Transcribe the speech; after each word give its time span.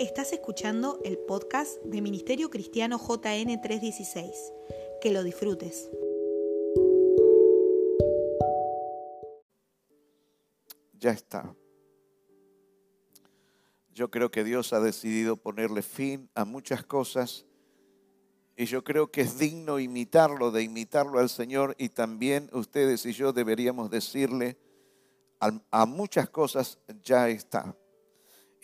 Estás 0.00 0.32
escuchando 0.32 0.98
el 1.04 1.18
podcast 1.18 1.80
de 1.84 2.02
Ministerio 2.02 2.50
Cristiano 2.50 2.98
JN 2.98 3.60
316. 3.60 4.52
Que 5.00 5.12
lo 5.12 5.22
disfrutes. 5.22 5.88
Ya 10.98 11.12
está. 11.12 11.54
Yo 13.92 14.10
creo 14.10 14.32
que 14.32 14.42
Dios 14.42 14.72
ha 14.72 14.80
decidido 14.80 15.36
ponerle 15.36 15.82
fin 15.82 16.28
a 16.34 16.44
muchas 16.44 16.84
cosas 16.84 17.46
y 18.56 18.66
yo 18.66 18.82
creo 18.82 19.12
que 19.12 19.20
es 19.20 19.38
digno 19.38 19.78
imitarlo, 19.78 20.50
de 20.50 20.62
imitarlo 20.62 21.20
al 21.20 21.28
Señor 21.28 21.76
y 21.78 21.90
también 21.90 22.50
ustedes 22.52 23.06
y 23.06 23.12
yo 23.12 23.32
deberíamos 23.32 23.90
decirle 23.90 24.58
a, 25.70 25.86
muchas 25.86 26.30
cosas 26.30 26.78
ya 27.02 27.28
está. 27.28 27.76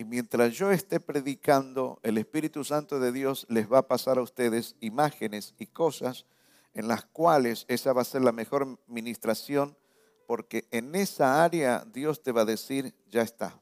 Y 0.00 0.04
mientras 0.04 0.54
yo 0.54 0.70
esté 0.70 0.98
predicando, 0.98 2.00
el 2.02 2.16
Espíritu 2.16 2.64
Santo 2.64 2.98
de 3.00 3.12
Dios 3.12 3.44
les 3.50 3.70
va 3.70 3.80
a 3.80 3.86
pasar 3.86 4.16
a 4.16 4.22
ustedes 4.22 4.74
imágenes 4.80 5.54
y 5.58 5.66
cosas 5.66 6.24
en 6.72 6.88
las 6.88 7.04
cuales 7.04 7.66
esa 7.68 7.92
va 7.92 8.00
a 8.00 8.06
ser 8.06 8.22
la 8.22 8.32
mejor 8.32 8.78
ministración, 8.86 9.76
porque 10.26 10.66
en 10.70 10.94
esa 10.94 11.44
área 11.44 11.84
Dios 11.84 12.22
te 12.22 12.32
va 12.32 12.40
a 12.40 12.44
decir, 12.46 12.94
ya 13.10 13.20
está. 13.20 13.60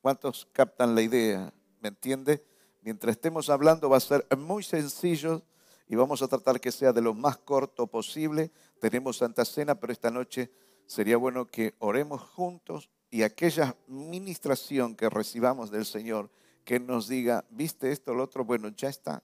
¿Cuántos 0.00 0.46
captan 0.52 0.94
la 0.94 1.02
idea? 1.02 1.52
¿Me 1.80 1.88
entiende? 1.88 2.46
Mientras 2.80 3.16
estemos 3.16 3.50
hablando 3.50 3.90
va 3.90 3.96
a 3.96 4.00
ser 4.00 4.24
muy 4.38 4.62
sencillo 4.62 5.42
y 5.88 5.96
vamos 5.96 6.22
a 6.22 6.28
tratar 6.28 6.60
que 6.60 6.70
sea 6.70 6.92
de 6.92 7.02
lo 7.02 7.12
más 7.12 7.38
corto 7.38 7.88
posible. 7.88 8.52
Tenemos 8.78 9.16
Santa 9.16 9.44
Cena, 9.44 9.74
pero 9.74 9.92
esta 9.92 10.12
noche 10.12 10.52
sería 10.86 11.16
bueno 11.16 11.48
que 11.48 11.74
oremos 11.80 12.22
juntos 12.22 12.88
y 13.14 13.22
aquella 13.22 13.76
ministración 13.86 14.96
que 14.96 15.08
recibamos 15.08 15.70
del 15.70 15.86
Señor, 15.86 16.28
que 16.64 16.80
nos 16.80 17.06
diga, 17.06 17.44
viste 17.48 17.92
esto, 17.92 18.12
lo 18.12 18.24
otro, 18.24 18.44
bueno, 18.44 18.70
ya 18.70 18.88
está, 18.88 19.22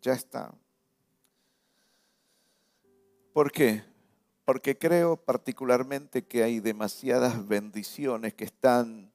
ya 0.00 0.12
está. 0.12 0.54
¿Por 3.32 3.50
qué? 3.50 3.82
Porque 4.44 4.78
creo 4.78 5.16
particularmente 5.16 6.24
que 6.24 6.44
hay 6.44 6.60
demasiadas 6.60 7.48
bendiciones 7.48 8.34
que 8.34 8.44
están 8.44 9.10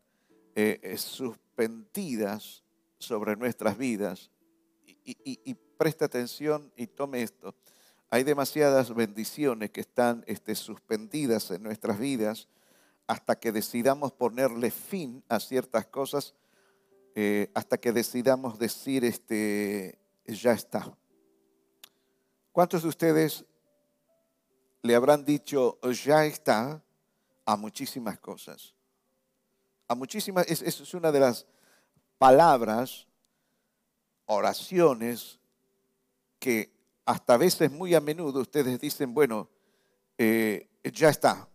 eh, 0.53 0.81
eh, 0.83 0.97
suspendidas 0.97 2.61
sobre 2.99 3.37
nuestras 3.37 3.77
vidas. 3.77 4.31
Y, 5.05 5.15
y, 5.23 5.53
preste 5.77 6.03
atención 6.03 6.73
y 6.75 6.87
tome 6.87 7.21
esto. 7.21 7.55
Hay 8.09 8.23
demasiadas 8.23 8.93
bendiciones 8.93 9.71
que 9.71 9.79
están 9.79 10.25
este, 10.27 10.55
suspendidas 10.55 11.51
en 11.51 11.63
nuestras 11.63 11.97
vidas 11.97 12.49
hasta 13.07 13.39
que 13.39 13.51
decidamos 13.51 14.11
ponerle 14.11 14.71
fin 14.71 15.23
a 15.29 15.39
ciertas 15.39 15.85
cosas, 15.87 16.33
eh, 17.15 17.51
hasta 17.53 17.77
que 17.77 17.91
decidamos 17.91 18.59
decir, 18.59 19.05
este, 19.05 19.97
ya 20.25 20.51
está. 20.51 20.97
¿Cuántos 22.51 22.83
de 22.83 22.89
ustedes 22.89 23.45
le 24.81 24.95
habrán 24.95 25.23
dicho, 25.25 25.79
ya 26.03 26.25
está, 26.25 26.81
a 27.45 27.55
muchísimas 27.55 28.19
cosas? 28.19 28.73
A 29.87 29.95
muchísimas, 29.95 30.47
es, 30.49 30.61
es 30.61 30.93
una 30.93 31.11
de 31.11 31.19
las 31.19 31.45
palabras, 32.17 33.07
oraciones, 34.25 35.39
que 36.39 36.71
hasta 37.05 37.37
veces 37.37 37.71
muy 37.71 37.93
a 37.95 38.01
menudo 38.01 38.41
ustedes 38.41 38.79
dicen, 38.79 39.13
bueno, 39.13 39.49
eh, 40.17 40.69
ya 40.83 41.09
está, 41.09 41.47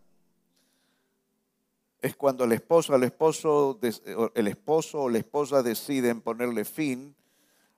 es 2.02 2.16
cuando 2.16 2.44
el 2.44 2.52
esposo, 2.52 2.94
o 2.94 5.10
la 5.10 5.18
esposa 5.18 5.62
deciden 5.62 6.20
ponerle 6.20 6.64
fin 6.64 7.14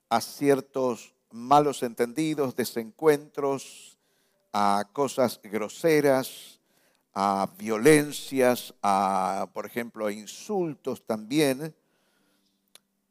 a 0.09 0.21
ciertos 0.21 1.15
malos 1.31 1.83
entendidos, 1.83 2.55
desencuentros, 2.55 3.99
a 4.53 4.89
cosas 4.93 5.41
groseras, 5.43 6.61
a 7.15 7.51
violencias, 7.59 8.75
a, 8.83 9.49
por 9.53 9.67
ejemplo, 9.67 10.07
a 10.07 10.13
insultos 10.13 11.05
también. 11.05 11.75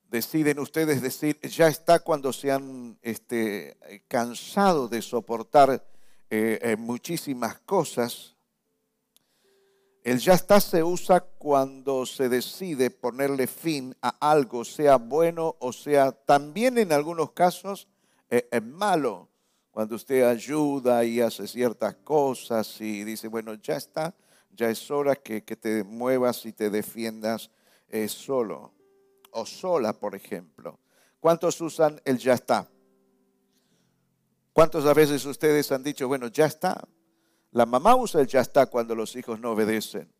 Deciden 0.09 0.59
ustedes 0.59 1.01
decir, 1.01 1.39
ya 1.41 1.67
está 1.67 1.99
cuando 1.99 2.31
se 2.31 2.51
han 2.51 2.97
este, 3.01 3.75
cansado 4.07 4.87
de 4.87 5.01
soportar 5.01 5.83
eh, 6.29 6.59
eh, 6.61 6.75
muchísimas 6.77 7.59
cosas 7.59 8.35
el 10.03 10.19
ya 10.19 10.33
está 10.33 10.59
se 10.59 10.83
usa 10.83 11.19
cuando 11.19 12.05
se 12.05 12.27
decide 12.27 12.89
ponerle 12.89 13.45
fin 13.45 13.95
a 14.01 14.31
algo, 14.31 14.65
sea 14.65 14.95
bueno 14.95 15.55
o 15.59 15.71
sea 15.71 16.11
también 16.11 16.77
en 16.77 16.91
algunos 16.91 17.31
casos 17.31 17.87
eh, 18.31 18.47
es 18.49 18.63
malo. 18.63 19.27
Cuando 19.71 19.95
usted 19.95 20.23
ayuda 20.23 21.03
y 21.05 21.21
hace 21.21 21.47
ciertas 21.47 21.95
cosas 21.95 22.81
y 22.81 23.03
dice, 23.03 23.27
bueno, 23.27 23.53
ya 23.53 23.77
está, 23.77 24.13
ya 24.49 24.69
es 24.69 24.89
hora 24.89 25.15
que, 25.15 25.41
te 25.41 25.83
muevas 25.83 26.45
y 26.45 26.51
te 26.51 26.69
defiendas 26.69 27.51
eh, 27.87 28.07
solo 28.07 28.73
o 29.31 29.45
sola, 29.45 29.93
por 29.93 30.15
ejemplo. 30.15 30.79
¿Cuántos 31.19 31.61
usan 31.61 32.01
el 32.03 32.17
ya 32.17 32.33
está? 32.33 32.67
¿Cuántas 34.51 34.83
veces 34.93 35.25
ustedes 35.25 35.71
han 35.71 35.83
dicho, 35.83 36.07
bueno, 36.07 36.27
ya 36.27 36.45
está? 36.45 36.85
La 37.51 37.65
mamá 37.65 37.95
usa 37.95 38.21
el 38.21 38.27
ya 38.27 38.39
está 38.39 38.65
cuando 38.65 38.95
los 38.95 39.15
hijos 39.15 39.39
no 39.39 39.51
obedecen. 39.51 40.11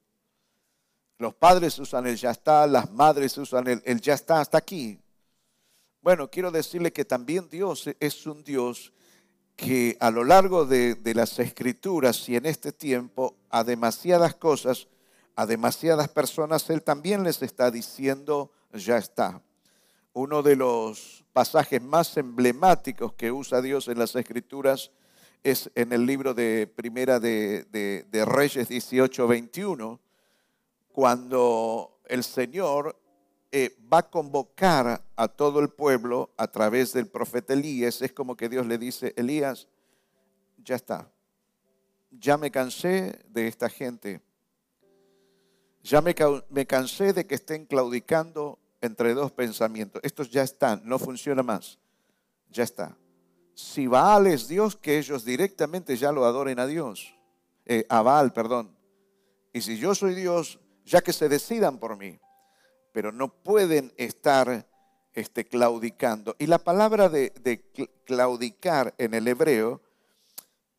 Los 1.17 1.33
padres 1.33 1.77
usan 1.79 2.07
el 2.07 2.17
ya 2.17 2.31
está, 2.31 2.67
las 2.67 2.91
madres 2.91 3.37
usan 3.37 3.67
el, 3.67 4.01
ya 4.01 4.15
está 4.15 4.41
hasta 4.41 4.57
aquí. 4.57 4.99
Bueno, 6.01 6.29
quiero 6.29 6.51
decirle 6.51 6.91
que 6.91 7.05
también 7.05 7.47
Dios 7.47 7.89
es 7.99 8.25
un 8.25 8.43
Dios 8.43 8.91
que 9.55 9.95
a 9.99 10.09
lo 10.09 10.23
largo 10.23 10.65
de, 10.65 10.95
de, 10.95 11.13
las 11.13 11.37
escrituras 11.37 12.27
y 12.27 12.35
en 12.35 12.47
este 12.47 12.71
tiempo 12.71 13.35
a 13.49 13.63
demasiadas 13.63 14.33
cosas, 14.33 14.87
a 15.35 15.45
demasiadas 15.45 16.09
personas, 16.09 16.69
Él 16.71 16.81
también 16.81 17.23
les 17.23 17.41
está 17.43 17.69
diciendo, 17.69 18.51
ya 18.73 18.97
está. 18.97 19.41
Uno 20.13 20.41
de 20.41 20.55
los 20.55 21.23
pasajes 21.31 21.81
más 21.81 22.17
emblemáticos 22.17 23.13
que 23.13 23.31
usa 23.31 23.61
Dios 23.61 23.87
en 23.87 23.99
las 23.99 24.15
escrituras 24.15 24.85
es 24.85 25.01
en 25.43 25.91
el 25.91 26.05
libro 26.05 26.33
de 26.33 26.67
Primera 26.67 27.19
de, 27.19 28.25
Reyes 28.25 28.67
18, 28.67 29.27
21, 29.27 29.99
cuando 30.91 31.99
el 32.05 32.23
Señor 32.23 32.95
eh, 33.51 33.75
va 33.91 33.99
a 33.99 34.09
convocar 34.09 35.03
a 35.15 35.27
todo 35.27 35.59
el 35.59 35.69
pueblo 35.69 36.31
a 36.37 36.47
través 36.47 36.93
del 36.93 37.07
profeta 37.07 37.53
Elías. 37.53 38.01
Es 38.01 38.11
como 38.11 38.35
que 38.35 38.49
Dios 38.49 38.65
le 38.67 38.77
dice, 38.77 39.13
Elías, 39.17 39.67
ya 40.63 40.75
está. 40.75 41.11
Ya 42.11 42.37
me 42.37 42.51
cansé 42.51 43.23
de 43.29 43.47
esta 43.47 43.69
gente. 43.69 44.21
Ya 45.81 46.01
me, 46.01 46.13
me 46.49 46.67
cansé 46.67 47.13
de 47.13 47.25
que 47.25 47.35
estén 47.35 47.65
claudicando 47.65 48.59
entre 48.79 49.13
dos 49.13 49.31
pensamientos. 49.31 50.01
Estos 50.03 50.29
ya 50.29 50.43
están, 50.43 50.81
no 50.85 50.99
funciona 50.99 51.41
más. 51.41 51.79
Ya 52.49 52.63
está 52.63 52.95
si 53.61 53.87
Baal 53.87 54.27
es 54.27 54.47
Dios, 54.47 54.75
que 54.75 54.97
ellos 54.97 55.23
directamente 55.23 55.95
ya 55.95 56.11
lo 56.11 56.25
adoren 56.25 56.59
a 56.59 56.67
Dios, 56.67 57.15
eh, 57.65 57.85
a 57.89 58.01
Baal, 58.01 58.33
perdón. 58.33 58.75
Y 59.53 59.61
si 59.61 59.77
yo 59.77 59.93
soy 59.93 60.15
Dios, 60.15 60.59
ya 60.83 61.01
que 61.01 61.13
se 61.13 61.29
decidan 61.29 61.77
por 61.77 61.95
mí, 61.95 62.19
pero 62.91 63.11
no 63.11 63.29
pueden 63.29 63.93
estar 63.97 64.67
este, 65.13 65.45
claudicando. 65.45 66.35
Y 66.39 66.47
la 66.47 66.57
palabra 66.57 67.07
de, 67.07 67.31
claudicar 68.05 68.93
en 68.97 69.13
el 69.13 69.27
hebreo 69.27 69.81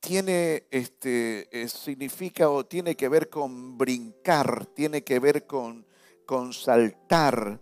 tiene, 0.01 0.67
este, 0.71 1.49
eh, 1.63 1.69
significa 1.69 2.51
o 2.51 2.67
tiene 2.67 2.97
que 2.97 3.09
ver 3.09 3.31
con 3.31 3.79
brincar, 3.79 4.67
tiene 4.67 5.05
que 5.05 5.21
ver 5.21 5.47
con, 5.47 5.87
con 6.27 6.53
saltar, 6.53 7.61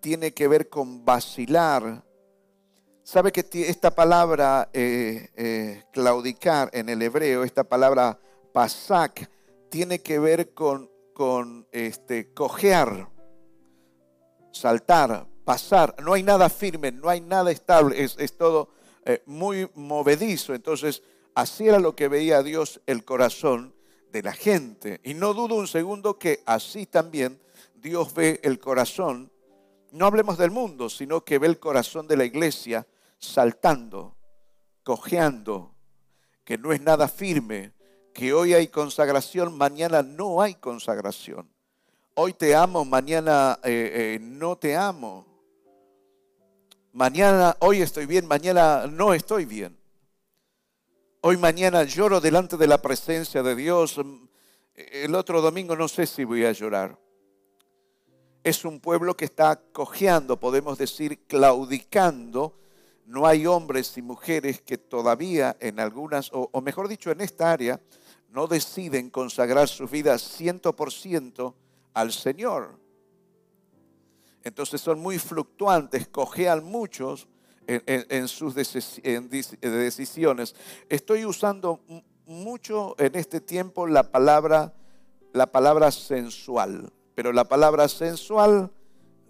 tiene 0.00 0.32
que 0.32 0.48
ver 0.48 0.68
con 0.68 1.04
vacilar, 1.04 2.04
Sabe 3.04 3.32
que 3.32 3.44
esta 3.68 3.92
palabra 3.92 4.70
eh, 4.72 5.28
eh, 5.36 5.82
claudicar 5.92 6.70
en 6.72 6.88
el 6.88 7.02
hebreo, 7.02 7.42
esta 7.42 7.64
palabra 7.64 8.18
pasak, 8.52 9.28
tiene 9.70 9.98
que 10.00 10.20
ver 10.20 10.54
con, 10.54 10.88
con 11.12 11.66
este, 11.72 12.32
cojear, 12.32 13.08
saltar, 14.52 15.26
pasar. 15.44 15.96
No 16.00 16.12
hay 16.12 16.22
nada 16.22 16.48
firme, 16.48 16.92
no 16.92 17.08
hay 17.08 17.20
nada 17.20 17.50
estable, 17.50 18.04
es, 18.04 18.36
todo 18.36 18.68
eh, 19.04 19.20
muy 19.26 19.68
movedizo. 19.74 20.54
Entonces, 20.54 21.02
así 21.34 21.66
era 21.66 21.80
lo 21.80 21.96
que 21.96 22.06
veía 22.06 22.44
Dios 22.44 22.80
el 22.86 23.04
corazón 23.04 23.74
de 24.12 24.22
la 24.22 24.32
gente. 24.32 25.00
Y 25.02 25.14
no 25.14 25.34
dudo 25.34 25.56
un 25.56 25.66
segundo 25.66 26.20
que 26.20 26.44
así 26.46 26.86
también 26.86 27.40
Dios 27.74 28.14
ve 28.14 28.38
el 28.44 28.60
corazón 28.60 29.32
no 29.92 30.06
hablemos 30.06 30.38
del 30.38 30.50
mundo, 30.50 30.88
sino 30.88 31.22
que 31.22 31.38
ve 31.38 31.46
el 31.46 31.58
corazón 31.58 32.08
de 32.08 32.16
la 32.16 32.24
iglesia 32.24 32.86
saltando, 33.22 34.16
cojeando, 34.82 35.74
que 36.44 36.58
no 36.58 36.72
es 36.72 36.80
nada 36.80 37.08
firme, 37.08 37.72
que 38.12 38.34
hoy 38.34 38.52
hay 38.52 38.68
consagración, 38.68 39.56
mañana 39.56 40.02
no 40.02 40.42
hay 40.42 40.56
consagración. 40.56 41.48
Hoy 42.14 42.34
te 42.34 42.54
amo, 42.54 42.84
mañana 42.84 43.58
eh, 43.62 44.16
eh, 44.16 44.18
no 44.20 44.56
te 44.56 44.76
amo. 44.76 45.24
Mañana, 46.92 47.56
hoy 47.60 47.80
estoy 47.80 48.04
bien, 48.04 48.26
mañana 48.26 48.86
no 48.86 49.14
estoy 49.14 49.46
bien. 49.46 49.78
Hoy 51.22 51.38
mañana 51.38 51.84
lloro 51.84 52.20
delante 52.20 52.56
de 52.56 52.66
la 52.66 52.82
presencia 52.82 53.42
de 53.42 53.54
Dios. 53.54 53.98
El 54.74 55.14
otro 55.14 55.40
domingo 55.40 55.74
no 55.74 55.88
sé 55.88 56.06
si 56.06 56.24
voy 56.24 56.44
a 56.44 56.52
llorar. 56.52 56.98
Es 58.42 58.64
un 58.64 58.80
pueblo 58.80 59.16
que 59.16 59.24
está 59.24 59.56
cojeando, 59.72 60.38
podemos 60.38 60.76
decir, 60.76 61.24
claudicando. 61.26 62.58
No 63.04 63.26
hay 63.26 63.46
hombres 63.46 63.96
y 63.98 64.02
mujeres 64.02 64.62
que 64.62 64.78
todavía 64.78 65.56
en 65.60 65.80
algunas, 65.80 66.30
o, 66.32 66.60
mejor 66.60 66.88
dicho, 66.88 67.10
en 67.10 67.20
esta 67.20 67.52
área, 67.52 67.80
no 68.30 68.46
deciden 68.46 69.10
consagrar 69.10 69.68
su 69.68 69.86
vida 69.86 70.14
100% 70.14 71.54
al 71.94 72.12
Señor. 72.12 72.78
Entonces 74.44 74.80
son 74.80 75.00
muy 75.00 75.18
fluctuantes, 75.18 76.08
cojean 76.08 76.64
muchos 76.64 77.28
en, 77.66 78.28
sus 78.28 78.54
decisiones. 78.54 80.54
Estoy 80.88 81.24
usando 81.24 81.80
mucho 82.26 82.94
en 82.98 83.14
este 83.14 83.40
tiempo 83.40 83.86
la 83.86 84.10
palabra, 84.10 84.74
la 85.32 85.52
palabra 85.52 85.90
sensual, 85.90 86.92
pero 87.14 87.32
la 87.32 87.44
palabra 87.44 87.88
sensual 87.88 88.70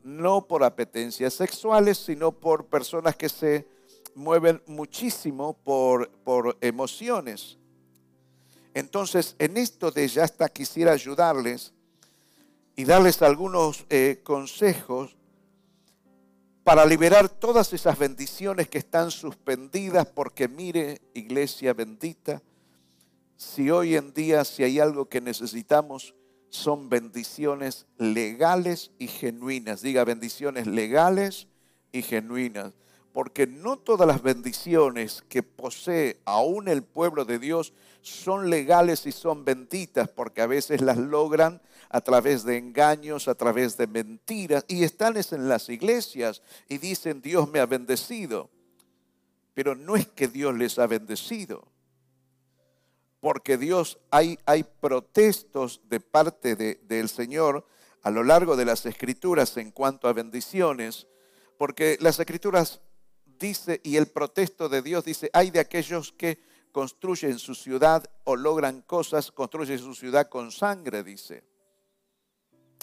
no 0.05 0.47
por 0.47 0.65
apetencias 0.65 1.35
sexuales, 1.35 1.99
sino 1.99 2.33
por 2.33 2.67
personas 2.67 3.17
que 3.17 3.29
se 3.29 3.67
mueven 4.15 4.63
muchísimo 4.67 5.55
por, 5.65 6.11
por 6.25 6.57
emociones. 6.61 7.59
Entonces, 8.75 9.37
en 9.39 9.57
esto 9.57 9.91
de 9.91 10.09
ya 10.09 10.25
hasta 10.25 10.49
quisiera 10.49 10.93
ayudarles 10.93 11.73
y 12.75 12.85
darles 12.85 13.21
algunos 13.23 13.85
eh, 13.91 14.21
consejos 14.23 15.17
para 16.65 16.87
liberar 16.87 17.29
todas 17.29 17.73
esas 17.73 17.99
bendiciones 17.99 18.69
que 18.69 18.79
están 18.79 19.11
suspendidas, 19.11 20.07
porque 20.07 20.49
mire, 20.49 21.03
iglesia 21.13 21.75
bendita, 21.75 22.41
si 23.37 23.71
hoy 23.71 23.97
en 23.97 24.15
día, 24.15 24.45
si 24.45 24.63
hay 24.63 24.79
algo 24.79 25.09
que 25.09 25.21
necesitamos, 25.21 26.15
son 26.53 26.91
bendiciones 26.91 27.87
legales 27.97 28.91
y 28.99 29.09
genuinas. 29.09 29.81
Diga 29.81 30.05
bendiciones 30.05 30.67
legales 30.67 31.49
y 31.93 32.03
genuinas. 32.03 32.75
Porque 33.15 33.47
no 33.47 33.79
todas 33.79 34.07
las 34.07 34.23
bendiciones 34.23 35.25
que 35.31 35.43
posee 35.43 36.21
aún 36.27 36.69
el 36.69 36.83
pueblo 36.83 37.25
de 37.25 37.39
Dios 37.39 37.73
son 38.03 38.51
legales 38.51 39.07
y 39.07 39.13
son 39.13 39.47
benditas, 39.47 40.09
porque 40.09 40.43
a 40.43 40.47
veces 40.47 40.83
las 40.83 40.99
logran 40.99 41.63
a 41.89 42.03
través 42.03 42.45
de 42.45 42.59
engaños, 42.59 43.29
a 43.29 43.35
través 43.35 43.79
de 43.79 43.87
mentiras, 43.87 44.65
y 44.69 44.85
están 44.85 45.17
en 45.17 45.49
las 45.49 45.71
iglesias 45.71 46.43
y 46.69 46.79
dicen 46.79 47.23
Dios 47.23 47.51
me 47.51 47.61
ha 47.61 47.67
bendecido. 47.67 48.51
Pero 49.55 49.75
no 49.75 49.97
es 49.97 50.07
que 50.07 50.29
Dios 50.29 50.55
les 50.55 50.79
ha 50.79 50.87
bendecido, 50.87 51.67
porque 53.23 53.57
Dios 53.57 54.01
hay, 54.11 54.37
hay 54.47 54.65
protestos 54.65 55.81
de 55.85 56.01
parte 56.01 56.57
del 56.57 57.09
Señor 57.09 57.65
a 58.03 58.11
lo 58.11 58.25
largo 58.25 58.57
de 58.57 58.65
las 58.65 58.85
escrituras 58.85 59.57
en 59.59 59.71
cuanto 59.71 60.09
a 60.09 60.13
bendiciones, 60.13 61.07
porque 61.57 61.97
las 62.01 62.19
escrituras 62.19 62.81
dice, 63.25 63.81
y 63.85 63.95
el 63.95 64.09
protesto 64.09 64.69
de 64.69 64.83
Dios 64.83 65.05
dice, 65.05 65.31
hay 65.33 65.53
de 65.53 65.61
aquellos 65.61 66.11
que 66.11 66.41
construyen 66.73 67.39
su 67.39 67.55
ciudad 67.55 68.05
o 68.25 68.35
logran 68.35 68.83
cosas, 68.83 69.31
construyen 69.31 69.79
su 69.79 69.95
ciudad 69.95 70.29
con 70.29 70.51
sangre, 70.51 71.05
dice 71.05 71.45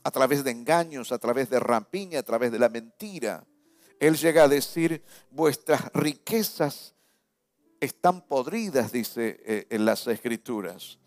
a 0.06 0.12
través 0.12 0.46
de 0.46 0.52
engaños, 0.52 1.12
a 1.12 1.18
través 1.18 1.50
de 1.50 1.60
rampiña, 1.60 2.20
a 2.20 2.24
través 2.24 2.54
de 2.54 2.60
la 2.60 2.70
mentira. 2.70 3.46
Él 4.00 4.16
llega 4.16 4.44
a 4.44 4.48
decir, 4.48 5.04
vuestras 5.30 5.92
riquezas 5.92 6.96
están 7.80 8.22
podridas, 8.22 8.92
dice 8.92 9.40
eh, 9.46 9.68
en 9.70 9.86
las 9.86 10.06
escrituras. 10.08 11.00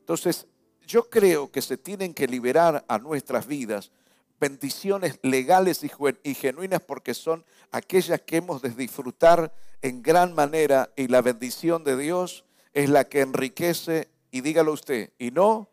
Entonces, 0.00 0.46
yo 0.86 1.10
creo 1.10 1.50
que 1.50 1.62
se 1.62 1.76
tienen 1.76 2.14
que 2.14 2.28
liberar 2.28 2.84
a 2.88 2.98
nuestras 2.98 3.46
vidas 3.46 3.90
bendiciones 4.38 5.18
legales 5.22 5.82
y 6.22 6.34
genuinas 6.34 6.80
porque 6.82 7.14
son 7.14 7.44
aquellas 7.72 8.20
que 8.20 8.36
hemos 8.36 8.62
de 8.62 8.70
disfrutar 8.70 9.52
en 9.82 10.02
gran 10.02 10.34
manera 10.34 10.90
y 10.96 11.08
la 11.08 11.22
bendición 11.22 11.84
de 11.84 11.96
Dios 11.96 12.44
es 12.72 12.90
la 12.90 13.04
que 13.04 13.22
enriquece 13.22 14.10
y 14.30 14.42
dígalo 14.42 14.72
usted, 14.72 15.12
y 15.18 15.30
no, 15.30 15.70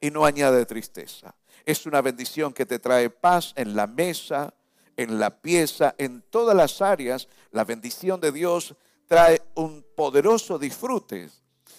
y 0.00 0.10
no 0.10 0.26
añade 0.26 0.66
tristeza. 0.66 1.34
Es 1.64 1.86
una 1.86 2.02
bendición 2.02 2.52
que 2.52 2.66
te 2.66 2.78
trae 2.78 3.08
paz 3.08 3.54
en 3.56 3.74
la 3.74 3.86
mesa, 3.86 4.52
en 4.96 5.18
la 5.18 5.40
pieza, 5.40 5.94
en 5.96 6.20
todas 6.20 6.54
las 6.54 6.82
áreas. 6.82 7.28
La 7.50 7.64
bendición 7.64 8.20
de 8.20 8.30
Dios 8.30 8.74
trae 9.06 9.40
un 9.54 9.84
poderoso 9.94 10.58
disfrute. 10.58 11.28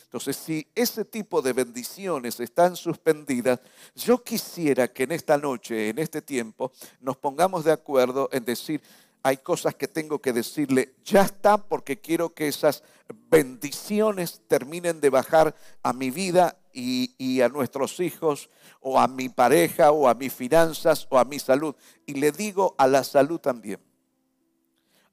Entonces, 0.04 0.38
si 0.38 0.66
ese 0.74 1.04
tipo 1.04 1.42
de 1.42 1.52
bendiciones 1.52 2.40
están 2.40 2.76
suspendidas, 2.76 3.60
yo 3.96 4.24
quisiera 4.24 4.88
que 4.88 5.04
en 5.04 5.12
esta 5.12 5.38
noche, 5.38 5.90
en 5.90 6.00
este 6.00 6.22
tiempo, 6.22 6.72
nos 7.02 7.18
pongamos 7.18 7.66
de 7.66 7.74
acuerdo 7.74 8.30
en 8.32 8.46
decir, 8.46 8.82
hay 9.26 9.38
cosas 9.38 9.74
que 9.74 9.88
tengo 9.88 10.20
que 10.20 10.32
decirle, 10.34 10.94
ya 11.04 11.24
está, 11.24 11.58
porque 11.58 12.00
quiero 12.00 12.34
que 12.34 12.48
esas 12.48 12.84
bendiciones 13.28 14.42
terminen 14.48 15.02
de 15.02 15.10
bajar 15.10 15.56
a 15.82 15.94
mi 15.94 16.12
vida 16.12 16.58
y, 16.72 17.42
a 17.42 17.50
nuestros 17.50 18.00
hijos, 18.00 18.50
o 18.82 19.00
a 19.00 19.08
mi 19.08 19.30
pareja, 19.30 19.92
o 19.92 20.08
a 20.08 20.14
mis 20.14 20.32
finanzas, 20.32 21.08
o 21.10 21.18
a 21.18 21.26
mi 21.26 21.40
salud. 21.40 21.76
Y 22.06 22.14
le 22.14 22.32
digo 22.32 22.76
a 22.78 22.86
la 22.86 23.04
salud 23.04 23.40
también. 23.40 23.80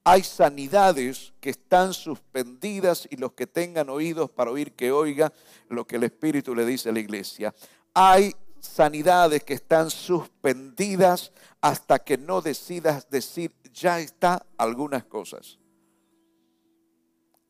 Hay 0.04 0.24
sanidades 0.24 1.32
que 1.40 1.50
están 1.50 1.94
suspendidas 1.94 3.06
y 3.10 3.16
los 3.16 3.32
que 3.32 3.46
tengan 3.46 3.88
oídos 3.88 4.30
para 4.30 4.50
oír 4.50 4.72
que 4.72 4.90
oiga 4.90 5.32
lo 5.68 5.86
que 5.86 5.96
el 5.96 6.04
Espíritu 6.04 6.54
le 6.54 6.66
dice 6.66 6.88
a 6.88 6.92
la 6.92 6.98
iglesia. 6.98 7.54
Hay 7.94 8.34
sanidades 8.58 9.44
que 9.44 9.54
están 9.54 9.90
suspendidas 9.90 11.32
hasta 11.60 12.00
que 12.00 12.18
no 12.18 12.40
decidas 12.40 13.08
decir 13.10 13.52
ya 13.72 14.00
está 14.00 14.44
algunas 14.56 15.04
cosas. 15.04 15.58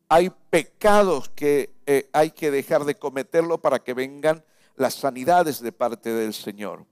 Hay 0.08 0.30
pecados 0.50 1.30
que 1.30 1.74
eh, 1.86 2.10
hay 2.12 2.32
que 2.32 2.50
dejar 2.50 2.84
de 2.84 2.98
cometerlo 2.98 3.58
para 3.58 3.78
que 3.78 3.94
vengan 3.94 4.44
las 4.76 4.94
sanidades 4.94 5.60
de 5.60 5.72
parte 5.72 6.12
del 6.12 6.34
Señor. 6.34 6.84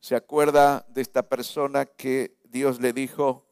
¿Se 0.00 0.14
acuerda 0.14 0.84
de 0.88 1.00
esta 1.00 1.22
persona 1.22 1.86
que 1.86 2.36
Dios 2.44 2.80
le 2.80 2.92
dijo, 2.92 3.46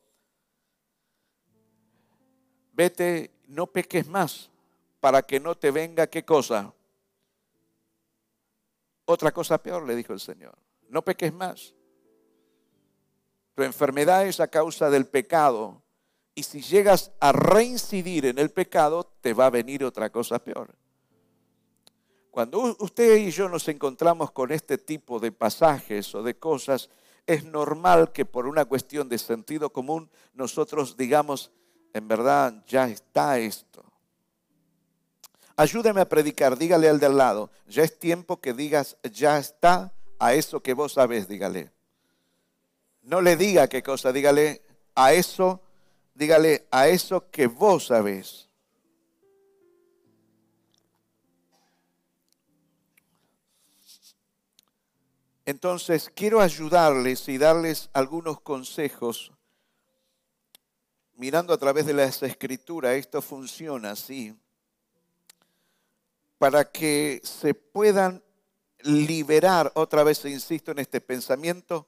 vete, 2.82 3.30
no 3.46 3.68
peques 3.68 4.08
más, 4.08 4.50
para 4.98 5.22
que 5.22 5.38
no 5.38 5.54
te 5.54 5.70
venga 5.70 6.08
qué 6.08 6.24
cosa? 6.24 6.74
Otra 9.04 9.30
cosa 9.30 9.62
peor, 9.62 9.86
le 9.86 9.94
dijo 9.94 10.12
el 10.12 10.20
Señor, 10.20 10.56
no 10.88 11.02
peques 11.02 11.32
más. 11.32 11.74
Tu 13.54 13.62
enfermedad 13.62 14.26
es 14.26 14.40
a 14.40 14.48
causa 14.48 14.90
del 14.90 15.06
pecado. 15.06 15.80
Y 16.34 16.42
si 16.42 16.62
llegas 16.62 17.12
a 17.20 17.30
reincidir 17.30 18.26
en 18.26 18.38
el 18.38 18.50
pecado, 18.50 19.04
te 19.20 19.34
va 19.34 19.46
a 19.46 19.50
venir 19.50 19.84
otra 19.84 20.10
cosa 20.10 20.38
peor. 20.38 20.74
Cuando 22.30 22.74
usted 22.80 23.16
y 23.16 23.30
yo 23.30 23.48
nos 23.48 23.68
encontramos 23.68 24.30
con 24.32 24.50
este 24.50 24.78
tipo 24.78 25.20
de 25.20 25.30
pasajes 25.30 26.14
o 26.14 26.22
de 26.22 26.38
cosas, 26.38 26.88
es 27.26 27.44
normal 27.44 28.10
que 28.12 28.24
por 28.24 28.46
una 28.46 28.64
cuestión 28.64 29.08
de 29.08 29.18
sentido 29.18 29.70
común 29.70 30.10
nosotros 30.32 30.96
digamos, 30.96 31.52
en 31.92 32.08
verdad 32.08 32.64
ya 32.66 32.88
está 32.88 33.38
esto. 33.38 33.84
Ayúdeme 35.56 36.00
a 36.00 36.08
predicar, 36.08 36.56
dígale 36.56 36.88
al 36.88 36.98
del 36.98 37.16
lado, 37.16 37.50
ya 37.66 37.82
es 37.82 37.98
tiempo 37.98 38.40
que 38.40 38.52
digas, 38.52 38.96
ya 39.12 39.38
está 39.38 39.92
a 40.18 40.34
eso 40.34 40.62
que 40.62 40.72
vos 40.72 40.94
sabés, 40.94 41.28
dígale. 41.28 41.70
No 43.02 43.20
le 43.20 43.36
diga 43.36 43.68
qué 43.68 43.82
cosa, 43.82 44.12
dígale 44.12 44.62
a 44.94 45.12
eso, 45.12 45.60
dígale 46.14 46.66
a 46.70 46.88
eso 46.88 47.30
que 47.30 47.46
vos 47.48 47.86
sabés. 47.86 48.48
Entonces, 55.44 56.10
quiero 56.14 56.40
ayudarles 56.40 57.28
y 57.28 57.36
darles 57.36 57.90
algunos 57.92 58.40
consejos. 58.40 59.32
Mirando 61.22 61.54
a 61.54 61.56
través 61.56 61.86
de 61.86 61.92
las 61.92 62.20
escrituras, 62.24 62.96
esto 62.96 63.22
funciona 63.22 63.92
así, 63.92 64.36
para 66.36 66.64
que 66.64 67.20
se 67.22 67.54
puedan 67.54 68.20
liberar, 68.80 69.70
otra 69.76 70.02
vez 70.02 70.24
insisto 70.24 70.72
en 70.72 70.80
este 70.80 71.00
pensamiento, 71.00 71.86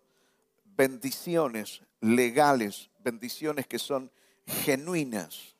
bendiciones 0.76 1.82
legales, 2.00 2.90
bendiciones 3.00 3.66
que 3.66 3.80
son 3.80 4.08
genuinas. 4.46 5.56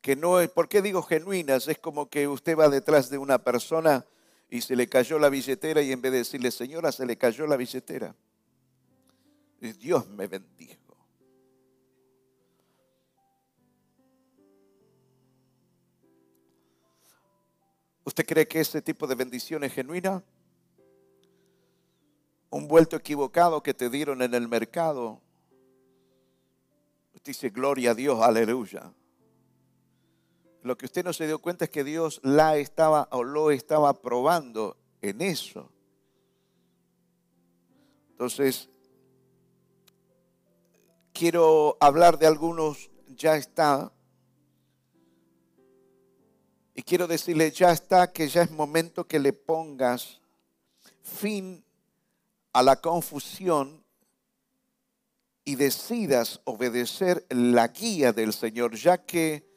Que 0.00 0.14
no 0.14 0.38
es, 0.38 0.48
¿por 0.48 0.68
qué 0.68 0.80
digo 0.80 1.02
genuinas? 1.02 1.66
Es 1.66 1.78
como 1.78 2.08
que 2.08 2.28
usted 2.28 2.56
va 2.56 2.68
detrás 2.68 3.10
de 3.10 3.18
una 3.18 3.42
persona 3.42 4.06
y 4.48 4.60
se 4.60 4.76
le 4.76 4.88
cayó 4.88 5.18
la 5.18 5.28
billetera 5.28 5.82
y 5.82 5.90
en 5.90 6.00
vez 6.00 6.12
de 6.12 6.18
decirle, 6.18 6.52
señora, 6.52 6.92
se 6.92 7.04
le 7.04 7.16
cayó 7.16 7.48
la 7.48 7.56
billetera. 7.56 8.14
Dios 9.58 10.06
me 10.06 10.28
bendijo. 10.28 10.83
¿Usted 18.04 18.26
cree 18.26 18.46
que 18.46 18.60
ese 18.60 18.82
tipo 18.82 19.06
de 19.06 19.14
bendición 19.14 19.64
es 19.64 19.72
genuina? 19.72 20.22
Un 22.50 22.68
vuelto 22.68 22.96
equivocado 22.96 23.62
que 23.62 23.74
te 23.74 23.88
dieron 23.88 24.22
en 24.22 24.34
el 24.34 24.46
mercado. 24.46 25.20
Usted 27.14 27.30
dice, 27.30 27.50
gloria 27.50 27.92
a 27.92 27.94
Dios, 27.94 28.20
aleluya. 28.20 28.92
Lo 30.62 30.76
que 30.76 30.86
usted 30.86 31.04
no 31.04 31.12
se 31.12 31.26
dio 31.26 31.40
cuenta 31.40 31.64
es 31.64 31.70
que 31.70 31.84
Dios 31.84 32.20
la 32.22 32.56
estaba 32.56 33.08
o 33.10 33.24
lo 33.24 33.50
estaba 33.50 34.00
probando 34.00 34.76
en 35.00 35.20
eso. 35.20 35.70
Entonces, 38.10 38.68
quiero 41.12 41.76
hablar 41.80 42.18
de 42.18 42.26
algunos, 42.26 42.90
ya 43.08 43.36
está. 43.36 43.92
Y 46.74 46.82
quiero 46.82 47.06
decirle, 47.06 47.52
ya 47.52 47.70
está, 47.70 48.12
que 48.12 48.28
ya 48.28 48.42
es 48.42 48.50
momento 48.50 49.06
que 49.06 49.20
le 49.20 49.32
pongas 49.32 50.20
fin 51.02 51.64
a 52.52 52.62
la 52.62 52.76
confusión 52.80 53.84
y 55.44 55.54
decidas 55.54 56.40
obedecer 56.44 57.26
la 57.28 57.68
guía 57.68 58.12
del 58.12 58.32
Señor, 58.32 58.74
ya 58.74 58.98
que 58.98 59.48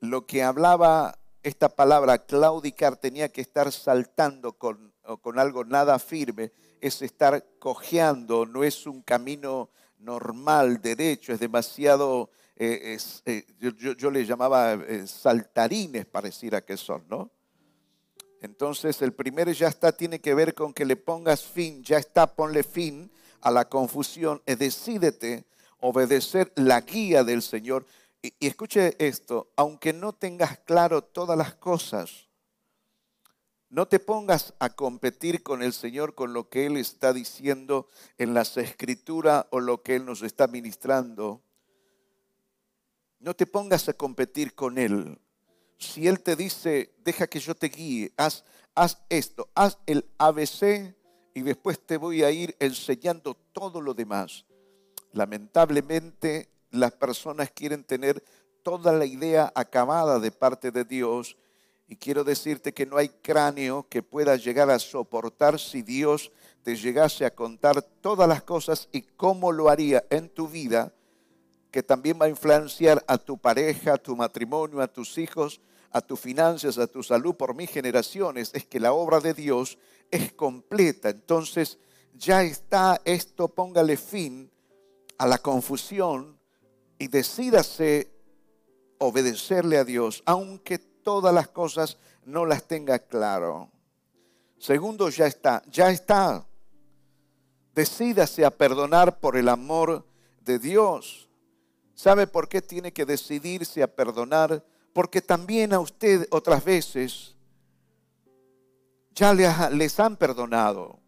lo 0.00 0.26
que 0.26 0.42
hablaba 0.42 1.18
esta 1.42 1.68
palabra 1.70 2.18
claudicar 2.26 2.96
tenía 2.96 3.30
que 3.30 3.40
estar 3.40 3.72
saltando 3.72 4.52
con, 4.52 4.92
con 5.22 5.38
algo 5.38 5.64
nada 5.64 5.98
firme, 5.98 6.52
es 6.80 7.00
estar 7.02 7.46
cojeando, 7.58 8.44
no 8.44 8.62
es 8.62 8.86
un 8.86 9.02
camino 9.02 9.70
normal, 9.98 10.80
derecho, 10.82 11.32
es 11.32 11.40
demasiado, 11.40 12.30
eh, 12.60 12.98
eh, 13.24 13.46
yo, 13.58 14.10
le 14.10 14.26
llamaba 14.26 14.74
eh, 14.74 15.06
saltarines 15.06 16.06
pareciera 16.06 16.64
que 16.64 16.76
son, 16.76 17.04
¿no? 17.08 17.30
Entonces 18.40 19.00
el 19.02 19.12
primero 19.12 19.52
ya 19.52 19.68
está, 19.68 19.92
tiene 19.92 20.20
que 20.20 20.34
ver 20.34 20.54
con 20.54 20.74
que 20.74 20.84
le 20.84 20.96
pongas 20.96 21.44
fin, 21.44 21.84
ya 21.84 21.98
está, 21.98 22.34
ponle 22.34 22.64
fin 22.64 23.10
a 23.40 23.52
la 23.52 23.68
confusión, 23.68 24.42
y 24.46 24.56
decídete 24.56 25.46
obedecer 25.78 26.52
la 26.56 26.80
guía 26.80 27.22
del 27.22 27.42
Señor. 27.42 27.86
y 28.22 28.34
escuche 28.46 28.96
esto, 28.98 29.52
aunque 29.56 29.92
no 29.92 30.12
tengas 30.12 30.58
claro 30.58 31.02
todas 31.02 31.38
las 31.38 31.54
cosas, 31.54 32.28
no 33.70 33.86
te 33.86 34.00
pongas 34.00 34.54
a 34.58 34.70
competir 34.70 35.42
con 35.42 35.62
el 35.62 35.72
Señor 35.72 36.14
con 36.14 36.32
lo 36.32 36.48
que 36.48 36.66
Él 36.66 36.76
está 36.76 37.12
diciendo 37.12 37.86
en 38.16 38.34
las 38.34 38.56
escrituras 38.56 39.46
o 39.50 39.60
lo 39.60 39.82
que 39.82 39.96
Él 39.96 40.06
nos 40.06 40.22
está 40.22 40.46
ministrando. 40.46 41.42
No 43.20 43.34
te 43.34 43.46
pongas 43.46 43.88
a 43.88 43.94
competir 43.94 44.54
con 44.54 44.78
Él. 44.78 45.18
Si 45.78 46.06
Él 46.06 46.20
te 46.20 46.36
dice, 46.36 46.94
deja 47.04 47.26
que 47.26 47.40
yo 47.40 47.54
te 47.54 47.68
guíe, 47.68 48.12
haz, 48.16 48.44
haz 48.74 48.98
esto, 49.08 49.48
haz 49.54 49.78
el 49.86 50.04
ABC 50.18 50.94
y 51.34 51.42
después 51.42 51.78
te 51.84 51.96
voy 51.96 52.22
a 52.22 52.30
ir 52.30 52.56
enseñando 52.58 53.34
todo 53.52 53.80
lo 53.80 53.94
demás. 53.94 54.44
Lamentablemente 55.12 56.48
las 56.70 56.92
personas 56.92 57.50
quieren 57.50 57.84
tener 57.84 58.22
toda 58.62 58.92
la 58.92 59.06
idea 59.06 59.52
acabada 59.54 60.18
de 60.18 60.30
parte 60.30 60.70
de 60.70 60.84
Dios 60.84 61.36
y 61.86 61.96
quiero 61.96 62.22
decirte 62.22 62.74
que 62.74 62.84
no 62.84 62.98
hay 62.98 63.08
cráneo 63.08 63.86
que 63.88 64.02
pueda 64.02 64.36
llegar 64.36 64.70
a 64.70 64.78
soportar 64.78 65.58
si 65.58 65.82
Dios 65.82 66.30
te 66.62 66.76
llegase 66.76 67.24
a 67.24 67.34
contar 67.34 67.80
todas 67.80 68.28
las 68.28 68.42
cosas 68.42 68.88
y 68.92 69.02
cómo 69.02 69.52
lo 69.52 69.70
haría 69.70 70.04
en 70.10 70.28
tu 70.28 70.48
vida, 70.48 70.92
que 71.70 71.82
también 71.82 72.18
va 72.20 72.26
a 72.26 72.30
influenciar 72.30 73.04
a 73.06 73.18
tu 73.18 73.38
pareja, 73.38 73.94
a 73.94 73.98
tu 73.98 74.16
matrimonio, 74.16 74.80
a 74.80 74.88
tus 74.88 75.18
hijos, 75.18 75.60
a 75.90 76.00
tus 76.00 76.18
finanzas, 76.20 76.78
a 76.78 76.86
tu 76.86 77.02
salud 77.02 77.34
por 77.34 77.54
mis 77.54 77.70
generaciones. 77.70 78.50
Es 78.54 78.66
que 78.66 78.80
la 78.80 78.92
obra 78.92 79.20
de 79.20 79.34
Dios 79.34 79.78
es 80.10 80.32
completa. 80.32 81.10
Entonces 81.10 81.78
ya 82.14 82.42
está 82.42 83.00
esto, 83.04 83.48
póngale 83.48 83.96
fin 83.96 84.50
a 85.18 85.26
la 85.26 85.38
confusión 85.38 86.38
y 86.98 87.08
decídase 87.08 88.10
obedecerle 88.98 89.78
a 89.78 89.84
Dios, 89.84 90.22
aunque 90.26 90.78
todas 90.78 91.32
las 91.32 91.48
cosas 91.48 91.98
no 92.24 92.44
las 92.44 92.64
tenga 92.64 92.98
claro. 92.98 93.70
Segundo, 94.58 95.08
ya 95.08 95.26
está, 95.26 95.62
ya 95.70 95.90
está. 95.90 96.44
Decídase 97.74 98.44
a 98.44 98.50
perdonar 98.50 99.20
por 99.20 99.36
el 99.36 99.48
amor 99.48 100.04
de 100.40 100.58
Dios. 100.58 101.27
¿Sabe 101.98 102.28
por 102.28 102.48
qué 102.48 102.62
tiene 102.62 102.92
que 102.92 103.04
decidirse 103.04 103.82
a 103.82 103.92
perdonar? 103.92 104.64
Porque 104.92 105.20
también 105.20 105.72
a 105.72 105.80
usted 105.80 106.28
otras 106.30 106.64
veces 106.64 107.34
ya 109.10 109.34
les 109.34 109.98
han 109.98 110.16
perdonado. 110.16 111.00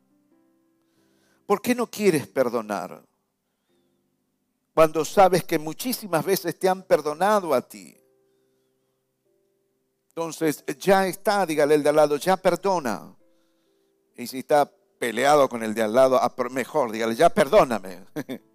¿Por 1.46 1.62
qué 1.62 1.76
no 1.76 1.86
quieres 1.86 2.26
perdonar? 2.26 3.04
Cuando 4.74 5.04
sabes 5.04 5.44
que 5.44 5.60
muchísimas 5.60 6.24
veces 6.24 6.58
te 6.58 6.68
han 6.68 6.82
perdonado 6.82 7.54
a 7.54 7.62
ti. 7.62 7.96
Entonces, 10.08 10.64
ya 10.76 11.06
está, 11.06 11.46
dígale 11.46 11.76
el 11.76 11.84
de 11.84 11.88
al 11.88 11.96
lado, 11.96 12.16
ya 12.16 12.36
perdona. 12.36 13.16
Y 14.16 14.26
si 14.26 14.40
está 14.40 14.68
peleado 14.98 15.48
con 15.48 15.62
el 15.62 15.72
de 15.72 15.82
al 15.82 15.94
lado, 15.94 16.20
mejor, 16.50 16.90
dígale, 16.90 17.14
ya 17.14 17.30
perdóname. 17.30 18.06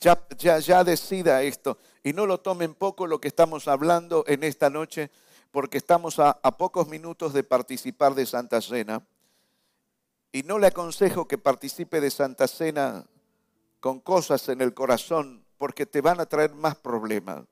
ya, 0.00 0.26
ya, 0.36 0.58
ya 0.58 0.84
decida 0.84 1.42
esto. 1.42 1.78
Y 2.02 2.12
no 2.12 2.26
lo 2.26 2.40
tomen 2.40 2.74
poco 2.74 3.06
lo 3.06 3.20
que 3.20 3.28
estamos 3.28 3.68
hablando 3.68 4.24
en 4.26 4.44
esta 4.44 4.70
noche, 4.70 5.10
porque 5.50 5.78
estamos 5.78 6.18
a, 6.18 6.38
a 6.42 6.56
pocos 6.56 6.88
minutos 6.88 7.32
de 7.32 7.44
participar 7.44 8.14
de 8.14 8.26
Santa 8.26 8.60
Cena. 8.60 9.06
Y 10.32 10.42
no 10.42 10.58
le 10.58 10.68
aconsejo 10.68 11.26
que 11.26 11.38
participe 11.38 12.00
de 12.00 12.10
Santa 12.10 12.48
Cena 12.48 13.06
con 13.80 14.00
cosas 14.00 14.48
en 14.48 14.60
el 14.60 14.74
corazón, 14.74 15.44
porque 15.56 15.86
te 15.86 16.00
van 16.00 16.20
a 16.20 16.26
traer 16.26 16.54
más 16.54 16.76
problemas 16.76 17.44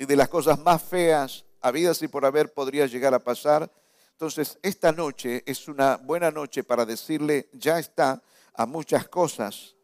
y 0.00 0.06
de 0.06 0.16
las 0.16 0.30
cosas 0.30 0.58
más 0.58 0.82
feas 0.82 1.44
habidas 1.60 2.00
y 2.00 2.08
por 2.08 2.24
haber 2.24 2.54
podría 2.54 2.86
llegar 2.86 3.12
a 3.12 3.18
pasar. 3.18 3.70
Entonces, 4.12 4.58
esta 4.62 4.92
noche 4.92 5.42
es 5.44 5.68
una 5.68 5.98
buena 5.98 6.30
noche 6.30 6.64
para 6.64 6.86
decirle, 6.86 7.50
ya 7.52 7.78
está, 7.78 8.22
a 8.60 8.66
muchas 8.66 9.08
cosas. 9.08 9.74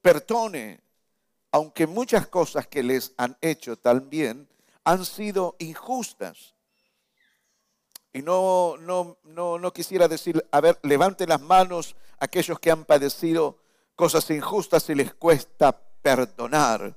Perdone, 0.00 0.80
aunque 1.50 1.88
muchas 1.88 2.28
cosas 2.28 2.68
que 2.68 2.84
les 2.84 3.12
han 3.16 3.36
hecho 3.40 3.76
también 3.76 4.48
han 4.84 5.04
sido 5.04 5.56
injustas. 5.58 6.54
Y 8.12 8.22
no, 8.22 8.76
no, 8.78 9.18
no, 9.24 9.58
no 9.58 9.72
quisiera 9.72 10.06
decir, 10.06 10.46
a 10.52 10.60
ver, 10.60 10.78
levanten 10.82 11.28
las 11.28 11.40
manos 11.40 11.96
aquellos 12.20 12.60
que 12.60 12.70
han 12.70 12.84
padecido 12.84 13.58
cosas 13.96 14.30
injustas 14.30 14.88
y 14.90 14.94
les 14.94 15.12
cuesta 15.14 15.76
perdonar. 16.00 16.96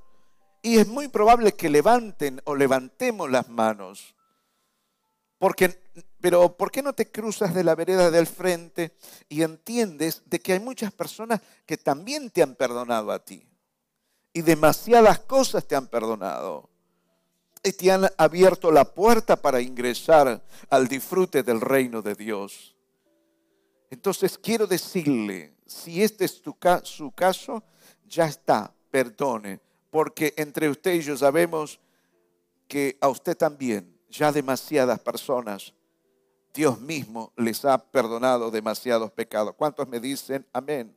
Y 0.62 0.78
es 0.78 0.86
muy 0.86 1.08
probable 1.08 1.52
que 1.54 1.68
levanten 1.68 2.40
o 2.44 2.54
levantemos 2.54 3.28
las 3.28 3.48
manos. 3.48 4.14
Porque, 5.38 5.82
pero 6.22 6.56
¿por 6.56 6.70
qué 6.70 6.80
no 6.82 6.94
te 6.94 7.10
cruzas 7.10 7.52
de 7.52 7.64
la 7.64 7.74
vereda 7.74 8.10
del 8.10 8.26
frente 8.26 8.96
y 9.28 9.42
entiendes 9.42 10.22
de 10.24 10.40
que 10.40 10.54
hay 10.54 10.60
muchas 10.60 10.92
personas 10.92 11.42
que 11.66 11.76
también 11.76 12.30
te 12.30 12.42
han 12.42 12.54
perdonado 12.54 13.12
a 13.12 13.22
ti? 13.22 13.46
Y 14.32 14.40
demasiadas 14.40 15.18
cosas 15.18 15.66
te 15.66 15.76
han 15.76 15.88
perdonado. 15.88 16.70
Y 17.62 17.72
te 17.72 17.92
han 17.92 18.08
abierto 18.16 18.72
la 18.72 18.84
puerta 18.84 19.36
para 19.36 19.60
ingresar 19.60 20.42
al 20.70 20.88
disfrute 20.88 21.42
del 21.42 21.60
reino 21.60 22.00
de 22.00 22.14
Dios. 22.14 22.74
Entonces 23.90 24.38
quiero 24.38 24.66
decirle, 24.66 25.54
si 25.66 26.02
este 26.02 26.24
es 26.24 26.40
su 26.40 26.54
caso, 27.12 27.62
ya 28.06 28.26
está, 28.26 28.72
perdone 28.90 29.60
porque 29.92 30.32
entre 30.38 30.70
usted 30.70 30.94
y 30.94 31.02
yo 31.02 31.18
sabemos 31.18 31.78
que 32.66 32.96
a 33.02 33.08
usted 33.10 33.36
también, 33.36 33.94
ya 34.08 34.32
demasiadas 34.32 34.98
personas, 35.00 35.74
Dios 36.52 36.80
mismo 36.80 37.32
les 37.36 37.64
ha 37.64 37.78
perdonado 37.78 38.50
demasiados 38.50 39.10
pecados. 39.10 39.54
¿Cuántos 39.56 39.88
me 39.88 40.00
dicen 40.00 40.46
amén? 40.52 40.94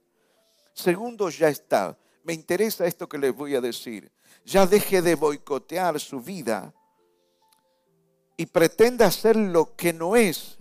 Segundo, 0.74 1.30
ya 1.30 1.48
está. 1.48 1.98
Me 2.24 2.34
interesa 2.34 2.86
esto 2.86 3.08
que 3.08 3.18
les 3.18 3.34
voy 3.34 3.56
a 3.56 3.62
decir. 3.62 4.12
Ya 4.44 4.66
deje 4.66 5.02
de 5.02 5.16
boicotear 5.16 6.00
su 6.00 6.20
vida 6.20 6.74
y 8.38 8.46
pretenda 8.46 9.08
hacer 9.08 9.36
lo 9.36 9.76
que 9.76 9.94
no 9.94 10.16
es. 10.16 10.58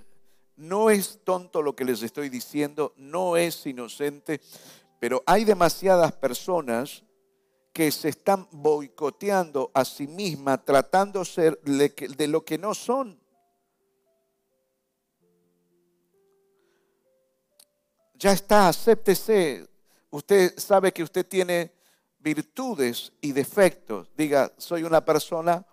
No 0.57 0.91
es 0.91 1.19
tonto 1.25 1.63
lo 1.63 1.75
que 1.75 1.85
les 1.85 2.03
estoy 2.03 2.29
diciendo, 2.29 2.95
no 2.97 3.37
es 3.37 3.67
inocente, 3.67 4.41
pero 5.01 5.23
hay 5.27 5.45
demasiadas 5.45 6.13
personas 6.13 7.03
que 7.73 7.91
se 7.91 8.11
están 8.11 8.47
boicoteando 8.53 9.73
a 9.75 9.85
sí 9.85 10.07
mismas, 10.07 10.65
tratando 10.65 11.19
de 11.19 11.25
ser 11.25 11.61
de 11.61 12.29
lo 12.29 12.45
que 12.45 12.57
no 12.57 12.73
son. 12.73 13.19
Ya 18.25 18.33
está, 18.33 18.69
acéptese. 18.69 19.69
Usted 20.09 20.59
sabe 20.59 20.95
que 20.95 21.03
usted 21.03 21.27
tiene 21.27 21.71
virtudes 22.21 23.13
y 23.21 23.33
defectos. 23.33 24.09
Diga, 24.17 24.51
soy 24.57 24.85
una 24.85 25.05
persona 25.05 25.67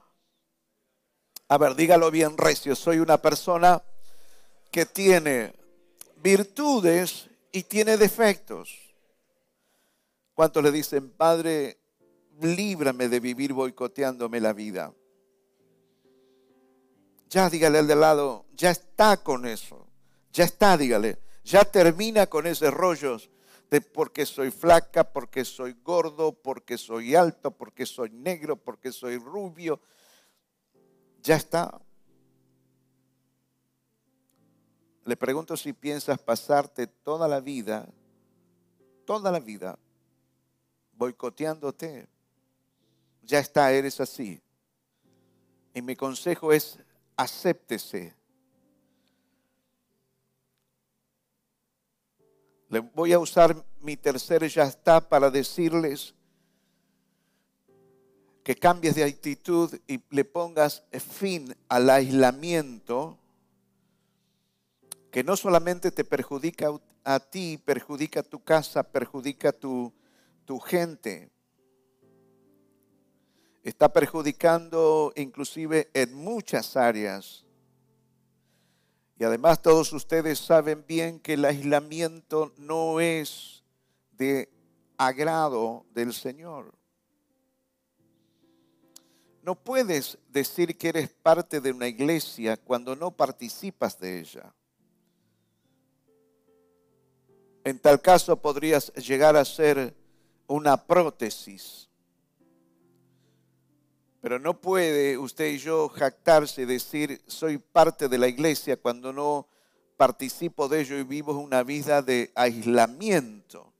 A 1.47 1.57
ver, 1.57 1.75
dígalo 1.75 2.11
bien 2.11 2.37
recio. 2.37 2.75
Soy 2.75 2.99
una 2.99 3.21
persona 3.21 3.81
que 4.69 4.85
tiene 4.85 5.53
virtudes 6.17 7.29
y 7.53 7.63
tiene 7.63 7.95
defectos. 7.95 8.93
¿Cuántos 10.33 10.61
le 10.61 10.73
dicen, 10.73 11.09
Padre, 11.09 11.77
líbrame 12.41 13.07
de 13.07 13.21
vivir 13.21 13.53
boicoteándome 13.53 14.41
la 14.41 14.51
vida? 14.51 14.93
Ya 17.29 17.49
dígale 17.49 17.79
al 17.79 17.87
de 17.87 17.95
lado, 17.95 18.45
ya 18.51 18.71
está 18.71 19.15
con 19.15 19.45
eso. 19.45 19.87
Ya 20.33 20.43
está, 20.43 20.75
dígale. 20.75 21.30
Ya 21.43 21.63
termina 21.65 22.27
con 22.27 22.47
ese 22.47 22.69
rollos 22.71 23.29
de 23.69 23.81
porque 23.81 24.25
soy 24.25 24.51
flaca, 24.51 25.11
porque 25.11 25.45
soy 25.45 25.73
gordo, 25.83 26.33
porque 26.33 26.77
soy 26.77 27.15
alto, 27.15 27.51
porque 27.51 27.85
soy 27.85 28.09
negro, 28.09 28.57
porque 28.57 28.91
soy 28.91 29.17
rubio. 29.17 29.81
Ya 31.23 31.37
está. 31.37 31.81
Le 35.05 35.15
pregunto 35.17 35.55
si 35.57 35.73
piensas 35.73 36.19
pasarte 36.19 36.85
toda 36.85 37.27
la 37.27 37.39
vida, 37.39 37.87
toda 39.05 39.31
la 39.31 39.39
vida, 39.39 39.79
boicoteándote. 40.93 42.07
Ya 43.23 43.39
está, 43.39 43.71
eres 43.71 43.99
así. 43.99 44.41
Y 45.73 45.81
mi 45.81 45.95
consejo 45.95 46.51
es, 46.51 46.77
acéptese. 47.15 48.20
Le 52.71 52.79
voy 52.79 53.11
a 53.11 53.19
usar 53.19 53.53
mi 53.81 53.97
tercer 53.97 54.47
ya 54.47 54.63
está 54.63 55.01
para 55.01 55.29
decirles 55.29 56.15
que 58.45 58.55
cambies 58.55 58.95
de 58.95 59.03
actitud 59.03 59.77
y 59.87 59.99
le 60.09 60.23
pongas 60.23 60.81
fin 60.93 61.53
al 61.67 61.89
aislamiento 61.89 63.17
que 65.11 65.21
no 65.21 65.35
solamente 65.35 65.91
te 65.91 66.05
perjudica 66.05 66.71
a 67.03 67.19
ti, 67.19 67.61
perjudica 67.63 68.23
tu 68.23 68.41
casa, 68.41 68.83
perjudica 68.83 69.51
tu, 69.51 69.91
tu 70.45 70.57
gente, 70.61 71.29
está 73.63 73.91
perjudicando 73.91 75.11
inclusive 75.17 75.89
en 75.93 76.13
muchas 76.13 76.77
áreas. 76.77 77.43
Y 79.21 79.23
además 79.23 79.61
todos 79.61 79.93
ustedes 79.93 80.39
saben 80.39 80.83
bien 80.87 81.19
que 81.19 81.33
el 81.33 81.45
aislamiento 81.45 82.55
no 82.57 82.99
es 82.99 83.63
de 84.13 84.49
agrado 84.97 85.85
del 85.93 86.11
Señor. 86.11 86.73
No 89.43 89.53
puedes 89.53 90.17
decir 90.27 90.75
que 90.75 90.89
eres 90.89 91.09
parte 91.11 91.61
de 91.61 91.71
una 91.71 91.87
iglesia 91.87 92.57
cuando 92.57 92.95
no 92.95 93.11
participas 93.11 93.99
de 93.99 94.21
ella. 94.21 94.55
En 97.63 97.77
tal 97.77 98.01
caso 98.01 98.41
podrías 98.41 98.91
llegar 98.95 99.35
a 99.35 99.45
ser 99.45 99.95
una 100.47 100.83
prótesis. 100.87 101.90
Pero 104.21 104.37
no 104.37 104.61
puede 104.61 105.17
usted 105.17 105.47
y 105.47 105.57
yo 105.57 105.89
jactarse 105.89 106.61
y 106.61 106.65
decir 106.65 107.21
soy 107.25 107.57
parte 107.57 108.07
de 108.07 108.19
la 108.19 108.27
iglesia 108.27 108.77
cuando 108.77 109.11
no 109.11 109.47
participo 109.97 110.67
de 110.67 110.81
ello 110.81 110.97
y 110.97 111.03
vivo 111.03 111.33
una 111.39 111.63
vida 111.63 112.03
de 112.03 112.31
aislamiento. 112.35 113.73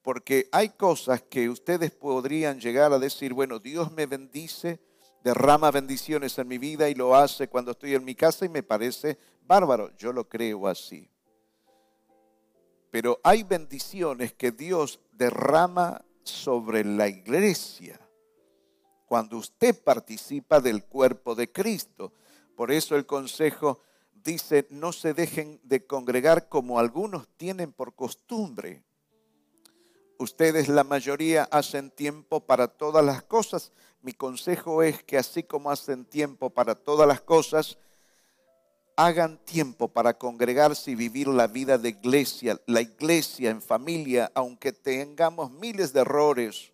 Porque 0.00 0.48
hay 0.52 0.70
cosas 0.70 1.22
que 1.22 1.48
ustedes 1.48 1.90
podrían 1.90 2.60
llegar 2.60 2.92
a 2.92 2.98
decir, 3.00 3.32
bueno, 3.32 3.58
Dios 3.58 3.90
me 3.92 4.06
bendice, 4.06 4.80
derrama 5.24 5.72
bendiciones 5.72 6.38
en 6.38 6.46
mi 6.46 6.58
vida 6.58 6.88
y 6.88 6.94
lo 6.94 7.16
hace 7.16 7.48
cuando 7.48 7.72
estoy 7.72 7.94
en 7.94 8.04
mi 8.04 8.14
casa 8.14 8.44
y 8.44 8.48
me 8.48 8.62
parece 8.62 9.18
bárbaro. 9.42 9.90
Yo 9.96 10.12
lo 10.12 10.28
creo 10.28 10.68
así. 10.68 11.08
Pero 12.92 13.20
hay 13.24 13.42
bendiciones 13.42 14.34
que 14.34 14.52
Dios 14.52 15.00
derrama 15.12 16.04
sobre 16.22 16.84
la 16.84 17.08
iglesia 17.08 18.01
cuando 19.12 19.36
usted 19.36 19.78
participa 19.78 20.58
del 20.58 20.84
cuerpo 20.84 21.34
de 21.34 21.52
Cristo. 21.52 22.14
Por 22.56 22.72
eso 22.72 22.96
el 22.96 23.04
consejo 23.04 23.82
dice, 24.14 24.66
no 24.70 24.90
se 24.90 25.12
dejen 25.12 25.60
de 25.64 25.84
congregar 25.84 26.48
como 26.48 26.78
algunos 26.78 27.28
tienen 27.36 27.74
por 27.74 27.94
costumbre. 27.94 28.82
Ustedes 30.18 30.66
la 30.70 30.82
mayoría 30.82 31.46
hacen 31.50 31.90
tiempo 31.90 32.40
para 32.40 32.68
todas 32.68 33.04
las 33.04 33.22
cosas. 33.22 33.72
Mi 34.00 34.14
consejo 34.14 34.82
es 34.82 35.02
que 35.02 35.18
así 35.18 35.42
como 35.42 35.70
hacen 35.70 36.06
tiempo 36.06 36.48
para 36.48 36.74
todas 36.74 37.06
las 37.06 37.20
cosas, 37.20 37.76
hagan 38.96 39.36
tiempo 39.44 39.88
para 39.88 40.16
congregarse 40.16 40.92
y 40.92 40.94
vivir 40.94 41.28
la 41.28 41.48
vida 41.48 41.76
de 41.76 41.90
iglesia, 41.90 42.58
la 42.64 42.80
iglesia 42.80 43.50
en 43.50 43.60
familia, 43.60 44.32
aunque 44.34 44.72
tengamos 44.72 45.50
miles 45.50 45.92
de 45.92 46.00
errores, 46.00 46.71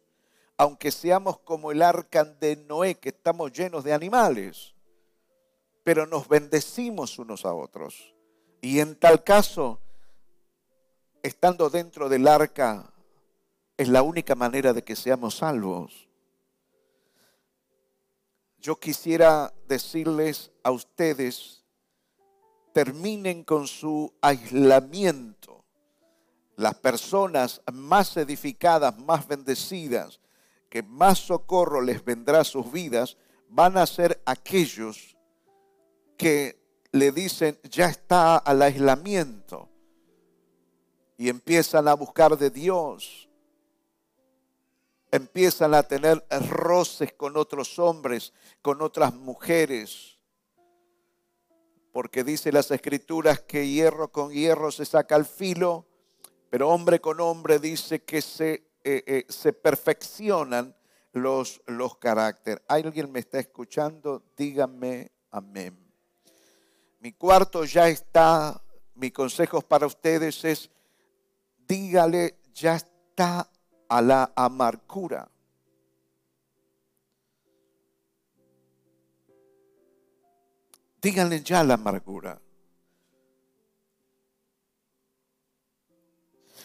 aunque 0.58 0.90
seamos 0.90 1.38
como 1.38 1.70
el 1.70 1.82
arca 1.82 2.24
de 2.24 2.56
Noé, 2.56 2.96
que 2.96 3.10
estamos 3.10 3.52
llenos 3.52 3.84
de 3.84 3.92
animales, 3.92 4.74
pero 5.84 6.04
nos 6.04 6.26
bendecimos 6.26 7.16
unos 7.20 7.46
a 7.46 7.54
otros. 7.54 8.12
Y 8.60 8.80
en 8.80 8.96
tal 8.96 9.22
caso, 9.22 9.78
estando 11.22 11.70
dentro 11.70 12.08
del 12.08 12.26
arca, 12.26 12.92
es 13.76 13.88
la 13.88 14.02
única 14.02 14.34
manera 14.34 14.72
de 14.72 14.82
que 14.82 14.96
seamos 14.96 15.36
salvos. 15.36 16.08
Yo 18.58 18.80
quisiera 18.80 19.54
decirles 19.68 20.50
a 20.64 20.72
ustedes, 20.72 21.62
terminen 22.72 23.44
con 23.44 23.68
su 23.68 24.12
aislamiento. 24.20 25.64
Las 26.56 26.74
personas 26.74 27.62
más 27.72 28.16
edificadas, 28.16 28.98
más 28.98 29.28
bendecidas, 29.28 30.18
que 30.68 30.82
más 30.82 31.18
socorro 31.18 31.80
les 31.80 32.04
vendrá 32.04 32.40
a 32.40 32.44
sus 32.44 32.70
vidas, 32.70 33.16
van 33.48 33.76
a 33.76 33.86
ser 33.86 34.20
aquellos 34.26 35.16
que 36.16 36.60
le 36.92 37.12
dicen, 37.12 37.58
ya 37.62 37.86
está 37.86 38.36
al 38.36 38.62
aislamiento, 38.62 39.68
y 41.16 41.28
empiezan 41.28 41.88
a 41.88 41.94
buscar 41.94 42.36
de 42.36 42.50
Dios, 42.50 43.28
empiezan 45.10 45.74
a 45.74 45.82
tener 45.82 46.24
roces 46.48 47.12
con 47.12 47.36
otros 47.36 47.78
hombres, 47.78 48.32
con 48.62 48.82
otras 48.82 49.14
mujeres, 49.14 50.18
porque 51.92 52.22
dice 52.22 52.52
las 52.52 52.70
escrituras 52.70 53.40
que 53.40 53.66
hierro 53.66 54.12
con 54.12 54.30
hierro 54.30 54.70
se 54.70 54.84
saca 54.84 55.16
el 55.16 55.24
filo, 55.24 55.86
pero 56.50 56.68
hombre 56.68 57.00
con 57.00 57.20
hombre 57.20 57.58
dice 57.58 58.04
que 58.04 58.22
se, 58.22 58.67
eh, 58.90 59.04
eh, 59.06 59.26
se 59.28 59.52
perfeccionan 59.52 60.74
los, 61.12 61.60
los 61.66 61.96
caracteres. 61.98 62.62
¿Alguien 62.68 63.12
me 63.12 63.18
está 63.20 63.38
escuchando? 63.38 64.22
Dígame 64.36 65.12
amén. 65.30 65.76
Mi 67.00 67.12
cuarto 67.12 67.64
ya 67.64 67.88
está. 67.88 68.62
Mi 68.94 69.10
consejo 69.10 69.60
para 69.60 69.86
ustedes 69.86 70.44
es, 70.44 70.70
dígale, 71.66 72.38
ya 72.52 72.76
está 72.76 73.50
a 73.88 74.02
la 74.02 74.32
amargura. 74.34 75.30
díganle 81.00 81.42
ya 81.42 81.62
la 81.64 81.74
amargura. 81.74 82.40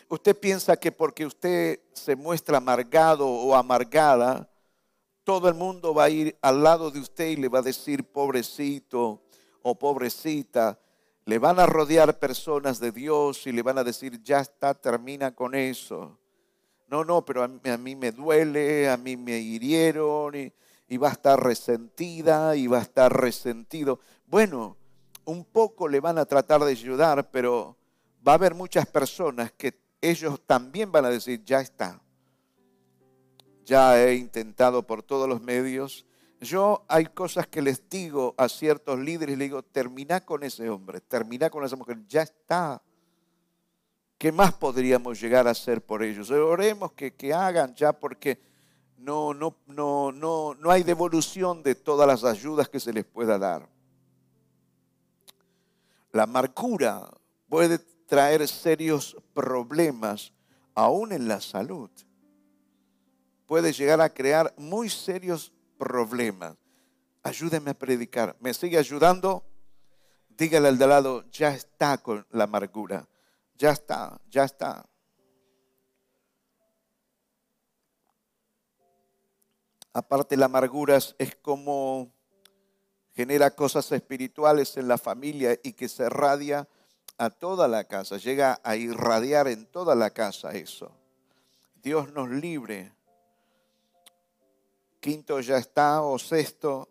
Usted 0.10 0.38
piensa 0.38 0.78
que 0.78 0.92
porque 0.92 1.26
usted 1.26 1.80
se 1.94 2.16
muestra 2.16 2.58
amargado 2.58 3.28
o 3.28 3.56
amargada, 3.56 4.50
todo 5.24 5.48
el 5.48 5.56
mundo 5.56 5.94
va 5.94 6.06
a 6.06 6.10
ir 6.10 6.38
al 6.42 6.64
lado 6.64 6.92
de 6.92 7.00
usted 7.00 7.28
y 7.28 7.36
le 7.38 7.48
va 7.48 7.60
a 7.60 7.64
decir 7.64 8.04
pobrecito 8.04 9.24
o 9.62 9.76
pobrecita. 9.80 10.80
Le 11.26 11.40
van 11.40 11.60
a 11.60 11.66
rodear 11.66 12.20
personas 12.20 12.80
de 12.80 12.92
Dios 12.92 13.48
y 13.48 13.54
le 13.54 13.62
van 13.62 13.78
a 13.78 13.84
decir, 13.84 14.22
ya 14.22 14.42
está, 14.42 14.74
termina 14.74 15.34
con 15.34 15.56
eso. 15.56 16.20
No, 16.90 17.06
no, 17.06 17.24
pero 17.24 17.44
a 17.44 17.48
mí, 17.48 17.96
me 17.96 18.12
duele, 18.12 18.90
a 18.90 18.98
mí 18.98 19.16
me 19.16 19.40
hirieron 19.40 20.36
y, 20.36 20.54
y 20.90 20.98
va 20.98 21.10
a 21.10 21.14
estar 21.14 21.42
resentida 21.42 22.56
y 22.56 22.68
va 22.68 22.80
a 22.80 22.82
estar 22.82 23.12
resentido. 23.12 24.00
Bueno, 24.28 24.76
un 25.26 25.46
poco 25.46 25.88
le 25.88 26.02
van 26.02 26.18
a 26.18 26.26
tratar 26.26 26.62
de 26.64 26.72
ayudar, 26.72 27.32
pero 27.32 27.78
va 28.28 28.34
a 28.34 28.36
haber 28.36 28.54
muchas 28.54 28.86
personas 28.86 29.52
que 29.54 29.83
ellos 30.04 30.42
también 30.46 30.92
van 30.92 31.06
a 31.06 31.10
decir, 31.10 31.44
ya 31.46 31.62
está. 31.62 32.02
Ya 33.64 34.04
he 34.04 34.16
intentado 34.16 34.86
por 34.86 35.02
todos 35.02 35.30
los 35.30 35.42
medios. 35.42 36.06
Yo 36.42 36.84
hay 36.90 37.06
cosas 37.06 37.48
que 37.48 37.62
les 37.62 37.90
digo 37.90 38.36
a 38.38 38.50
ciertos 38.50 39.00
líderes, 39.00 39.38
les 39.38 39.48
digo, 39.48 39.64
termina 39.64 40.26
con 40.26 40.44
ese 40.44 40.70
hombre, 40.70 41.00
termina 41.00 41.50
con 41.50 41.64
esa 41.64 41.78
mujer, 41.78 42.06
ya 42.06 42.22
está. 42.22 42.82
¿Qué 44.18 44.34
más 44.34 44.54
podríamos 44.54 45.22
llegar 45.22 45.48
a 45.48 45.52
hacer 45.52 45.82
por 45.82 46.04
ellos? 46.04 46.30
Oremos 46.32 46.92
que, 46.92 47.14
que 47.14 47.34
hagan 47.34 47.74
ya 47.74 47.94
porque 47.94 48.42
no, 48.98 49.34
no, 49.34 49.56
no, 49.68 50.12
no, 50.12 50.54
no 50.56 50.70
hay 50.70 50.84
devolución 50.84 51.64
de 51.64 51.76
todas 51.76 52.06
las 52.06 52.26
ayudas 52.26 52.68
que 52.68 52.82
se 52.82 52.92
les 52.92 53.06
pueda 53.06 53.40
dar. 53.40 53.70
La 56.12 56.24
amargura 56.24 57.10
puede 57.48 57.80
traer 58.08 58.48
serios 58.48 59.18
problemas 59.34 60.34
aún 60.76 61.12
en 61.12 61.28
la 61.28 61.42
salud. 61.42 61.90
Puede 63.46 63.74
llegar 63.74 64.02
a 64.02 64.10
crear 64.10 64.54
muy 64.58 64.90
serios 64.90 65.52
problemas. 65.78 66.56
Ayúdeme 67.22 67.72
a 67.72 67.74
predicar. 67.74 68.36
¿Me 68.40 68.54
sigue 68.54 68.78
ayudando? 68.78 69.44
Dígale 70.30 70.68
al 70.68 70.78
de 70.78 70.88
lado, 70.88 71.30
ya 71.32 71.54
está 71.54 71.98
con 71.98 72.26
la 72.32 72.46
amargura. 72.46 73.08
Ya 73.56 73.72
está, 73.72 74.20
ya 74.30 74.46
está. 74.46 74.86
Aparte 79.94 80.36
la 80.36 80.46
amargura 80.46 80.98
es 80.98 81.36
como 81.42 82.12
genera 83.14 83.52
cosas 83.52 83.92
espirituales 83.92 84.76
en 84.78 84.88
la 84.88 84.98
familia 84.98 85.60
y 85.64 85.74
que 85.74 85.88
se 85.88 86.10
radia 86.10 86.68
a 87.18 87.30
toda 87.30 87.68
la 87.68 87.84
casa, 87.86 88.18
llega 88.18 88.60
a 88.64 88.76
irradiar 88.76 89.48
en 89.48 89.66
toda 89.66 89.96
la 89.96 90.10
casa 90.10 90.52
eso. 90.52 90.92
Dios 91.82 92.12
nos 92.14 92.30
libre. 92.30 92.94
Quinto 95.00 95.40
ya 95.42 95.58
está, 95.58 96.02
o 96.02 96.18
sexto. 96.18 96.90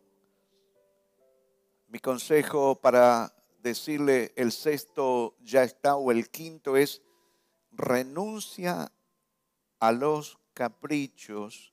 Mi 1.88 1.98
consejo 1.98 2.74
para 2.74 3.34
decirle 3.62 4.32
el 4.36 4.52
sexto 4.52 5.36
ya 5.40 5.62
está 5.62 5.96
o 5.96 6.10
el 6.10 6.28
quinto 6.30 6.76
es 6.76 7.00
renuncia 7.70 8.92
a 9.78 9.92
los 9.92 10.38
caprichos 10.52 11.72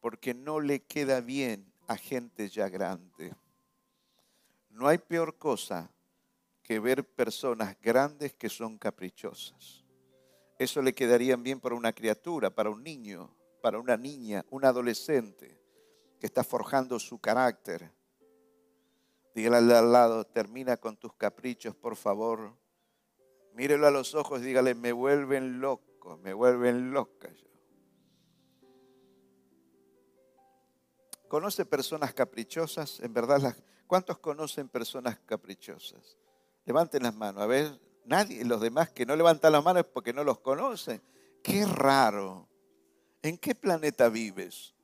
porque 0.00 0.34
no 0.34 0.60
le 0.60 0.82
queda 0.84 1.20
bien 1.20 1.72
a 1.86 1.96
gente 1.96 2.48
ya 2.48 2.68
grande. 2.68 3.34
No 4.70 4.88
hay 4.88 4.98
peor 4.98 5.36
cosa 5.36 5.90
que 6.68 6.80
ver 6.80 7.02
personas 7.02 7.80
grandes 7.80 8.34
que 8.34 8.50
son 8.50 8.76
caprichosas. 8.76 9.86
Eso 10.58 10.82
le 10.82 10.94
quedaría 10.94 11.34
bien 11.36 11.60
para 11.60 11.74
una 11.74 11.94
criatura, 11.94 12.50
para 12.50 12.68
un 12.68 12.84
niño, 12.84 13.34
para 13.62 13.78
una 13.78 13.96
niña, 13.96 14.44
un 14.50 14.66
adolescente 14.66 15.62
que 16.20 16.26
está 16.26 16.44
forjando 16.44 16.98
su 16.98 17.18
carácter. 17.20 17.90
Dígale 19.34 19.74
al 19.74 19.90
lado, 19.90 20.26
termina 20.26 20.76
con 20.76 20.98
tus 20.98 21.14
caprichos, 21.14 21.74
por 21.74 21.96
favor. 21.96 22.54
Mírelo 23.54 23.86
a 23.86 23.90
los 23.90 24.14
ojos 24.14 24.42
dígale, 24.42 24.74
me 24.74 24.92
vuelven 24.92 25.62
loco, 25.62 26.18
me 26.18 26.34
vuelven 26.34 26.90
loca. 26.90 27.30
¿Conoce 31.28 31.64
personas 31.64 32.12
caprichosas? 32.12 33.00
En 33.00 33.14
verdad, 33.14 33.56
¿cuántos 33.86 34.18
conocen 34.18 34.68
personas 34.68 35.18
caprichosas? 35.20 36.18
Levanten 36.68 37.02
las 37.02 37.14
manos. 37.14 37.42
A 37.42 37.46
ver, 37.46 37.80
nadie, 38.04 38.44
los 38.44 38.60
demás 38.60 38.90
que 38.90 39.06
no 39.06 39.16
levantan 39.16 39.52
las 39.52 39.64
manos 39.64 39.84
es 39.86 39.90
porque 39.90 40.12
no 40.12 40.22
los 40.22 40.38
conocen. 40.40 41.02
Qué 41.42 41.64
raro. 41.64 42.46
¿En 43.22 43.38
qué 43.38 43.54
planeta 43.54 44.10
vives? 44.10 44.74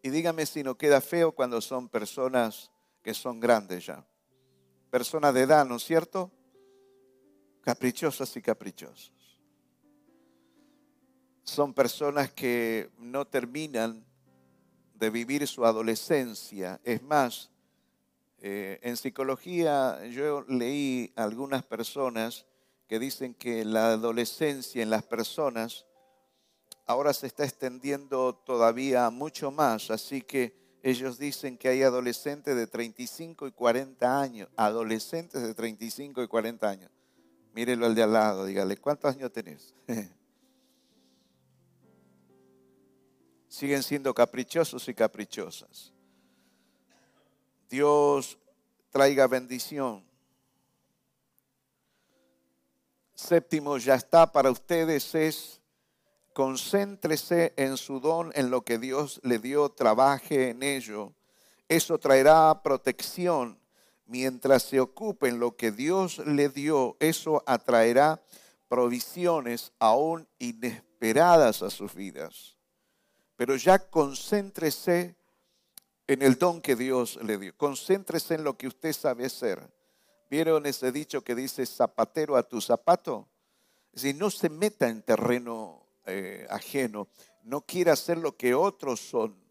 Y 0.00 0.10
dígame 0.10 0.46
si 0.46 0.62
no 0.62 0.78
queda 0.78 1.00
feo 1.00 1.32
cuando 1.32 1.60
son 1.60 1.88
personas 1.88 2.70
que 3.02 3.14
son 3.14 3.40
grandes 3.40 3.84
ya. 3.86 4.06
Personas 4.90 5.34
de 5.34 5.40
edad, 5.40 5.66
¿no 5.66 5.76
es 5.76 5.82
cierto? 5.82 6.30
Caprichosas 7.62 8.36
y 8.36 8.40
caprichosos 8.40 9.12
son 11.42 11.74
personas 11.74 12.32
que 12.32 12.90
no 12.96 13.26
terminan 13.26 14.06
de 14.94 15.10
vivir 15.10 15.46
su 15.46 15.66
adolescencia. 15.66 16.80
Es 16.84 17.02
más, 17.02 17.50
eh, 18.46 18.78
en 18.82 18.98
psicología 18.98 20.04
yo 20.08 20.44
leí 20.46 21.14
algunas 21.16 21.62
personas 21.62 22.44
que 22.86 22.98
dicen 22.98 23.32
que 23.32 23.64
la 23.64 23.92
adolescencia 23.92 24.82
en 24.82 24.90
las 24.90 25.02
personas 25.02 25.86
ahora 26.84 27.14
se 27.14 27.26
está 27.26 27.44
extendiendo 27.44 28.34
todavía 28.34 29.08
mucho 29.08 29.50
más, 29.50 29.90
así 29.90 30.20
que 30.20 30.78
ellos 30.82 31.16
dicen 31.18 31.56
que 31.56 31.68
hay 31.68 31.82
adolescentes 31.84 32.54
de 32.54 32.66
35 32.66 33.46
y 33.46 33.52
40 33.52 34.20
años, 34.20 34.50
adolescentes 34.56 35.40
de 35.40 35.54
35 35.54 36.22
y 36.22 36.28
40 36.28 36.68
años. 36.68 36.90
Mírelo 37.54 37.86
al 37.86 37.94
de 37.94 38.02
al 38.02 38.12
lado, 38.12 38.44
dígale, 38.44 38.76
¿cuántos 38.76 39.16
años 39.16 39.32
tenés? 39.32 39.72
siguen 43.48 43.82
siendo 43.82 44.12
caprichosos 44.12 44.86
y 44.86 44.92
caprichosas. 44.92 45.93
Dios 47.68 48.38
traiga 48.90 49.26
bendición. 49.26 50.04
Séptimo, 53.14 53.78
ya 53.78 53.94
está 53.94 54.30
para 54.30 54.50
ustedes 54.50 55.14
es 55.14 55.60
concéntrese 56.32 57.54
en 57.56 57.76
su 57.76 58.00
don, 58.00 58.32
en 58.34 58.50
lo 58.50 58.62
que 58.62 58.78
Dios 58.78 59.20
le 59.22 59.38
dio, 59.38 59.68
trabaje 59.70 60.50
en 60.50 60.62
ello. 60.62 61.14
Eso 61.68 61.98
traerá 61.98 62.62
protección. 62.62 63.60
Mientras 64.06 64.64
se 64.64 64.80
ocupe 64.80 65.28
en 65.28 65.38
lo 65.38 65.56
que 65.56 65.70
Dios 65.70 66.18
le 66.18 66.48
dio, 66.48 66.96
eso 67.00 67.42
atraerá 67.46 68.22
provisiones 68.68 69.72
aún 69.78 70.28
inesperadas 70.38 71.62
a 71.62 71.70
sus 71.70 71.94
vidas 71.94 72.54
pero 73.36 73.56
ya 73.56 73.78
concéntrese 73.78 75.16
en 76.06 76.22
el 76.22 76.36
don 76.36 76.60
que 76.60 76.76
Dios 76.76 77.18
le 77.22 77.38
dio. 77.38 77.56
Concéntrese 77.56 78.34
en 78.34 78.44
lo 78.44 78.56
que 78.56 78.66
usted 78.66 78.92
sabe 78.92 79.26
hacer. 79.26 79.70
¿Vieron 80.30 80.66
ese 80.66 80.92
dicho 80.92 81.22
que 81.22 81.34
dice 81.34 81.64
zapatero 81.66 82.36
a 82.36 82.42
tu 82.42 82.60
zapato? 82.60 83.28
Es 83.92 84.02
decir, 84.02 84.16
no 84.16 84.30
se 84.30 84.48
meta 84.48 84.88
en 84.88 85.02
terreno 85.02 85.86
eh, 86.06 86.46
ajeno. 86.50 87.08
No 87.42 87.62
quiera 87.62 87.92
hacer 87.92 88.18
lo 88.18 88.36
que 88.36 88.54
otros 88.54 89.00
son. 89.00 89.42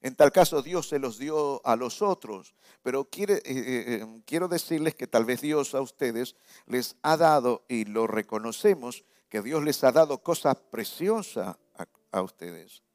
En 0.00 0.14
tal 0.14 0.30
caso, 0.30 0.62
Dios 0.62 0.88
se 0.88 0.98
los 0.98 1.18
dio 1.18 1.64
a 1.66 1.76
los 1.76 2.00
otros. 2.00 2.54
Pero 2.82 3.04
quiere, 3.06 3.34
eh, 3.34 3.42
eh, 3.44 4.22
quiero 4.24 4.48
decirles 4.48 4.94
que 4.94 5.06
tal 5.06 5.24
vez 5.24 5.40
Dios 5.40 5.74
a 5.74 5.80
ustedes 5.80 6.36
les 6.66 6.96
ha 7.02 7.16
dado, 7.16 7.64
y 7.68 7.84
lo 7.84 8.06
reconocemos, 8.06 9.04
que 9.28 9.42
Dios 9.42 9.62
les 9.64 9.82
ha 9.84 9.92
dado 9.92 10.22
cosas 10.22 10.56
preciosas 10.70 11.56
a 12.12 12.22
ustedes. 12.22 12.85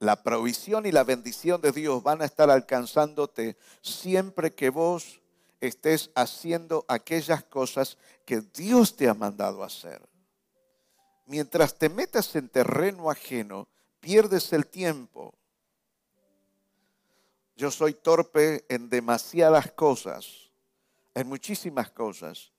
La 0.00 0.22
provisión 0.22 0.86
y 0.86 0.92
la 0.92 1.04
bendición 1.04 1.60
de 1.60 1.72
Dios 1.72 2.02
van 2.02 2.22
a 2.22 2.24
estar 2.24 2.50
alcanzándote 2.50 3.58
siempre 3.82 4.54
que 4.54 4.70
vos 4.70 5.20
estés 5.60 6.10
haciendo 6.14 6.86
aquellas 6.88 7.44
cosas 7.44 7.98
que 8.24 8.40
Dios 8.40 8.96
te 8.96 9.10
ha 9.10 9.14
mandado 9.14 9.62
hacer. 9.62 10.00
Mientras 11.26 11.76
te 11.76 11.90
metas 11.90 12.34
en 12.34 12.48
terreno 12.48 13.10
ajeno, 13.10 13.68
pierdes 14.00 14.54
el 14.54 14.66
tiempo. 14.66 15.34
Yo 17.54 17.70
soy 17.70 17.92
torpe 17.92 18.64
en 18.70 18.88
demasiadas 18.88 19.70
cosas, 19.72 20.50
en 21.12 21.28
muchísimas 21.28 21.90
cosas. 21.90 22.52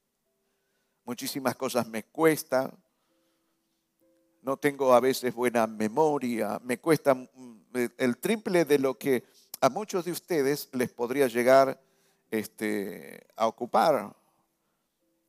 Muchísimas 1.06 1.56
cosas 1.56 1.88
me 1.88 2.04
cuesta, 2.04 2.72
no 4.42 4.58
tengo 4.58 4.94
a 4.94 5.00
veces 5.00 5.34
buena 5.34 5.68
memoria, 5.68 6.60
me 6.64 6.80
cuesta 6.80 7.16
el 7.98 8.18
triple 8.18 8.66
de 8.66 8.80
lo 8.80 8.98
que 8.98 9.24
a 9.60 9.70
muchos 9.70 10.06
de 10.06 10.12
ustedes 10.12 10.70
les 10.74 10.92
podría 10.92 11.28
llegar 11.28 11.80
este, 12.32 13.28
a 13.36 13.48
ocupar. 13.48 14.16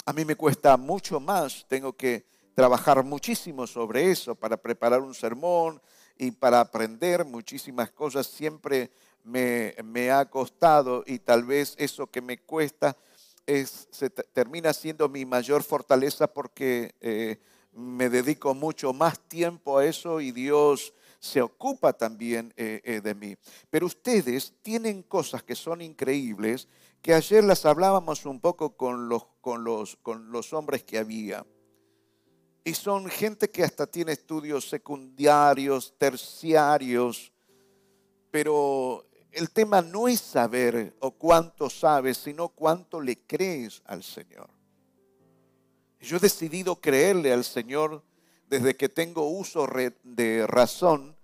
A 0.04 0.12
mí 0.12 0.24
me 0.24 0.36
cuesta 0.36 0.76
mucho 0.76 1.20
más, 1.20 1.66
tengo 1.68 1.92
que 1.92 2.24
trabajar 2.54 3.02
muchísimo 3.04 3.66
sobre 3.66 4.10
eso 4.10 4.34
para 4.34 4.56
preparar 4.56 5.00
un 5.00 5.14
sermón 5.14 5.80
y 6.16 6.30
para 6.30 6.60
aprender 6.60 7.24
muchísimas 7.24 7.90
cosas. 7.90 8.26
Siempre 8.26 8.90
me, 9.24 10.10
ha 10.10 10.24
costado 10.26 11.04
y 11.06 11.18
tal 11.18 11.44
vez 11.44 11.74
eso 11.78 12.06
que 12.06 12.20
me 12.20 12.38
cuesta 12.38 12.96
es, 13.46 13.88
se 13.90 14.10
termina 14.10 14.72
siendo 14.72 15.08
mi 15.08 15.24
mayor 15.24 15.62
fortaleza 15.62 16.26
porque 16.26 16.94
eh, 17.00 17.38
me 17.72 18.08
dedico 18.08 18.54
mucho 18.54 18.92
más 18.92 19.18
tiempo 19.28 19.78
a 19.78 19.86
eso 19.86 20.20
y 20.20 20.32
Dios 20.32 20.94
se 21.18 21.40
ocupa 21.40 21.92
también 21.92 22.52
eh, 22.56 22.80
eh, 22.84 23.00
de 23.00 23.14
mí. 23.14 23.36
Pero 23.70 23.86
ustedes 23.86 24.54
tienen 24.60 25.02
cosas 25.02 25.42
que 25.42 25.54
son 25.54 25.80
increíbles, 25.80 26.68
que 27.00 27.14
ayer 27.14 27.44
las 27.44 27.64
hablábamos 27.64 28.26
un 28.26 28.40
poco 28.40 28.76
con 28.76 29.08
los, 29.08 29.26
con 29.40 29.64
los, 29.64 29.96
con 29.96 30.32
los 30.32 30.52
hombres 30.52 30.82
que 30.82 30.98
había. 30.98 31.46
Y 32.64 32.74
son 32.74 33.08
gente 33.08 33.50
que 33.50 33.64
hasta 33.64 33.86
tiene 33.86 34.12
estudios 34.12 34.68
secundarios, 34.68 35.94
terciarios, 35.96 37.32
pero 38.30 39.06
el 39.32 39.50
tema 39.50 39.80
no 39.80 40.08
es 40.08 40.20
saber 40.20 40.94
o 41.00 41.12
cuánto 41.12 41.70
sabes, 41.70 42.18
sino 42.18 42.48
cuánto 42.48 43.00
le 43.00 43.18
crees 43.26 43.82
al 43.84 44.02
Señor. 44.02 44.50
Yo 46.02 46.16
he 46.16 46.20
decidido 46.20 46.80
creerle 46.80 47.32
al 47.32 47.44
Señor 47.44 48.02
desde 48.50 48.76
que 48.76 48.88
tengo 48.88 49.28
uso 49.28 49.68
de 50.02 50.46
razón, 50.48 51.14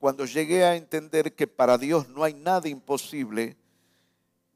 cuando 0.00 0.26
llegué 0.26 0.64
a 0.64 0.74
entender 0.74 1.34
que 1.34 1.46
para 1.46 1.78
Dios 1.78 2.08
no 2.08 2.24
hay 2.24 2.34
nada 2.34 2.68
imposible 2.68 3.56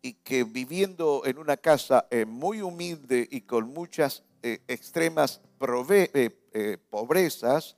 y 0.02 0.14
que 0.14 0.42
viviendo 0.42 1.22
en 1.24 1.38
una 1.38 1.56
casa 1.56 2.06
eh, 2.10 2.24
muy 2.24 2.62
humilde 2.62 3.28
y 3.30 3.42
con 3.42 3.68
muchas 3.68 4.24
eh, 4.42 4.60
extremas 4.66 5.40
eh, 5.60 6.78
pobrezas, 6.90 7.76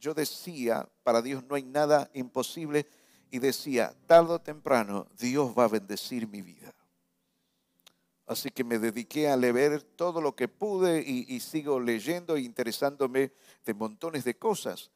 yo 0.00 0.14
decía, 0.14 0.88
para 1.02 1.20
Dios 1.20 1.44
no 1.44 1.56
hay 1.56 1.62
nada 1.62 2.10
imposible 2.14 2.86
y 3.30 3.38
decía, 3.38 3.94
tarde 4.06 4.32
o 4.32 4.38
temprano 4.40 5.06
Dios 5.18 5.52
va 5.56 5.64
a 5.64 5.68
bendecir 5.68 6.26
mi 6.26 6.40
vida. 6.40 6.72
Así 8.28 8.50
que 8.50 8.62
me 8.62 8.78
dediqué 8.78 9.28
a 9.28 9.36
leer 9.36 9.82
todo 9.82 10.20
lo 10.20 10.36
que 10.36 10.48
pude 10.48 11.00
y, 11.00 11.40
sigo 11.40 11.80
leyendo 11.80 12.36
e 12.36 12.42
interesándome 12.42 13.32
de 13.64 13.74
montones 13.74 14.24
de 14.24 14.36
cosas 14.36 14.90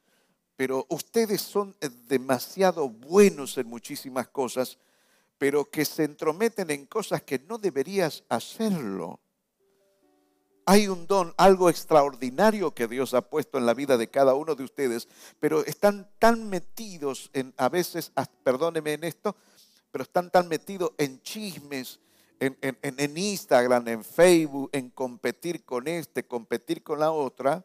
pero 0.63 0.87
ustedes 0.91 1.41
son 1.43 1.75
eh, 1.81 1.89
demasiado 2.07 2.89
buenos 2.89 3.59
en 3.59 3.67
muchísimas 3.67 4.29
cosas, 4.29 4.79
pero 5.37 5.69
que 5.69 5.85
se 5.85 6.05
entrometen 6.05 6.71
en 6.71 6.87
cosas 6.87 7.23
que 7.23 7.41
no 7.41 7.59
deberías 7.59 8.23
hacerlo. 8.29 9.19
Hay 10.65 10.87
un 10.87 11.09
don, 11.09 11.35
algo 11.37 11.69
extraordinario 11.69 12.73
que 12.73 12.87
Dios 12.87 13.15
ha 13.15 13.23
puesto 13.29 13.59
en 13.59 13.67
la 13.67 13.75
vida 13.75 13.97
de 13.97 14.09
cada 14.09 14.35
uno 14.35 14.55
de 14.55 14.63
ustedes, 14.63 15.09
pero 15.41 15.65
están 15.65 16.09
tan 16.21 16.49
metidos 16.49 17.31
en, 17.33 17.53
a 17.57 17.69
veces, 17.69 18.13
ah, 18.15 18.27
perdóneme 18.45 18.93
en 18.93 19.03
esto, 19.03 19.35
pero 19.91 20.05
están 20.05 20.31
tan 20.31 20.47
metidos 20.47 20.93
en 20.99 21.21
chismes, 21.23 21.99
en, 22.47 22.79
en 22.83 23.17
Instagram, 23.17 23.87
en 23.89 24.05
Facebook, 24.05 24.71
en 24.73 24.91
competir 24.91 25.65
con 25.65 25.87
este, 25.87 26.27
competir 26.27 26.83
con 26.83 26.99
la 26.99 27.13
otra, 27.13 27.65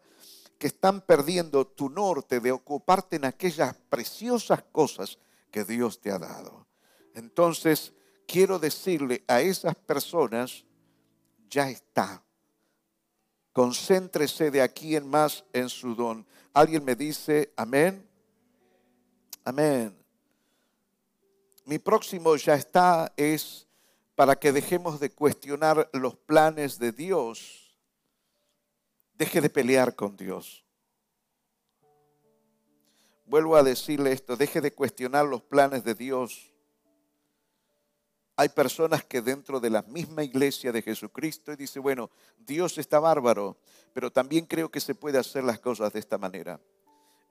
que 0.57 0.67
están 0.67 1.01
perdiendo 1.01 1.65
tu 1.65 1.89
norte 1.89 2.39
de 2.39 2.51
ocuparte 2.51 3.15
en 3.15 3.25
aquellas 3.25 3.75
preciosas 3.89 4.63
cosas 4.71 5.17
que 5.51 5.63
Dios 5.63 5.99
te 5.99 6.11
ha 6.11 6.19
dado. 6.19 6.67
Entonces, 7.13 7.93
quiero 8.27 8.59
decirle 8.59 9.23
a 9.27 9.41
esas 9.41 9.75
personas, 9.75 10.63
ya 11.49 11.69
está. 11.69 12.23
Concéntrese 13.53 14.51
de 14.51 14.61
aquí 14.61 14.95
en 14.95 15.07
más 15.07 15.43
en 15.53 15.69
su 15.69 15.95
don. 15.95 16.25
Alguien 16.53 16.83
me 16.83 16.95
dice, 16.95 17.53
amén. 17.55 18.07
Amén. 19.43 19.97
Mi 21.65 21.79
próximo 21.79 22.35
ya 22.35 22.55
está 22.55 23.11
es 23.17 23.66
para 24.17 24.35
que 24.35 24.51
dejemos 24.51 24.99
de 24.99 25.11
cuestionar 25.11 25.89
los 25.93 26.17
planes 26.17 26.77
de 26.77 26.91
Dios 26.91 27.67
Deje 29.17 29.41
de 29.41 29.49
pelear 29.49 29.95
con 29.95 30.15
Dios. 30.15 30.63
Vuelvo 33.25 33.55
a 33.55 33.63
decirle 33.63 34.11
esto, 34.11 34.37
deje 34.37 34.61
de 34.61 34.71
cuestionar 34.71 35.25
los 35.25 35.41
planes 35.41 35.83
de 35.83 35.95
Dios. 35.95 36.53
Hay 38.35 38.49
personas 38.49 39.03
que 39.03 39.23
dentro 39.23 39.59
de 39.59 39.71
la 39.71 39.81
misma 39.81 40.23
iglesia 40.23 40.71
de 40.71 40.83
Jesucristo 40.83 41.51
y 41.51 41.55
dice, 41.55 41.79
bueno, 41.79 42.11
Dios 42.37 42.77
está 42.77 42.99
bárbaro, 42.99 43.57
pero 43.91 44.11
también 44.11 44.45
creo 44.45 44.69
que 44.69 44.79
se 44.79 44.93
puede 44.93 45.17
hacer 45.17 45.43
las 45.43 45.59
cosas 45.59 45.91
de 45.93 45.99
esta 45.99 46.19
manera. 46.19 46.61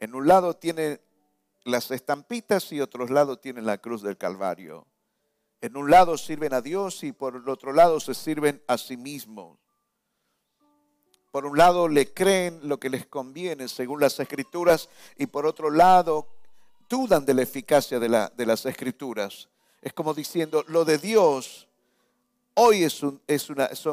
En 0.01 0.17
un 0.17 0.27
lado 0.27 0.55
tiene 0.55 1.01
las 1.63 1.93
estampitas 1.93 2.73
y 2.73 2.81
otro 2.81 3.07
lado 3.07 3.39
tiene 3.39 3.63
la 3.63 3.79
cruz 3.79 4.03
del 4.03 4.19
Calvario. 4.19 4.89
En 5.61 5.77
un 5.77 5.91
lado 5.91 6.19
sirven 6.19 6.53
a 6.53 6.61
Dios 6.61 7.03
y 7.03 7.13
por 7.13 7.37
el 7.37 7.49
otro 7.49 7.73
lado 7.73 8.01
se 8.01 8.15
sirven 8.15 8.63
a 8.67 8.79
sí 8.79 8.97
mismos 8.97 9.59
por 11.37 11.45
un 11.45 11.59
lado 11.59 11.87
le 11.87 12.15
creen 12.15 12.61
lo 12.63 12.81
que 12.81 12.89
les 12.89 13.05
conviene 13.05 13.69
según 13.69 14.01
las 14.01 14.19
escrituras 14.19 14.89
y 15.19 15.27
por 15.27 15.45
otro 15.45 15.69
lado 15.71 16.27
dudan 16.89 17.27
de 17.27 17.35
la 17.35 17.43
eficacia 17.43 17.99
de, 18.01 18.09
las 18.09 18.65
escrituras. 18.65 19.47
Es 19.83 19.93
como 19.93 20.15
diciendo, 20.15 20.65
lo 20.69 20.87
de 20.87 20.97
Dios 20.97 21.69
hoy 22.55 22.89
son 22.89 23.21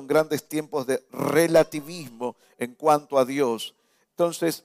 grandes 0.08 0.48
tiempos 0.48 0.88
de 0.88 1.04
relativismo 1.12 2.38
en 2.58 2.76
cuanto 2.76 3.18
a 3.18 3.26
Dios. 3.26 3.76
Entonces, 4.12 4.64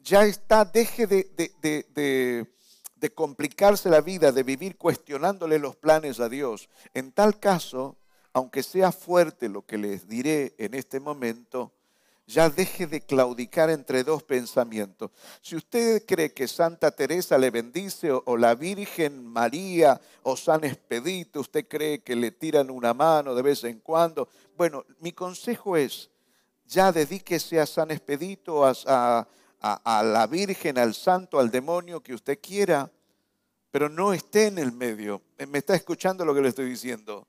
ya 0.00 0.24
está, 0.24 0.64
deje 0.64 1.08
de, 1.08 1.24
de 1.60 2.46
complicarse 3.08 3.88
la 3.88 4.02
vida, 4.02 4.32
de 4.32 4.42
vivir 4.42 4.76
cuestionándole 4.76 5.58
los 5.58 5.76
planes 5.76 6.20
a 6.20 6.28
Dios. 6.28 6.68
En 6.92 7.12
tal 7.12 7.40
caso, 7.40 7.96
aunque 8.34 8.62
sea 8.62 8.92
fuerte 8.92 9.48
lo 9.48 9.64
que 9.64 9.78
les 9.78 10.06
diré 10.06 10.54
en 10.58 10.74
este 10.74 11.00
momento, 11.00 11.72
ya 12.26 12.48
deje 12.48 12.86
de 12.86 13.00
claudicar 13.00 13.70
entre 13.70 14.04
dos 14.04 14.22
pensamientos. 14.22 15.10
Si 15.40 15.56
usted 15.56 16.04
cree 16.06 16.32
que 16.32 16.46
Santa 16.46 16.92
Teresa 16.92 17.36
le 17.38 17.50
bendice 17.50 18.12
o, 18.12 18.36
la 18.36 18.54
Virgen 18.54 19.24
María 19.26 20.00
o 20.22 20.36
San 20.36 20.64
Expedito, 20.64 21.40
usted 21.40 21.66
cree 21.66 22.02
que 22.02 22.14
le 22.14 22.30
tiran 22.30 22.70
una 22.70 22.94
mano 22.94 23.34
de 23.34 23.42
vez 23.42 23.64
en 23.64 23.80
cuando, 23.80 24.28
bueno, 24.56 24.84
mi 25.00 25.12
consejo 25.12 25.76
es, 25.76 26.08
ya 26.66 26.92
dedíquese 26.92 27.58
a 27.58 27.66
San 27.66 27.90
Expedito, 27.90 28.64
a, 28.64 28.74
a 28.86 29.28
la 29.62 30.26
Virgen, 30.30 30.78
al 30.78 30.94
Santo, 30.94 31.38
al 31.38 31.50
demonio 31.50 32.02
que 32.02 32.14
usted 32.14 32.38
quiera, 32.40 32.90
pero 33.70 33.88
no 33.88 34.12
esté 34.12 34.46
en 34.46 34.58
el 34.58 34.72
medio. 34.72 35.22
¿Me 35.48 35.58
está 35.58 35.74
escuchando 35.74 36.24
lo 36.24 36.34
que 36.34 36.40
le 36.40 36.48
estoy 36.48 36.68
diciendo? 36.68 37.26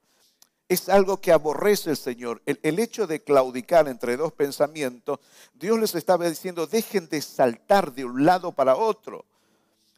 es 0.72 0.88
algo 0.88 1.17
que 1.20 1.34
aborrece 1.34 1.89
el 1.89 1.98
Señor. 1.98 2.41
El, 2.46 2.80
hecho 2.80 3.06
de 3.06 3.22
claudicar 3.22 3.89
entre 3.89 4.15
dos 4.15 4.32
pensamientos, 4.32 5.20
Dios 5.54 5.78
les 5.78 5.96
estaba 5.96 6.30
diciendo, 6.30 6.65
dejen 6.65 7.10
de 7.10 7.22
saltar 7.22 7.91
de 7.91 8.06
un 8.06 8.24
lado 8.24 8.54
para 8.54 8.78
otro. 8.78 9.26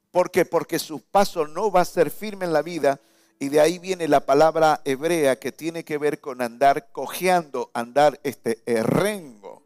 ¿Por 0.10 0.32
qué? 0.32 0.46
Porque 0.46 0.80
su 0.80 1.00
paso 1.00 1.46
no 1.46 1.72
va 1.72 1.82
a 1.82 1.86
ser 1.86 2.10
firme 2.10 2.46
en 2.46 2.54
la 2.54 2.64
vida. 2.64 3.00
Y 3.38 3.50
de 3.50 3.60
ahí 3.60 3.78
viene 3.78 4.08
la 4.08 4.26
palabra 4.26 4.82
hebrea 4.84 5.38
que 5.38 5.52
tiene 5.52 5.86
que 5.86 6.00
ver 6.00 6.20
con 6.20 6.42
andar 6.42 6.92
cojeando, 6.92 7.70
andar 7.76 8.20
este 8.24 8.64
errengo. 8.66 9.62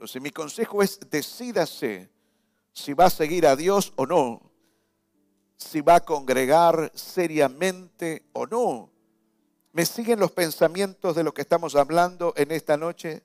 Entonces 0.00 0.22
mi 0.22 0.30
consejo 0.30 0.82
es 0.82 0.98
decídase 1.10 2.10
si 2.72 2.94
va 2.94 3.06
a 3.06 3.10
seguir 3.10 3.46
a 3.46 3.54
Dios 3.54 3.92
o 3.96 4.06
no, 4.06 4.50
si 5.56 5.82
va 5.82 5.96
a 5.96 6.00
congregar 6.00 6.90
seriamente 6.94 8.24
o 8.32 8.46
no 8.46 8.90
¿Me 9.72 9.86
siguen 9.86 10.18
los 10.18 10.32
pensamientos 10.32 11.14
de 11.14 11.22
lo 11.22 11.32
que 11.32 11.42
estamos 11.42 11.76
hablando 11.76 12.34
en 12.36 12.50
esta 12.50 12.76
noche? 12.76 13.22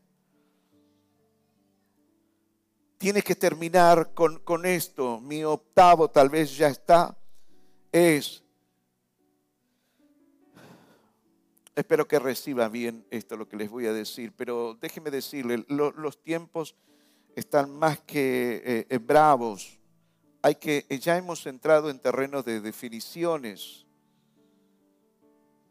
Tiene 3.00 3.24
que 3.24 3.36
terminar 3.36 4.14
con, 4.14 4.38
con 4.40 4.66
esto. 4.68 5.20
Mi 5.22 5.44
octavo 5.44 6.08
tal 6.10 6.30
vez 6.30 6.56
ya 6.56 6.68
está. 6.68 7.18
Es, 7.92 8.44
espero 11.76 12.08
que 12.08 12.20
reciba 12.20 12.70
bien 12.70 13.06
esto 13.10 13.38
lo 13.38 13.48
que 13.48 13.58
les 13.58 13.70
voy 13.70 13.86
a 13.86 13.94
decir, 13.94 14.34
pero 14.36 14.78
déjeme 14.80 15.12
decirle, 15.12 15.66
los 15.68 16.22
tiempos 16.22 16.76
están 17.36 17.72
más 17.72 18.00
que 18.00 18.62
eh, 18.66 18.88
eh, 18.90 18.98
bravos. 18.98 19.80
Hay 20.42 20.56
que, 20.56 20.86
ya 21.00 21.18
hemos 21.18 21.46
entrado 21.46 21.90
en 21.90 22.00
terrenos 22.00 22.46
de 22.46 22.62
definiciones 22.62 23.86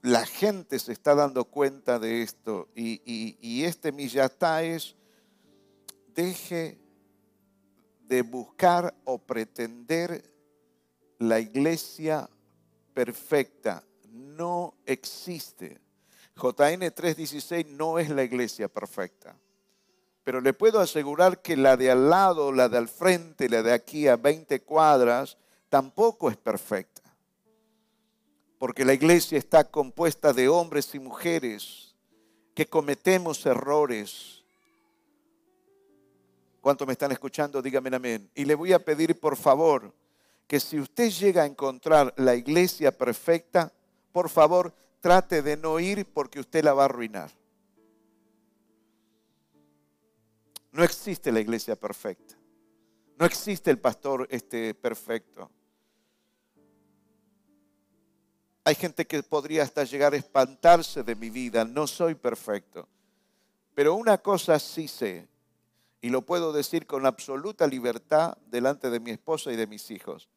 la 0.05 0.27
gente 0.27 0.79
se 0.79 0.93
está 0.93 1.15
dando 1.15 1.47
cuenta 1.47 1.99
de 1.99 2.21
esto 2.21 2.69
y, 2.77 3.65
este 3.65 3.91
millatá 3.91 4.63
es, 4.63 4.97
deje 6.09 6.79
de 8.03 8.21
buscar 8.21 8.95
o 9.05 9.17
pretender 9.17 10.31
la 11.19 11.41
iglesia 11.41 12.29
perfecta. 12.93 13.83
No 14.11 14.75
existe. 14.85 15.81
JN 16.37 16.83
3.16 16.95 17.67
no 17.69 17.99
es 17.99 18.11
la 18.11 18.25
iglesia 18.25 18.69
perfecta. 18.69 19.37
Pero 20.25 20.41
le 20.41 20.53
puedo 20.53 20.81
asegurar 20.81 21.43
que 21.43 21.57
la 21.57 21.77
de 21.77 21.91
al 21.91 22.09
lado, 22.11 22.51
la 22.51 22.69
de 22.69 22.79
al 22.79 22.89
frente, 22.89 23.49
la 23.49 23.63
de 23.63 23.73
aquí 23.73 24.09
a 24.09 24.17
20 24.17 24.63
cuadras, 24.63 25.37
tampoco 25.69 26.31
es 26.31 26.37
perfecta 26.37 27.05
porque 28.65 28.87
la 28.87 28.95
iglesia 28.95 29.37
está 29.37 29.65
compuesta 29.65 30.33
de 30.33 30.49
hombres 30.49 30.95
y 30.95 30.99
mujeres 30.99 31.95
que 32.55 32.67
cometemos 32.67 33.45
errores. 33.45 34.43
¿Cuánto 36.63 36.87
me 36.87 36.93
están 36.93 37.13
escuchando? 37.13 37.61
Dígame 37.61 37.95
amén. 37.95 38.31
Y 38.35 38.47
le 38.47 38.55
voy 38.55 38.73
a 38.73 38.83
pedir, 38.83 39.21
por 39.21 39.37
favor, 39.37 39.93
que 40.47 40.61
si 40.61 40.81
usted 40.81 41.11
llega 41.11 41.43
a 41.43 41.47
encontrar 41.47 42.15
la 42.17 42.37
iglesia 42.37 42.91
perfecta, 42.91 43.71
por 44.13 44.31
favor, 44.31 44.73
trate 45.05 45.43
de 45.43 45.59
no 45.59 45.79
ir 45.81 46.07
porque 46.07 46.41
usted 46.41 46.65
la 46.65 46.73
va 46.73 46.85
a 46.85 46.87
arruinar. 46.87 47.31
No 50.73 50.83
existe 50.83 51.31
la 51.31 51.41
iglesia 51.41 51.77
perfecta. 51.77 52.35
No 53.19 53.27
existe 53.27 53.71
el 53.71 53.79
pastor 53.79 54.27
este, 54.31 54.73
perfecto. 54.73 55.51
Hay 58.65 58.75
gente 58.77 59.07
que 59.07 59.23
podría 59.23 59.65
hasta 59.65 59.85
llegar 59.85 60.15
a 60.15 60.17
espantarse 60.17 61.03
de 61.03 61.15
mi 61.15 61.29
vida. 61.29 61.67
No 61.67 61.87
soy 61.87 62.15
perfecto. 62.15 62.89
Pero 63.75 63.97
una 63.97 64.17
cosa 64.17 64.59
sí 64.59 64.89
sé, 64.89 65.29
Y 66.01 66.09
lo 66.09 66.23
puedo 66.23 66.51
decir 66.51 66.87
con 66.87 67.05
absoluta 67.05 67.67
libertad 67.67 68.39
delante 68.47 68.89
de 68.89 69.01
mi 69.01 69.11
esposa 69.11 69.53
y 69.53 69.57
de 69.57 69.67
mis 69.67 69.91
hijos. 69.91 70.31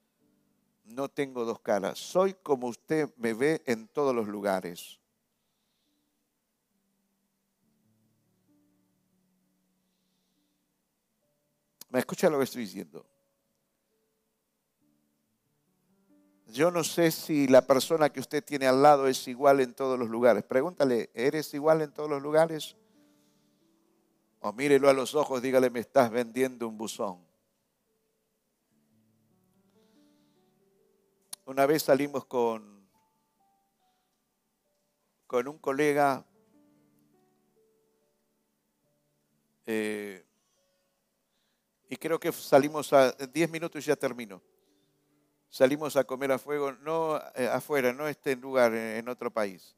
No 0.87 1.09
tengo 1.09 1.43
dos 1.43 1.59
caras. 1.59 1.99
Soy 1.99 2.33
como 2.33 2.67
usted 2.67 3.09
me 3.17 3.33
ve 3.33 3.61
en 3.65 3.87
todos 3.87 4.15
los 4.15 4.27
lugares. 4.27 4.99
¿Me 11.89 11.99
escucha 11.99 12.29
lo 12.29 12.37
que 12.37 12.45
estoy 12.45 12.63
diciendo? 12.63 13.05
Yo 16.47 16.71
no 16.71 16.83
sé 16.83 17.11
si 17.11 17.47
la 17.47 17.67
persona 17.67 18.09
que 18.09 18.21
usted 18.21 18.43
tiene 18.43 18.67
al 18.67 18.81
lado 18.81 19.07
es 19.07 19.27
igual 19.27 19.59
en 19.59 19.73
todos 19.73 19.99
los 19.99 20.09
lugares. 20.09 20.43
Pregúntale, 20.43 21.09
¿eres 21.13 21.53
igual 21.53 21.81
en 21.81 21.91
todos 21.91 22.09
los 22.09 22.21
lugares? 22.21 22.77
O 24.39 24.53
mírelo 24.53 24.89
a 24.89 24.93
los 24.93 25.15
ojos, 25.15 25.41
dígale, 25.41 25.69
me 25.69 25.81
estás 25.81 26.09
vendiendo 26.09 26.67
un 26.67 26.77
buzón. 26.77 27.26
Una 31.47 31.65
vez 31.65 31.83
salimos 31.83 32.25
con, 32.25 32.85
con 35.25 35.47
un 35.47 35.57
colega 35.59 36.25
eh, 39.65 40.25
y 41.87 41.95
creo 41.95 42.19
que 42.19 42.33
salimos 42.33 42.91
a 42.91 43.13
10 43.13 43.49
minutos 43.49 43.81
y 43.81 43.87
ya 43.87 43.95
termino. 43.95 44.41
Salimos 45.49 45.95
a 45.95 46.03
comer 46.03 46.33
a 46.33 46.37
fuego, 46.37 46.73
no 46.73 47.17
eh, 47.33 47.47
afuera, 47.47 47.93
no 47.93 48.09
este 48.09 48.35
lugar, 48.35 48.73
en 48.73 49.07
otro 49.07 49.31
país. 49.31 49.73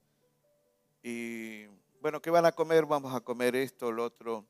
Y 1.03 1.67
bueno, 2.01 2.19
¿qué 2.19 2.32
van 2.32 2.47
a 2.47 2.51
comer? 2.51 2.88
Vamos 2.88 3.13
a 3.13 3.21
comer 3.21 3.55
esto, 3.55 3.91
lo 3.91 4.05
otro. 4.05 4.43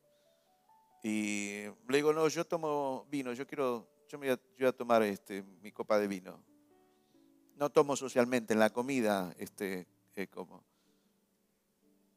Y 1.03 1.63
le 1.89 1.97
digo, 1.97 2.13
no, 2.13 2.29
yo 2.29 2.45
tomo 2.45 3.05
vino, 3.11 3.33
yo 3.33 3.45
quiero, 3.45 3.85
yo 4.07 4.17
me 4.17 4.33
voy 4.57 4.67
a, 4.67 4.71
tomar 4.71 5.03
este, 5.03 5.43
mi 5.61 5.73
copa 5.73 5.99
de 5.99 6.07
vino. 6.07 6.47
No 7.59 7.69
tomo 7.69 7.97
socialmente 7.97 8.53
en 8.53 8.59
la 8.59 8.69
comida, 8.69 9.35
este, 9.37 9.85
como. 10.31 10.63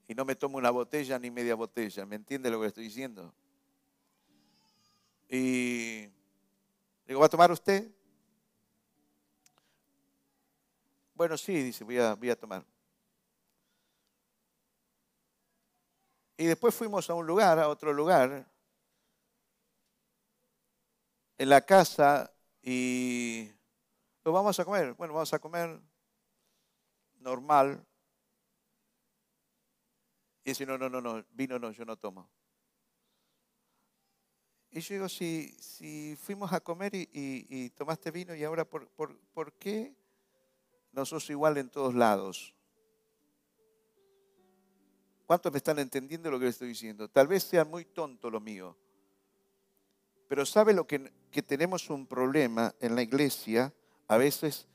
Y 0.06 0.14
no 0.14 0.24
me 0.24 0.36
tomo 0.36 0.56
una 0.56 0.70
botella 0.70 1.18
ni 1.18 1.32
media 1.32 1.56
botella, 1.56 2.06
¿me 2.06 2.14
entiende 2.14 2.48
lo 2.48 2.60
que 2.60 2.68
estoy 2.68 2.84
diciendo? 2.84 3.34
Y 5.28 6.02
digo, 7.08 7.18
¿va 7.18 7.26
a 7.26 7.28
tomar 7.28 7.50
usted? 7.50 7.90
Bueno, 11.16 11.36
sí, 11.36 11.60
dice, 11.60 11.82
voy 11.82 11.98
a, 11.98 12.14
voy 12.14 12.30
a 12.30 12.36
tomar. 12.36 12.64
Y 16.36 16.46
después 16.46 16.72
fuimos 16.72 17.10
a 17.10 17.14
un 17.14 17.26
lugar, 17.26 17.58
a 17.58 17.68
otro 17.68 17.92
lugar, 17.92 18.46
en 21.36 21.48
la 21.48 21.60
casa, 21.62 22.32
y 22.62 23.50
lo 24.24 24.32
vamos 24.32 24.58
a 24.58 24.64
comer. 24.64 24.94
Bueno, 24.94 25.14
vamos 25.14 25.32
a 25.32 25.38
comer 25.38 25.80
normal. 27.20 27.84
Y 30.44 30.50
dice, 30.50 30.66
no, 30.66 30.76
no, 30.76 30.88
no, 30.88 31.00
no, 31.00 31.24
vino 31.32 31.58
no, 31.58 31.70
yo 31.72 31.84
no 31.84 31.96
tomo. 31.96 32.28
Y 34.70 34.80
yo 34.80 34.94
digo, 34.94 35.08
si, 35.08 36.16
fuimos 36.18 36.52
a 36.52 36.60
comer 36.60 36.92
y, 36.94 37.70
tomaste 37.70 38.10
vino 38.10 38.34
y 38.34 38.42
ahora, 38.42 38.64
¿por, 38.64 39.52
qué 39.58 39.94
no 40.92 41.04
sos 41.04 41.28
igual 41.30 41.58
en 41.58 41.68
todos 41.68 41.94
lados? 41.94 42.54
¿Cuántos 45.26 45.52
me 45.52 45.58
están 45.58 45.78
entendiendo 45.78 46.30
lo 46.30 46.38
que 46.38 46.46
les 46.46 46.54
estoy 46.54 46.68
diciendo? 46.68 47.08
Tal 47.08 47.28
vez 47.28 47.44
sea 47.44 47.64
muy 47.64 47.84
tonto 47.84 48.30
lo 48.30 48.40
mío, 48.40 48.76
pero 50.26 50.46
¿sabe 50.46 50.72
lo 50.72 50.86
que 50.86 51.42
tenemos 51.46 51.90
un 51.90 52.06
problema 52.06 52.74
en 52.80 52.94
la 52.94 53.02
iglesia? 53.02 53.72
A 54.08 54.16
veces 54.16 54.66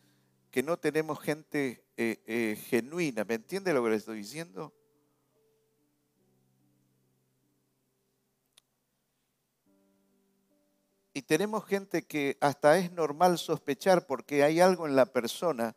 que 0.52 0.64
no 0.64 0.78
tenemos 0.78 1.20
gente 1.20 1.84
eh, 1.98 2.22
eh, 2.26 2.56
genuina. 2.68 3.24
¿Me 3.24 3.36
entiende 3.36 3.74
lo 3.74 3.84
que 3.84 3.90
les 3.90 4.00
estoy 4.00 4.18
diciendo? 4.18 4.74
Y 11.14 11.24
tenemos 11.24 11.66
gente 11.66 12.04
que 12.04 12.38
hasta 12.42 12.78
es 12.78 12.92
normal 12.92 13.40
sospechar 13.40 14.06
porque 14.06 14.44
hay 14.44 14.60
algo 14.60 14.86
en 14.86 14.96
la 14.96 15.08
persona 15.08 15.76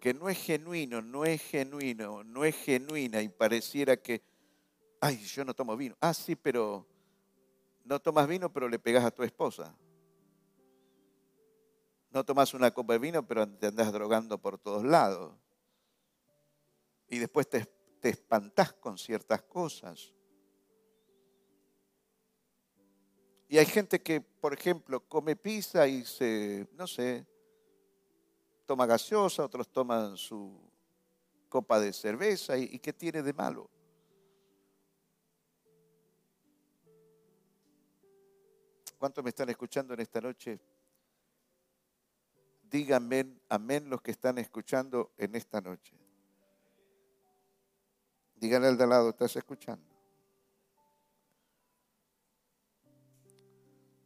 que 0.00 0.14
no 0.14 0.28
es 0.28 0.38
genuino, 0.38 1.02
no 1.02 1.24
es 1.24 1.42
genuino, 1.42 2.22
no 2.22 2.44
es 2.44 2.54
genuina 2.54 3.20
y 3.20 3.28
pareciera 3.28 3.96
que, 3.96 4.22
ay, 5.00 5.18
yo 5.18 5.44
no 5.44 5.54
tomo 5.54 5.76
vino. 5.76 5.96
Ah, 6.00 6.14
sí, 6.14 6.36
pero 6.36 6.86
no 7.84 7.98
tomas 7.98 8.28
vino, 8.28 8.52
pero 8.52 8.68
le 8.68 8.78
pegas 8.78 9.04
a 9.04 9.10
tu 9.10 9.24
esposa. 9.24 9.74
No 12.18 12.24
tomas 12.24 12.52
una 12.52 12.72
copa 12.72 12.94
de 12.94 12.98
vino, 12.98 13.24
pero 13.24 13.48
te 13.48 13.68
andas 13.68 13.92
drogando 13.92 14.38
por 14.38 14.58
todos 14.58 14.82
lados. 14.82 15.32
Y 17.06 17.18
después 17.18 17.48
te, 17.48 17.64
te 18.00 18.08
espantás 18.08 18.72
con 18.72 18.98
ciertas 18.98 19.42
cosas. 19.42 20.12
Y 23.46 23.56
hay 23.56 23.66
gente 23.66 24.02
que, 24.02 24.20
por 24.20 24.52
ejemplo, 24.52 24.98
come 25.08 25.36
pizza 25.36 25.86
y 25.86 26.04
se, 26.04 26.66
no 26.72 26.88
sé, 26.88 27.24
toma 28.66 28.84
gaseosa, 28.84 29.44
otros 29.44 29.68
toman 29.68 30.16
su 30.16 30.60
copa 31.48 31.78
de 31.78 31.92
cerveza. 31.92 32.58
¿Y, 32.58 32.80
qué 32.80 32.92
tiene 32.92 33.22
de 33.22 33.32
malo? 33.32 33.70
¿Cuántos 38.98 39.22
me 39.22 39.30
están 39.30 39.50
escuchando 39.50 39.94
en 39.94 40.00
esta 40.00 40.20
noche? 40.20 40.58
Díganme 42.70 43.24
amén 43.48 43.88
los 43.88 44.02
que 44.02 44.10
están 44.10 44.36
escuchando 44.36 45.12
en 45.16 45.34
esta 45.34 45.60
noche. 45.60 45.96
Díganle 48.36 48.68
al 48.68 48.76
de 48.76 48.84
al 48.84 48.90
lado, 48.90 49.08
¿estás 49.10 49.34
escuchando? 49.36 49.86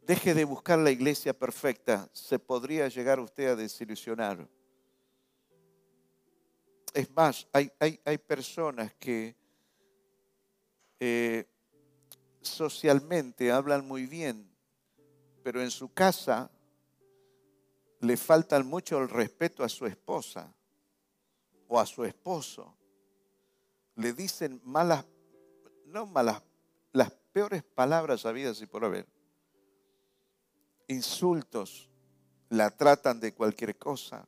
Deje 0.01 0.33
de 0.33 0.45
buscar 0.45 0.79
la 0.79 0.91
iglesia 0.91 1.37
perfecta, 1.37 2.09
se 2.13 2.39
podría 2.39 2.87
llegar 2.87 3.19
usted 3.19 3.49
a 3.49 3.55
desilusionar. 3.55 4.47
Es 6.93 7.09
más, 7.11 7.47
hay, 7.51 7.71
hay, 7.79 8.17
personas 8.17 8.93
que 8.95 9.35
eh, 10.99 11.45
socialmente 12.41 13.51
hablan 13.51 13.85
muy 13.87 14.05
bien, 14.05 14.49
pero 15.41 15.61
en 15.61 15.71
su 15.71 15.91
casa 15.93 16.52
le 18.03 18.17
faltan 18.17 18.67
mucho 18.67 18.99
el 18.99 19.07
respeto 19.07 19.63
a 19.63 19.69
su 19.69 19.85
esposa 19.85 20.53
o 21.69 21.79
a 21.79 21.85
su 21.85 22.03
esposo. 22.03 22.75
Le 23.95 24.11
dicen 24.11 24.59
malas, 24.65 25.05
no 25.85 26.05
malas, 26.05 26.43
las 26.91 27.11
peores 27.31 27.63
palabras 27.63 28.25
habidas 28.25 28.61
y 28.61 28.65
por 28.65 28.83
haber 28.83 29.07
insultos, 30.89 31.89
la 32.49 32.69
tratan 32.71 33.21
de 33.21 33.33
cualquier 33.33 33.77
cosa. 33.77 34.27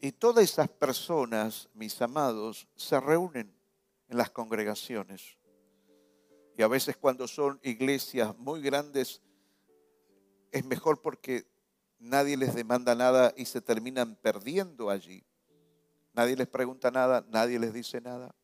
Y 0.00 0.12
todas 0.12 0.44
esas 0.44 0.70
personas, 0.70 1.68
mis 1.74 2.00
amados, 2.00 2.66
se 2.74 2.98
reúnen 2.98 3.54
en 4.08 4.16
las 4.16 4.30
congregaciones. 4.30 5.37
Y 6.58 6.62
a 6.62 6.66
veces 6.66 6.96
cuando 6.96 7.28
son 7.28 7.60
iglesias 7.62 8.36
muy 8.36 8.60
grandes, 8.60 9.22
es 10.50 10.64
mejor 10.64 11.00
porque 11.00 11.46
nadie 12.00 12.36
les 12.36 12.52
demanda 12.52 12.96
nada 12.96 13.32
y 13.36 13.44
se 13.44 13.60
terminan 13.60 14.16
perdiendo 14.16 14.90
allí. 14.90 15.24
Nadie 16.14 16.34
les 16.34 16.48
pregunta 16.48 16.90
nada, 16.90 17.24
nadie 17.28 17.60
les 17.60 17.72
dice 17.72 18.00
nada. 18.00 18.34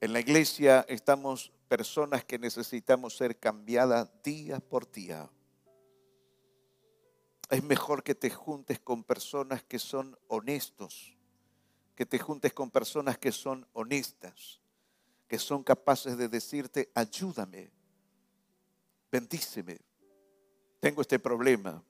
En 0.00 0.12
la 0.12 0.18
iglesia 0.18 0.84
estamos 0.88 1.52
personas 1.68 2.24
que 2.24 2.40
necesitamos 2.40 3.16
ser 3.16 3.38
cambiadas 3.38 4.10
día 4.24 4.58
por 4.58 4.90
día. 4.90 5.30
Es 7.50 7.62
mejor 7.62 8.02
que 8.02 8.16
te 8.16 8.30
juntes 8.30 8.80
con 8.80 9.04
personas 9.04 9.62
que 9.62 9.78
son 9.78 10.18
honestos, 10.26 11.16
que 11.94 12.04
te 12.04 12.18
juntes 12.18 12.52
con 12.52 12.68
personas 12.68 13.16
que 13.16 13.30
son 13.30 13.64
honestas, 13.74 14.59
que 15.30 15.38
son 15.38 15.62
capaces 15.62 16.18
de 16.18 16.28
decirte, 16.28 16.90
ayúdame, 16.92 17.70
bendíceme, 19.12 19.78
tengo 20.80 21.02
este 21.02 21.20
problema. 21.20 21.80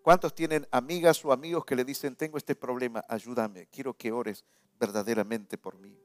¿Cuántos 0.00 0.32
tienen 0.32 0.64
amigas 0.70 1.24
o 1.24 1.32
amigos 1.32 1.64
que 1.64 1.74
le 1.74 1.84
dicen, 1.84 2.14
tengo 2.14 2.38
este 2.38 2.54
problema, 2.54 3.04
ayúdame, 3.08 3.66
quiero 3.66 3.94
que 3.94 4.12
ores 4.12 4.44
verdaderamente 4.78 5.58
por 5.58 5.76
mí? 5.76 5.98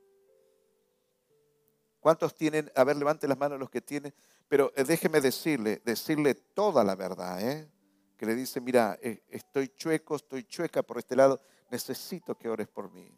¿Cuántos 2.00 2.34
tienen? 2.34 2.72
A 2.76 2.84
ver, 2.84 2.98
levante 2.98 3.28
las 3.28 3.38
manos 3.38 3.60
los 3.60 3.70
que 3.70 3.80
tienen. 3.80 4.12
Pero 4.50 4.74
eh, 4.76 4.84
déjeme 4.84 5.22
decirle, 5.22 5.80
decirle 5.86 6.34
toda 6.34 6.84
la 6.84 6.96
verdad, 6.96 7.40
¿eh? 7.40 7.70
Que 8.18 8.26
le 8.26 8.34
dice, 8.34 8.60
mira, 8.60 8.98
eh, 9.00 9.22
estoy 9.30 9.70
chueco, 9.70 10.16
estoy 10.16 10.44
chueca 10.46 10.82
por 10.82 10.98
este 10.98 11.16
lado, 11.16 11.40
necesito 11.70 12.36
que 12.36 12.50
ores 12.50 12.68
por 12.68 12.92
mí. 12.92 13.16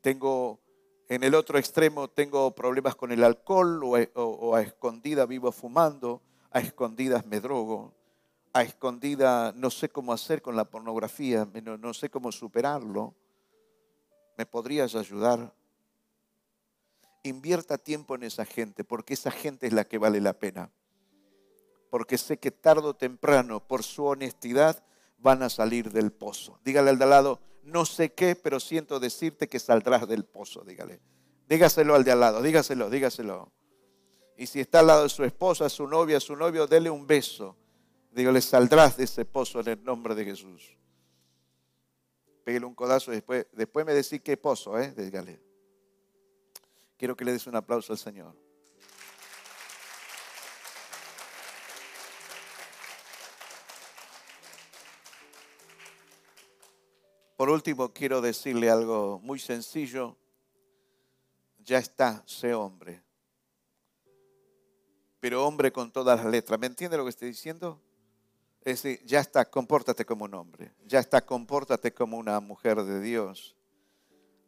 Tengo 0.00 0.65
En 1.08 1.22
el 1.22 1.36
otro 1.36 1.58
extremo 1.58 2.08
tengo 2.08 2.50
problemas 2.52 2.96
con 2.96 3.12
el 3.12 3.22
alcohol 3.22 3.80
o, 4.14 4.54
a 4.56 4.60
escondida 4.60 5.24
vivo 5.24 5.52
fumando, 5.52 6.20
a 6.50 6.58
escondidas 6.58 7.24
me 7.26 7.38
drogo, 7.38 7.94
a 8.52 8.62
escondida 8.62 9.52
no 9.54 9.70
sé 9.70 9.88
cómo 9.88 10.12
hacer 10.12 10.42
con 10.42 10.56
la 10.56 10.64
pornografía, 10.64 11.46
no, 11.62 11.78
no 11.78 11.94
sé 11.94 12.10
cómo 12.10 12.32
superarlo. 12.32 13.14
¿Me 14.36 14.46
podrías 14.46 14.96
ayudar? 14.96 15.54
Invierta 17.22 17.78
tiempo 17.78 18.16
en 18.16 18.24
esa 18.24 18.44
gente, 18.44 18.82
porque 18.82 19.14
esa 19.14 19.30
gente 19.30 19.68
es 19.68 19.72
la 19.72 19.84
que 19.84 19.98
vale 19.98 20.20
la 20.20 20.32
pena. 20.32 20.70
Porque 21.88 22.18
sé 22.18 22.38
que 22.38 22.50
tarde 22.50 22.88
o 22.88 22.94
temprano, 22.94 23.60
por 23.60 23.84
su 23.84 24.04
honestidad, 24.04 24.82
van 25.18 25.44
a 25.44 25.50
salir 25.50 25.92
del 25.92 26.10
pozo. 26.10 26.58
Dígale 26.64 26.90
al 26.90 26.98
de 26.98 27.06
lado, 27.06 27.40
no 27.66 27.84
sé 27.84 28.12
qué, 28.12 28.36
pero 28.36 28.60
siento 28.60 29.00
decirte 29.00 29.48
que 29.48 29.58
saldrás 29.58 30.08
del 30.08 30.24
pozo, 30.24 30.62
dígale. 30.62 31.00
Dígaselo 31.48 31.94
al 31.94 32.04
de 32.04 32.12
al 32.12 32.20
lado, 32.20 32.42
dígaselo, 32.42 32.88
dígaselo. 32.88 33.52
Y 34.36 34.46
si 34.46 34.60
está 34.60 34.80
al 34.80 34.86
lado 34.86 35.02
de 35.04 35.08
su 35.08 35.24
esposa, 35.24 35.68
su 35.68 35.86
novia, 35.86 36.20
su 36.20 36.36
novio, 36.36 36.66
dele 36.66 36.90
un 36.90 37.06
beso. 37.06 37.56
Dígale, 38.12 38.40
saldrás 38.40 38.96
de 38.96 39.04
ese 39.04 39.24
pozo 39.24 39.60
en 39.60 39.68
el 39.68 39.84
nombre 39.84 40.14
de 40.14 40.24
Jesús. 40.24 40.76
Pégale 42.44 42.66
un 42.66 42.74
codazo 42.74 43.10
y 43.12 43.16
después, 43.16 43.46
después 43.52 43.84
me 43.84 43.92
decís 43.92 44.20
qué 44.22 44.36
pozo, 44.36 44.78
¿eh? 44.78 44.92
Dígale. 44.96 45.40
Quiero 46.96 47.16
que 47.16 47.24
le 47.24 47.32
des 47.32 47.46
un 47.46 47.56
aplauso 47.56 47.92
al 47.92 47.98
Señor. 47.98 48.45
Por 57.36 57.50
último, 57.50 57.92
quiero 57.92 58.22
decirle 58.22 58.70
algo 58.70 59.20
muy 59.22 59.38
sencillo. 59.38 60.16
Ya 61.58 61.76
está, 61.78 62.22
sé 62.26 62.54
hombre. 62.54 63.02
Pero 65.20 65.46
hombre 65.46 65.70
con 65.70 65.92
todas 65.92 66.18
las 66.18 66.30
letras. 66.32 66.58
¿Me 66.58 66.66
entiende 66.66 66.96
lo 66.96 67.04
que 67.04 67.10
estoy 67.10 67.28
diciendo? 67.28 67.82
Es 68.62 68.82
decir, 68.82 69.04
ya 69.04 69.20
está, 69.20 69.44
compórtate 69.50 70.06
como 70.06 70.24
un 70.24 70.32
hombre. 70.32 70.72
Ya 70.86 70.98
está, 70.98 71.20
compórtate 71.20 71.92
como 71.92 72.16
una 72.16 72.40
mujer 72.40 72.82
de 72.82 73.00
Dios. 73.00 73.54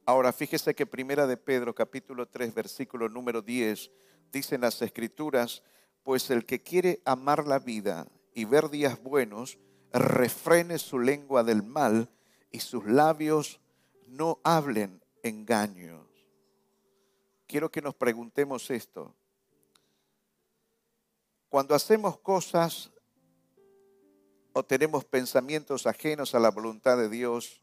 Ahora, 0.07 0.32
fíjese 0.32 0.74
que 0.74 0.86
Primera 0.86 1.26
de 1.26 1.36
Pedro, 1.36 1.74
capítulo 1.74 2.26
3, 2.26 2.55
versículo 2.55 3.11
número 3.11 3.43
10, 3.43 3.91
dicen 4.32 4.62
las 4.62 4.80
escrituras, 4.80 5.62
pues 6.03 6.30
el 6.30 6.47
que 6.47 6.62
quiere 6.62 7.03
amar 7.05 7.47
la 7.47 7.59
vida 7.59 8.09
y 8.32 8.47
ver 8.47 8.70
días 8.70 9.03
buenos, 9.03 9.59
refrene 9.93 10.78
su 10.78 10.99
lengua 10.99 11.45
del 11.45 11.62
mal 11.62 12.11
y 12.51 12.61
sus 12.61 12.86
labios 12.86 13.61
no 14.07 14.40
hablen 14.42 15.03
engaños. 15.22 16.07
Quiero 17.46 17.70
que 17.70 17.82
nos 17.82 17.94
preguntemos 17.94 18.70
esto. 18.70 19.14
Cuando 21.49 21.74
hacemos 21.74 22.18
cosas 22.18 22.90
o 24.53 24.62
tenemos 24.62 25.05
pensamientos 25.05 25.86
ajenos 25.86 26.34
a 26.34 26.40
la 26.40 26.51
voluntad 26.51 26.99
de 26.99 27.09
Dios, 27.09 27.62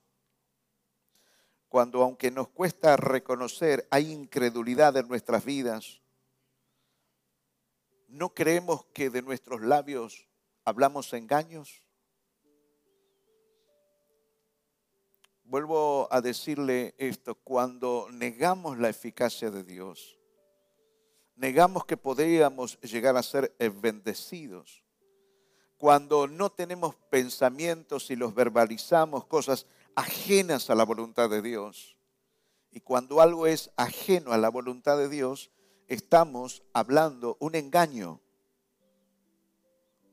cuando 1.69 2.01
aunque 2.01 2.31
nos 2.31 2.47
cuesta 2.47 2.95
reconocer 2.97 3.87
hay 3.91 4.11
incredulidad 4.11 4.95
en 4.97 5.07
nuestras 5.07 5.45
vidas, 5.45 6.01
¿no 8.07 8.33
creemos 8.33 8.85
que 8.93 9.09
de 9.09 9.21
nuestros 9.21 9.61
labios 9.61 10.27
hablamos 10.63 11.13
engaños? 11.13 11.84
Vuelvo 15.55 16.09
a 16.11 16.19
decirle 16.19 16.95
esto, 16.97 17.33
cuando 17.33 18.09
negamos 18.11 18.77
la 18.77 18.89
eficacia 18.89 19.49
de 19.49 19.63
Dios, 19.63 20.19
negamos 21.37 21.85
que 21.85 21.95
podríamos 21.95 22.77
llegar 22.81 23.15
a 23.15 23.23
ser 23.23 23.55
bendecidos, 23.81 24.83
cuando 25.77 26.27
no 26.27 26.51
tenemos 26.51 26.95
pensamientos 27.09 28.11
y 28.11 28.17
los 28.17 28.35
verbalizamos, 28.35 29.27
cosas 29.27 29.65
ajenas 29.95 30.69
a 30.69 30.75
la 30.75 30.83
voluntad 30.83 31.29
de 31.29 31.41
Dios, 31.41 31.95
y 32.69 32.81
cuando 32.81 33.21
algo 33.21 33.47
es 33.47 33.71
ajeno 33.77 34.33
a 34.33 34.37
la 34.37 34.49
voluntad 34.49 34.97
de 34.97 35.07
Dios, 35.07 35.51
estamos 35.87 36.63
hablando 36.73 37.37
un 37.39 37.55
engaño, 37.55 38.19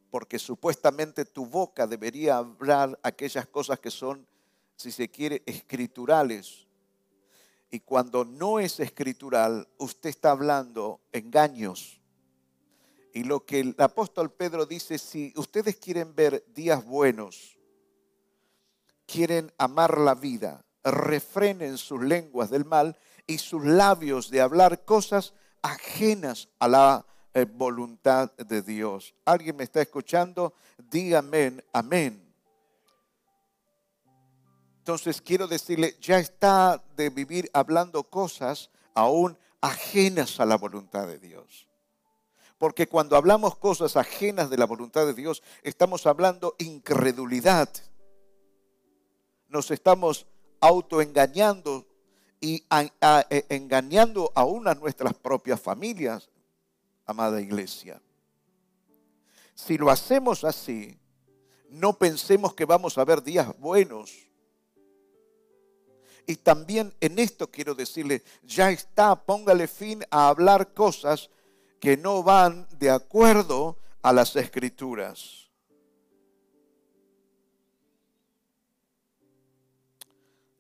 porque 0.09 0.39
supuestamente 0.39 1.25
tu 1.25 1.47
boca 1.47 1.89
debería 1.89 2.37
hablar 2.37 2.97
aquellas 3.03 3.49
cosas 3.49 3.81
que 3.81 3.91
son 3.91 4.31
si 4.83 4.93
se 4.93 5.09
quiere, 5.09 5.43
escriturales. 5.47 6.67
Y 7.71 7.81
cuando 7.81 8.25
no 8.25 8.59
es 8.59 8.81
escritural, 8.81 9.69
usted 9.79 10.11
está 10.11 10.33
hablando 10.33 11.01
engaños. 11.13 12.01
Y 13.15 13.25
lo 13.25 13.45
que 13.45 13.61
el 13.61 13.75
apóstol 13.79 14.33
Pedro 14.33 14.67
dice, 14.67 14.99
si 14.99 15.33
ustedes 15.37 15.77
quieren 15.77 16.15
ver 16.15 16.45
días 16.55 16.85
buenos, 16.85 17.59
quieren 19.07 19.53
amar 19.59 19.99
la 19.99 20.15
vida, 20.15 20.65
refrenen 20.83 21.79
sus 21.79 22.03
lenguas 22.03 22.51
del 22.51 22.65
mal 22.65 22.99
y 23.27 23.39
sus 23.39 23.65
labios 23.65 24.31
de 24.31 24.41
hablar 24.41 24.85
cosas 24.85 25.35
ajenas 25.63 26.49
a 26.59 26.69
la 26.69 27.07
eh, 27.35 27.45
voluntad 27.45 28.33
de 28.37 28.63
Dios. 28.63 29.15
¿Alguien 29.25 29.57
me 29.57 29.65
está 29.65 29.81
escuchando? 29.81 30.55
Dígame 30.91 31.65
amén. 31.73 32.22
Entonces 34.83 35.23
quiero 35.23 35.47
decirle, 35.47 35.97
ya 36.01 36.19
está 36.19 36.83
de 36.97 37.09
vivir 37.09 37.49
hablando 37.53 38.03
cosas 38.03 38.69
aún 38.95 39.39
ajenas 39.61 40.41
a 40.41 40.45
la 40.45 40.57
voluntad 40.57 41.07
de 41.07 41.21
Dios. 41.21 41.69
Porque 42.59 42.89
cuando 42.89 43.17
hablamos 43.17 43.57
cosas 43.57 43.97
ajenas 43.97 44.51
de 44.51 44.59
la 44.59 44.65
voluntad 44.65 45.07
de 45.07 45.15
Dios, 45.15 45.45
estamos 45.63 46.05
hablando 46.09 46.57
incredulidad. 46.59 47.69
Nos 49.47 49.71
estamos 49.71 50.27
autoengañando 50.61 51.87
y 52.41 52.65
e, 53.31 53.47
engañando 53.51 54.33
aún 54.35 54.67
a 54.67 54.75
nuestras 54.75 55.15
propias 55.15 55.61
familias, 55.61 56.29
amada 57.07 57.41
iglesia. 57.41 58.03
Si 59.55 59.79
lo 59.79 59.91
hacemos 59.91 60.43
así, 60.43 60.99
no 61.71 61.93
pensemos 61.93 62.53
que 62.55 62.65
vamos 62.65 62.99
a 62.99 63.05
ver 63.05 63.23
días 63.23 63.57
buenos 63.61 64.32
y 66.27 66.37
también 66.37 66.95
en 67.01 67.19
esto 67.19 67.51
quiero 67.51 67.75
decirle, 67.75 68.23
ya 68.43 68.71
está, 68.71 69.17
póngale 69.17 69.67
fin 69.67 70.05
a 70.11 70.29
hablar 70.29 70.73
cosas 70.75 71.31
que 71.81 71.97
no 71.97 72.23
van 72.23 72.67
de 72.79 72.91
acuerdo 72.91 73.79
a 74.03 74.13
las 74.13 74.37
escrituras. 74.37 75.51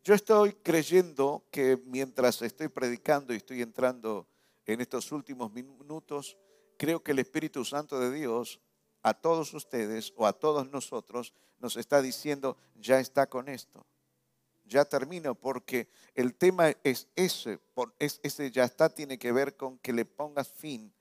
Yo 0.04 0.14
estoy 0.14 0.54
creyendo 0.54 1.44
que 1.52 1.80
mientras 1.86 2.42
estoy 2.42 2.66
predicando 2.68 3.32
y 3.32 3.36
estoy 3.36 3.62
entrando 3.62 4.26
en 4.66 4.80
estos 4.80 5.12
últimos 5.12 5.52
minutos, 5.52 6.36
creo 6.76 7.02
que 7.04 7.12
el 7.12 7.20
Espíritu 7.20 7.64
Santo 7.64 8.00
de 8.00 8.10
Dios 8.10 8.60
a 9.02 9.14
todos 9.14 9.54
ustedes 9.54 10.12
o 10.16 10.26
a 10.26 10.32
todos 10.32 10.68
nosotros 10.70 11.34
nos 11.60 11.76
está 11.76 12.02
diciendo, 12.02 12.56
ya 12.74 12.98
está 12.98 13.28
con 13.28 13.48
esto 13.48 13.86
ya 14.72 14.84
termino 14.84 15.34
porque 15.34 15.88
el 16.14 16.34
tema 16.34 16.72
es 16.82 17.08
ese, 17.14 17.60
es, 17.98 18.20
ese 18.22 18.50
ya 18.50 18.64
está, 18.64 18.88
tiene 18.88 19.18
que 19.18 19.30
ver 19.30 19.56
con 19.56 19.78
que 19.78 19.92
le 19.92 20.04
pongas 20.04 20.48
fin 20.48 20.92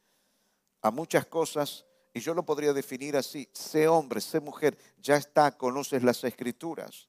a 0.82 0.91
muchas 0.91 1.26
cosas 1.26 1.86
y 2.13 2.19
yo 2.19 2.34
lo 2.34 2.43
podría 2.43 2.74
definir 2.74 3.15
así, 3.15 3.49
sé 3.53 3.88
hombre, 3.88 4.19
sé 4.22 4.39
mujer, 4.39 4.78
ya 4.97 5.15
está, 5.15 5.57
conoces 5.57 6.03
las 6.03 6.24
escrituras. 6.24 7.07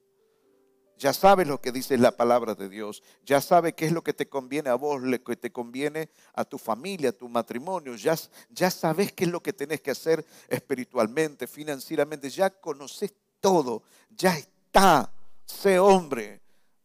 Ya 0.97 1.13
sabes 1.13 1.49
lo 1.49 1.61
que 1.61 1.73
dice 1.73 1.99
la 1.99 2.17
palabra 2.17 2.55
de 2.55 2.69
Dios. 2.69 3.03
Ya 3.25 3.41
sabes 3.41 3.75
qué 3.75 3.87
es 3.87 3.93
lo 3.93 4.05
que 4.05 4.13
te 4.13 4.29
conviene 4.29 4.71
a 4.71 4.77
vos, 4.77 5.03
lo 5.03 5.25
que 5.25 5.35
te 5.35 5.51
conviene 5.51 6.11
a 6.33 6.45
tu 6.45 6.59
familia, 6.59 7.09
a 7.09 7.13
tu 7.13 7.29
matrimonio. 7.29 7.97
Ya, 7.97 8.15
ya 8.51 8.71
sabes 8.71 9.11
qué 9.11 9.25
es 9.25 9.31
lo 9.31 9.43
que 9.43 9.53
tenés 9.53 9.81
que 9.81 9.91
hacer 9.91 10.25
espiritualmente, 10.47 11.49
financieramente. 11.49 12.31
Ya 12.31 12.51
conoces 12.51 13.13
todo. 13.41 13.83
Ya 14.11 14.37
está. 14.37 15.13
Sé 15.45 15.81
hombre. 15.81 16.42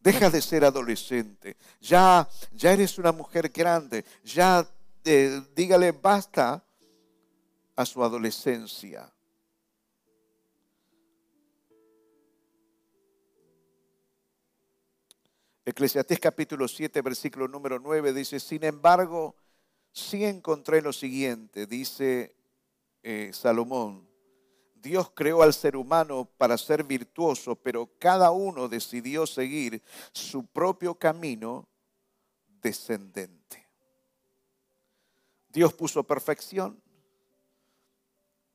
Deja 0.08 0.30
de 0.30 0.40
ser 0.40 0.64
adolescente. 0.64 1.58
Ya, 1.82 2.26
ya 2.52 2.72
eres 2.72 2.96
una 2.96 3.12
mujer 3.12 3.50
grande. 3.50 4.06
Ya 4.24 4.66
eh, 5.04 5.42
dígale 5.54 5.92
basta 5.92 6.64
a 7.76 7.84
su 7.84 8.02
adolescencia. 8.02 9.12
Eclesiastés 15.66 16.18
capítulo 16.18 16.66
7, 16.66 17.02
versículo 17.02 17.46
número 17.46 17.78
9 17.78 18.14
dice, 18.14 18.40
sin 18.40 18.64
embargo, 18.64 19.36
sí 19.92 20.24
encontré 20.24 20.80
lo 20.80 20.94
siguiente, 20.94 21.66
dice 21.66 22.34
eh, 23.02 23.30
Salomón, 23.34 24.07
Dios 24.80 25.10
creó 25.14 25.42
al 25.42 25.54
ser 25.54 25.76
humano 25.76 26.28
para 26.36 26.56
ser 26.56 26.84
virtuoso, 26.84 27.56
pero 27.56 27.90
cada 27.98 28.30
uno 28.30 28.68
decidió 28.68 29.26
seguir 29.26 29.82
su 30.12 30.46
propio 30.46 30.94
camino 30.94 31.68
descendente. 32.62 33.66
Dios 35.48 35.72
puso 35.74 36.04
perfección. 36.04 36.80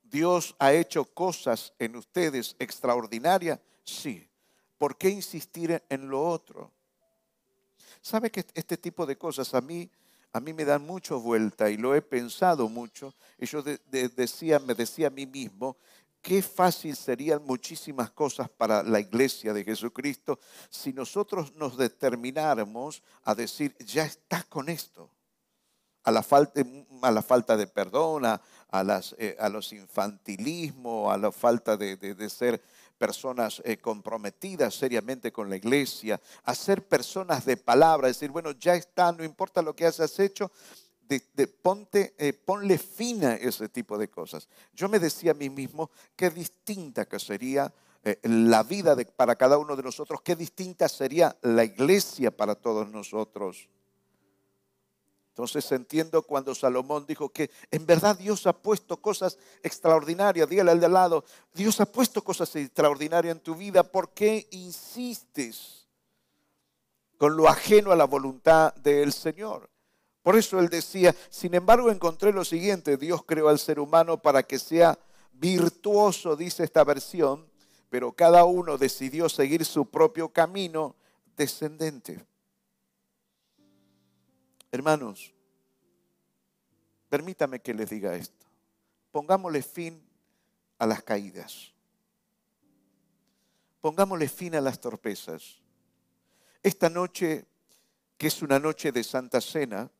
Dios 0.04 0.56
ha 0.60 0.74
hecho 0.74 1.06
cosas 1.06 1.74
en 1.80 1.96
ustedes 1.96 2.56
extraordinarias. 2.60 3.60
Sí. 3.84 4.30
¿Por 4.78 4.98
qué 4.98 5.10
insistir 5.10 5.82
en 5.90 6.10
lo 6.10 6.28
otro? 6.28 6.72
¿Sabe 8.02 8.30
que 8.30 8.46
este 8.54 8.78
tipo 8.78 9.06
de 9.06 9.18
cosas 9.18 9.54
a 9.54 9.62
mí, 9.62 9.90
a 10.32 10.40
mí 10.40 10.54
me 10.54 10.66
dan 10.66 10.86
mucho 10.86 11.20
vuelta 11.20 11.70
y 11.70 11.78
lo 11.78 11.96
he 11.96 12.02
pensado 12.02 12.68
mucho? 12.70 13.14
Y 13.40 13.46
yo 13.46 13.64
decía, 13.64 14.60
me 14.60 14.76
decía 14.76 15.08
a 15.08 15.10
mí 15.10 15.26
mismo, 15.26 15.78
qué 16.24 16.42
fácil 16.42 16.96
serían 16.96 17.46
muchísimas 17.46 18.10
cosas 18.10 18.50
para 18.50 18.82
la 18.82 19.00
iglesia 19.00 19.54
de 19.54 19.64
Jesucristo 19.64 20.40
si 20.70 20.94
nosotros 20.94 21.54
nos 21.56 21.78
determináramos 21.78 23.04
a 23.26 23.36
decir, 23.36 23.76
ya 23.80 24.06
está 24.06 24.42
con 24.44 24.70
esto. 24.70 25.12
A 26.06 26.12
la 26.12 26.24
falta, 26.24 26.62
a 27.02 27.12
la 27.12 27.22
falta 27.22 27.56
de 27.56 27.68
perdón, 27.68 28.26
a, 28.26 28.42
eh, 29.18 29.36
a 29.40 29.50
los 29.50 29.72
infantilismos, 29.74 31.14
a 31.14 31.18
la 31.18 31.32
falta 31.32 31.78
de, 31.78 32.30
ser 32.30 32.62
personas 32.98 33.62
eh, 33.66 33.78
comprometidas 33.78 34.76
seriamente 34.76 35.32
con 35.32 35.50
la 35.50 35.58
iglesia, 35.58 36.20
a 36.44 36.56
ser 36.56 36.88
personas 36.88 37.46
de 37.46 37.58
palabra, 37.58 38.08
decir, 38.08 38.32
bueno, 38.32 38.52
ya 38.52 38.76
está, 38.76 39.12
no 39.12 39.24
importa 39.24 39.62
lo 39.62 39.76
que 39.76 39.86
hayas 39.86 40.20
hecho, 40.20 40.52
de, 41.08 41.48
ponte, 41.48 42.16
eh, 42.18 42.34
ponle 42.34 42.78
fin 42.78 43.26
a 43.26 43.36
ese 43.36 43.70
tipo 43.70 43.98
de 43.98 44.10
cosas. 44.10 44.48
Yo 44.74 44.90
me 44.90 45.00
decía 45.00 45.32
a 45.32 45.36
mí 45.36 45.50
mismo 45.50 45.92
qué 46.16 46.30
distinta 46.30 47.06
que 47.06 47.20
sería 47.20 47.74
eh, 48.04 48.20
la 48.24 48.64
vida 48.64 48.96
para 49.16 49.36
cada 49.36 49.58
uno 49.58 49.76
de 49.76 49.84
nosotros, 49.84 50.22
qué 50.22 50.36
distinta 50.36 50.90
sería 50.90 51.38
la 51.42 51.64
iglesia 51.64 52.32
para 52.32 52.56
todos 52.56 52.90
nosotros. 52.90 53.70
Entonces 55.30 55.72
entiendo 55.72 56.22
cuando 56.22 56.54
Salomón 56.54 57.06
dijo 57.08 57.30
que 57.30 57.50
en 57.72 57.88
verdad 57.88 58.16
Dios 58.16 58.46
ha 58.46 58.54
puesto 58.54 58.98
cosas 58.98 59.40
extraordinarias. 59.64 60.48
Dígale 60.48 60.70
al 60.70 60.80
de 60.80 60.86
al 60.86 60.94
lado, 60.94 61.26
Dios 61.56 61.82
ha 61.82 61.88
puesto 61.88 62.24
cosas 62.24 62.56
extraordinarias 62.56 63.36
en 63.36 63.42
tu 63.42 63.56
vida. 63.56 63.82
¿Por 63.82 64.10
qué 64.12 64.48
insistes 64.52 65.88
con 67.18 67.36
lo 67.36 67.50
ajeno 67.50 67.92
a 67.92 67.96
la 67.96 68.06
voluntad 68.06 68.76
del 68.76 69.12
Señor? 69.12 69.73
Por 70.24 70.38
eso 70.38 70.58
él 70.60 70.70
decía, 70.70 71.14
sin 71.30 71.54
embargo 71.54 71.92
encontré 71.92 72.32
lo 72.32 72.46
siguiente, 72.46 72.96
Dios 72.96 73.24
creó 73.26 73.50
al 73.50 73.60
ser 73.60 73.80
humano 73.80 74.22
para 74.22 74.42
que 74.42 74.58
sea 74.58 74.98
virtuoso, 75.34 76.38
dice 76.38 76.64
esta 76.64 76.84
versión, 76.86 77.46
pero 77.90 78.14
cada 78.14 78.46
uno 78.46 78.78
decidió 78.78 79.28
seguir 79.28 79.66
su 79.66 79.86
propio 79.86 80.30
camino 80.30 80.96
descendente. 81.36 82.26
Hermanos, 84.72 85.34
permítame 87.10 87.60
que 87.60 87.74
les 87.74 87.90
diga 87.90 88.16
esto. 88.16 88.48
Pongámosle 89.12 89.62
fin 89.62 90.02
a 90.80 90.88
las 90.88 91.04
caídas. 91.04 91.74
Pongámosle 93.82 94.30
fin 94.30 94.56
a 94.56 94.62
las 94.62 94.80
torpezas. 94.80 95.60
Esta 96.64 96.90
noche, 96.90 97.46
que 98.18 98.28
es 98.28 98.42
una 98.42 98.58
noche 98.58 98.92
de 98.92 99.04
Santa 99.04 99.42
Cena, 99.42 99.92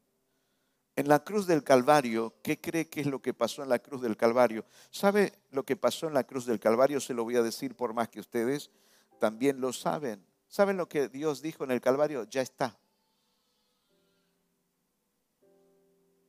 en 0.96 1.08
la 1.08 1.24
cruz 1.24 1.48
del 1.48 1.64
Calvario, 1.64 2.36
¿qué 2.44 2.60
cree 2.60 2.88
que 2.88 3.02
es 3.02 3.08
lo 3.08 3.22
que 3.22 3.34
pasó 3.34 3.64
en 3.64 3.70
la 3.70 3.80
cruz 3.80 4.02
del 4.02 4.16
Calvario? 4.16 4.66
¿Sabe 4.92 5.34
lo 5.50 5.66
que 5.66 5.76
pasó 5.76 6.08
en 6.08 6.14
la 6.14 6.24
cruz 6.24 6.46
del 6.46 6.60
Calvario? 6.60 7.00
Se 7.00 7.14
lo 7.14 7.24
voy 7.24 7.36
a 7.36 7.42
decir 7.42 7.76
por 7.76 7.94
más 7.94 8.10
que 8.10 8.20
ustedes 8.20 8.70
también 9.20 9.60
lo 9.60 9.74
saben. 9.74 10.24
¿Saben 10.48 10.78
lo 10.78 10.88
que 10.88 11.10
Dios 11.10 11.42
dijo 11.42 11.64
en 11.64 11.72
el 11.72 11.82
Calvario? 11.82 12.26
Ya 12.26 12.42
está. 12.42 12.78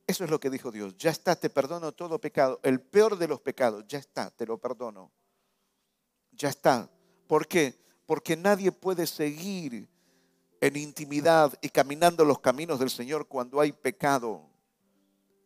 Eso 0.07 0.23
es 0.23 0.29
lo 0.29 0.39
que 0.39 0.49
dijo 0.49 0.71
Dios. 0.71 0.97
Ya 0.97 1.11
está, 1.11 1.35
te 1.35 1.49
perdono 1.49 1.91
todo 1.91 2.19
pecado. 2.19 2.59
El 2.63 2.81
peor 2.81 3.17
de 3.17 3.27
los 3.27 3.41
pecados, 3.41 3.85
ya 3.87 3.99
está, 3.99 4.31
te 4.31 4.45
lo 4.45 4.57
perdono. 4.57 5.11
Ya 6.31 6.49
está. 6.49 6.89
¿Por 7.27 7.47
qué? 7.47 7.79
Porque 8.05 8.35
nadie 8.35 8.71
puede 8.71 9.05
seguir 9.05 9.89
en 10.61 10.75
intimidad 10.75 11.53
y 11.61 11.69
caminando 11.69 12.25
los 12.25 12.39
caminos 12.39 12.79
del 12.79 12.89
Señor 12.89 13.27
cuando 13.27 13.59
hay 13.59 13.71
pecado 13.71 14.54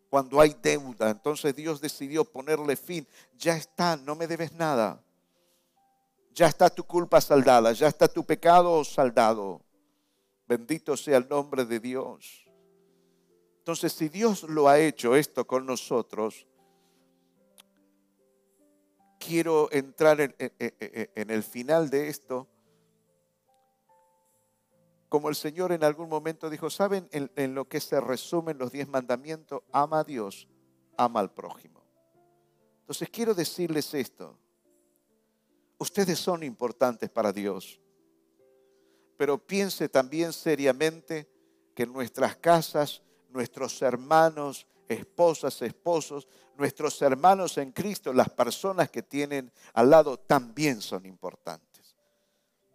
cuando 0.10 0.42
hay 0.42 0.56
deuda. 0.62 1.10
Entonces 1.12 1.56
Dios 1.56 1.80
decidió 1.80 2.26
ponerle 2.26 2.76
fin. 2.76 3.08
Ya 3.38 3.56
está, 3.56 3.96
no 3.98 4.16
me 4.16 4.28
debes 4.28 4.52
nada. 4.54 5.02
Ya 6.34 6.48
está 6.48 6.70
tu 6.70 6.84
culpa 6.84 7.20
saldada, 7.20 7.74
ya 7.74 7.88
está 7.88 8.08
tu 8.08 8.24
pecado 8.24 8.84
saldado. 8.84 9.62
Bendito 10.48 10.96
sea 10.98 11.18
el 11.18 11.28
nombre 11.28 11.66
de 11.66 11.80
Dios. 11.80 12.46
Entonces, 13.60 13.94
si 13.94 14.10
Dios 14.10 14.44
lo 14.44 14.68
ha 14.68 14.80
hecho 14.80 15.16
esto 15.16 15.46
con 15.46 15.66
nosotros, 15.66 16.48
quiero 19.20 19.70
entrar 19.72 20.20
en, 20.22 21.30
el 21.30 21.44
final 21.44 21.90
de 21.92 22.08
esto 22.08 22.48
como 25.10 25.30
el 25.30 25.36
Señor 25.36 25.72
en 25.72 25.84
algún 25.84 26.08
momento 26.08 26.50
dijo, 26.50 26.70
¿saben 26.70 27.10
en, 27.12 27.56
lo 27.56 27.68
que 27.68 27.82
se 27.82 28.00
resumen 28.00 28.60
los 28.60 28.72
diez 28.72 28.88
mandamientos? 28.88 29.64
Ama 29.72 30.02
a 30.02 30.04
Dios, 30.04 30.48
ama 30.98 31.20
al 31.20 31.34
prójimo. 31.34 31.84
Entonces 32.82 33.10
quiero 33.10 33.34
decirles 33.34 33.92
esto. 33.96 34.38
Ustedes 35.80 36.20
son 36.20 36.44
importantes 36.44 37.10
para 37.10 37.34
Dios, 37.34 37.80
pero 39.18 39.38
piense 39.38 39.90
también 39.90 40.32
seriamente 40.32 41.28
que 41.74 41.84
en 41.84 41.94
nuestras 41.94 42.36
casas, 42.36 43.02
nuestros 43.30 43.82
hermanos, 43.82 44.68
esposas, 44.88 45.62
esposos, 45.62 46.28
nuestros 46.58 47.02
hermanos 47.02 47.58
en 47.58 47.72
Cristo, 47.72 48.14
las 48.14 48.30
personas 48.30 48.90
que 48.90 49.02
tienen 49.02 49.52
al 49.74 49.90
lado 49.90 50.20
también 50.20 50.82
son 50.82 51.06
importantes. 51.06 51.96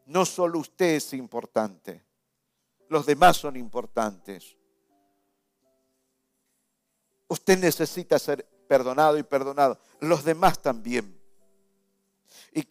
No 0.07 0.25
solo 0.25 0.59
usted 0.59 0.97
es 0.97 1.13
importante, 1.13 2.04
los 2.89 3.07
demás 3.07 3.37
son 3.37 3.57
importantes. 3.57 4.57
Usted 7.29 7.59
necesita 7.59 8.19
ser 8.19 8.47
perdonado 8.69 9.19
y 9.19 9.23
perdonado. 9.23 9.79
Los 10.01 10.25
demás 10.25 10.61
también. 10.61 11.21
Y, 12.53 12.67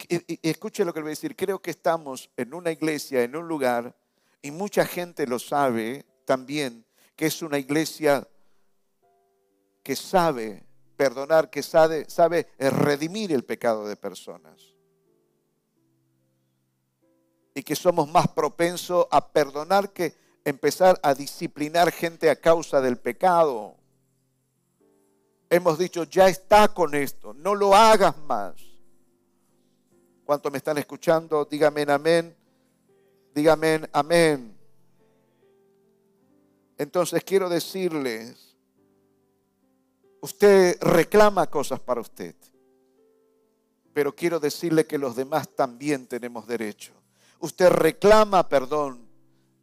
escuche 0.48 0.84
lo 0.84 0.92
que 0.92 1.00
le 1.00 1.04
voy 1.04 1.10
a 1.10 1.12
decir. 1.12 1.36
Creo 1.36 1.60
que 1.60 1.70
estamos 1.70 2.30
en 2.36 2.54
una 2.54 2.70
iglesia, 2.70 3.22
en 3.22 3.36
un 3.36 3.48
lugar, 3.48 3.94
y 4.42 4.50
mucha 4.50 4.86
gente 4.86 5.26
lo 5.26 5.38
sabe 5.38 6.04
también, 6.24 6.84
que 7.16 7.26
es 7.26 7.42
una 7.42 7.58
iglesia 7.58 8.26
que 9.82 9.96
sabe 9.96 10.64
perdonar, 10.96 11.50
que 11.50 11.62
sabe, 11.62 12.08
sabe 12.08 12.48
redimir 12.58 13.32
el 13.32 13.44
pecado 13.44 13.86
de 13.86 13.96
personas 13.96 14.73
y 17.54 17.62
que 17.62 17.76
somos 17.76 18.10
más 18.10 18.28
propensos 18.28 19.06
a 19.10 19.28
perdonar 19.28 19.92
que 19.92 20.14
empezar 20.44 20.98
a 21.02 21.14
disciplinar 21.14 21.92
gente 21.92 22.28
a 22.28 22.36
causa 22.36 22.80
del 22.80 22.98
pecado. 22.98 23.76
Hemos 25.48 25.78
dicho, 25.78 26.02
ya 26.04 26.28
está 26.28 26.68
con 26.68 26.94
esto, 26.94 27.32
no 27.32 27.54
lo 27.54 27.74
hagas 27.74 28.18
más. 28.18 28.54
¿Cuántos 30.24 30.50
me 30.50 30.58
están 30.58 30.78
escuchando? 30.78 31.44
Dígame 31.44 31.82
amén. 31.82 32.34
Dígame 33.34 33.88
amén. 33.92 34.56
Entonces 36.76 37.22
quiero 37.22 37.48
decirles, 37.48 38.56
usted 40.20 40.76
reclama 40.80 41.46
cosas 41.46 41.78
para 41.78 42.00
usted, 42.00 42.34
pero 43.92 44.14
quiero 44.14 44.40
decirle 44.40 44.86
que 44.86 44.98
los 44.98 45.14
demás 45.14 45.48
también 45.54 46.08
tenemos 46.08 46.48
derecho 46.48 47.03
usted 47.44 47.68
reclama 47.68 48.48
perdón, 48.48 49.06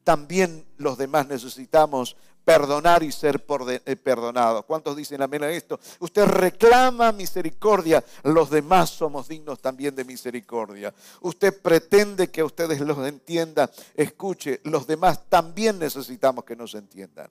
también 0.03 0.65
los 0.77 0.97
demás 0.97 1.27
necesitamos 1.27 2.15
perdonar 2.45 3.03
y 3.03 3.11
ser 3.11 3.43
eh, 3.85 3.95
perdonados. 3.95 4.65
¿Cuántos 4.65 4.95
dicen 4.95 5.21
amén 5.21 5.43
a 5.43 5.49
esto? 5.49 5.79
Usted 5.99 6.25
reclama 6.25 7.11
misericordia, 7.11 8.03
los 8.23 8.49
demás 8.49 8.89
somos 8.89 9.27
dignos 9.27 9.59
también 9.59 9.95
de 9.95 10.03
misericordia. 10.03 10.93
Usted 11.21 11.59
pretende 11.61 12.29
que 12.29 12.43
ustedes 12.43 12.79
los 12.81 12.97
entiendan, 13.07 13.69
escuche, 13.95 14.61
los 14.63 14.85
demás 14.85 15.27
también 15.29 15.79
necesitamos 15.79 16.45
que 16.45 16.55
nos 16.55 16.75
entiendan. 16.75 17.29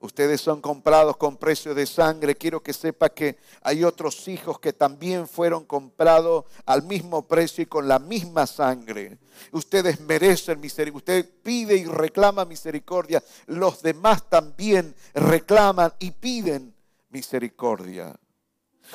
Ustedes 0.00 0.40
son 0.40 0.62
comprados 0.62 1.18
con 1.18 1.36
precio 1.36 1.74
de 1.74 1.84
sangre. 1.84 2.34
Quiero 2.34 2.62
que 2.62 2.72
sepa 2.72 3.10
que 3.10 3.36
hay 3.62 3.84
otros 3.84 4.26
hijos 4.28 4.58
que 4.58 4.72
también 4.72 5.28
fueron 5.28 5.66
comprados 5.66 6.46
al 6.64 6.84
mismo 6.84 7.28
precio 7.28 7.62
y 7.62 7.66
con 7.66 7.86
la 7.86 7.98
misma 7.98 8.46
sangre. 8.46 9.18
Ustedes 9.52 10.00
merecen 10.00 10.58
misericordia. 10.58 10.96
Usted 10.96 11.30
pide 11.42 11.76
y 11.76 11.84
reclama 11.84 12.46
misericordia. 12.46 13.22
Los 13.46 13.82
demás 13.82 14.28
también 14.30 14.94
reclaman 15.12 15.92
y 15.98 16.12
piden 16.12 16.74
misericordia. 17.10 18.18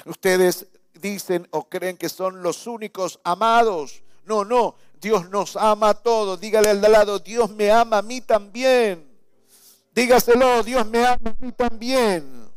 Ustedes 0.06 0.66
dicen 0.94 1.48
o 1.52 1.70
creen 1.70 1.98
que 1.98 2.10
son 2.10 2.42
los 2.42 2.66
únicos 2.66 3.20
amados. 3.24 4.02
No, 4.26 4.44
no. 4.44 4.76
Dios 5.00 5.30
nos 5.30 5.56
ama 5.56 5.90
a 5.90 5.94
todos. 5.94 6.40
Dígale 6.40 6.70
al 6.70 6.82
lado, 6.82 7.20
Dios 7.20 7.52
me 7.52 7.70
ama 7.70 8.00
a 8.00 8.02
mí 8.02 8.22
también. 8.22 9.15
Dígaselo, 9.96 10.62
Dios 10.62 10.86
me 10.90 11.06
ama 11.06 11.30
a 11.30 11.36
mí 11.40 11.54
también. 11.54 12.52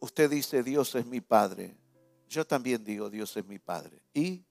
Usted 0.00 0.28
dice, 0.28 0.64
Dios 0.64 0.92
es 0.96 1.06
mi 1.06 1.20
Padre. 1.20 1.76
Yo 2.28 2.44
también 2.44 2.82
digo, 2.82 3.08
Dios 3.08 3.36
es 3.36 3.46
mi 3.46 3.60
Padre. 3.60 4.02
¿Y 4.12 4.44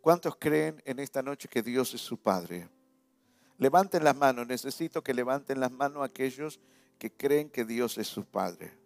cuántos 0.00 0.34
creen 0.36 0.80
en 0.86 0.98
esta 0.98 1.20
noche 1.20 1.46
que 1.46 1.62
Dios 1.62 1.92
es 1.92 2.00
su 2.00 2.16
Padre? 2.16 2.70
Levanten 3.58 4.02
las 4.02 4.16
manos. 4.16 4.46
Necesito 4.46 5.04
que 5.04 5.12
levanten 5.12 5.60
las 5.60 5.70
manos 5.70 6.02
aquellos 6.02 6.56
que 6.56 6.72
creen 7.10 7.50
que 7.50 7.64
Dios 7.64 7.98
es 7.98 8.06
su 8.06 8.24
Padre. 8.24 8.78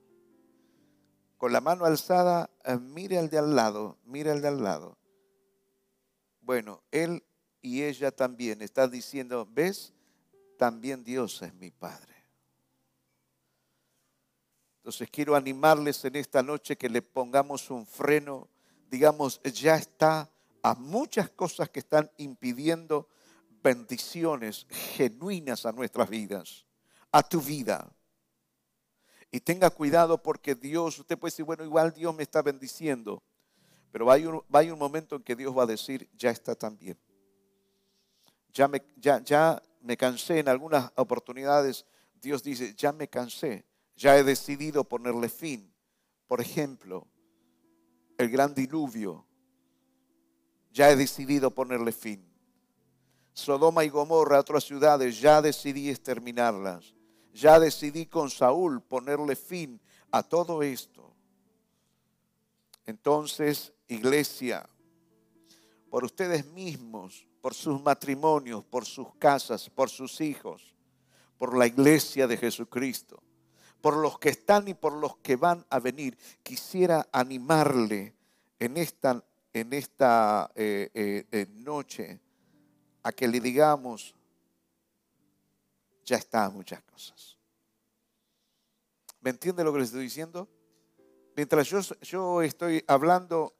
Con 1.36 1.52
la 1.52 1.60
mano 1.60 1.84
alzada, 1.84 2.48
eh, 2.64 2.76
mire 2.78 3.18
al 3.18 3.28
de 3.28 3.38
al 3.38 3.54
lado, 3.54 3.98
mire 4.04 4.30
al 4.30 4.40
de 4.40 4.48
al 4.48 4.62
lado. 4.62 4.96
Bueno, 6.40 6.82
él 6.90 7.22
y 7.60 7.82
ella 7.82 8.10
también 8.10 8.62
están 8.62 8.90
diciendo, 8.90 9.46
¿ves? 9.50 9.92
También 10.56 11.04
Dios 11.04 11.42
es 11.42 11.52
mi 11.54 11.70
Padre. 11.70 12.14
Entonces 14.78 15.10
quiero 15.10 15.34
animarles 15.34 16.04
en 16.04 16.14
esta 16.14 16.44
noche 16.44 16.76
que 16.76 16.88
le 16.88 17.02
pongamos 17.02 17.70
un 17.70 17.84
freno, 17.86 18.48
digamos, 18.88 19.40
ya 19.42 19.74
está 19.74 20.30
a 20.62 20.74
muchas 20.74 21.28
cosas 21.30 21.68
que 21.70 21.80
están 21.80 22.08
impidiendo 22.18 23.08
bendiciones 23.64 24.64
genuinas 24.70 25.66
a 25.66 25.72
nuestras 25.72 26.08
vidas, 26.08 26.64
a 27.10 27.20
tu 27.22 27.40
vida. 27.40 27.92
Y 29.30 29.40
tenga 29.40 29.70
cuidado 29.70 30.22
porque 30.22 30.54
Dios, 30.54 30.98
usted 30.98 31.18
puede 31.18 31.30
decir, 31.30 31.44
bueno, 31.44 31.64
igual 31.64 31.92
Dios 31.92 32.14
me 32.14 32.22
está 32.22 32.42
bendiciendo, 32.42 33.22
pero 33.90 34.06
va 34.06 34.14
a 34.14 34.18
un, 34.18 34.72
un 34.72 34.78
momento 34.78 35.16
en 35.16 35.22
que 35.22 35.36
Dios 35.36 35.56
va 35.56 35.64
a 35.64 35.66
decir, 35.66 36.08
ya 36.16 36.30
está 36.30 36.54
también. 36.54 36.98
Ya 38.52 38.68
me, 38.68 38.82
ya, 38.96 39.22
ya 39.22 39.62
me 39.80 39.96
cansé 39.96 40.38
en 40.38 40.48
algunas 40.48 40.90
oportunidades, 40.96 41.84
Dios 42.20 42.42
dice, 42.42 42.74
ya 42.74 42.92
me 42.92 43.08
cansé 43.08 43.64
ya 43.96 44.16
he 44.18 44.22
decidido 44.22 44.84
ponerle 44.84 45.28
fin. 45.28 45.72
Por 46.28 46.40
ejemplo, 46.40 47.06
el 48.18 48.30
gran 48.30 48.54
diluvio. 48.54 49.26
Ya 50.70 50.90
he 50.90 50.96
decidido 50.96 51.50
ponerle 51.50 51.92
fin. 51.92 52.22
Sodoma 53.32 53.84
y 53.84 53.88
Gomorra, 53.88 54.40
otras 54.40 54.64
ciudades, 54.64 55.20
ya 55.20 55.40
decidí 55.40 55.88
exterminarlas. 55.88 56.94
Ya 57.36 57.60
decidí 57.60 58.06
con 58.06 58.30
Saúl 58.30 58.80
ponerle 58.80 59.36
fin 59.36 59.78
a 60.10 60.22
todo 60.22 60.62
esto. 60.62 61.12
Entonces, 62.86 63.74
iglesia, 63.88 64.66
por 65.90 66.02
ustedes 66.04 66.46
mismos, 66.46 67.26
por 67.42 67.52
sus 67.52 67.82
matrimonios, 67.82 68.64
por 68.64 68.86
sus 68.86 69.14
casas, 69.16 69.68
por 69.68 69.90
sus 69.90 70.22
hijos, 70.22 70.74
por 71.36 71.54
la 71.58 71.66
iglesia 71.66 72.26
de 72.26 72.38
Jesucristo, 72.38 73.22
por 73.82 73.98
los 73.98 74.18
que 74.18 74.30
están 74.30 74.66
y 74.68 74.74
por 74.74 74.94
los 74.94 75.18
que 75.18 75.36
van 75.36 75.66
a 75.68 75.78
venir. 75.78 76.16
Quisiera 76.42 77.06
animarle 77.12 78.14
en 78.58 78.78
esta, 78.78 79.22
en 79.52 79.74
esta 79.74 80.50
eh, 80.54 80.88
eh, 80.94 81.26
eh, 81.30 81.46
noche 81.50 82.18
a 83.02 83.12
que 83.12 83.28
le 83.28 83.40
digamos, 83.40 84.14
ya 86.06 86.16
está 86.16 86.48
muchas 86.48 86.80
cosas. 86.82 87.36
¿Me 89.20 89.30
entiende 89.30 89.64
lo 89.64 89.72
que 89.72 89.80
les 89.80 89.88
estoy 89.88 90.04
diciendo? 90.04 90.48
Mientras 91.34 91.68
yo, 91.68 91.80
yo 92.00 92.42
estoy 92.42 92.82
hablando 92.86 93.54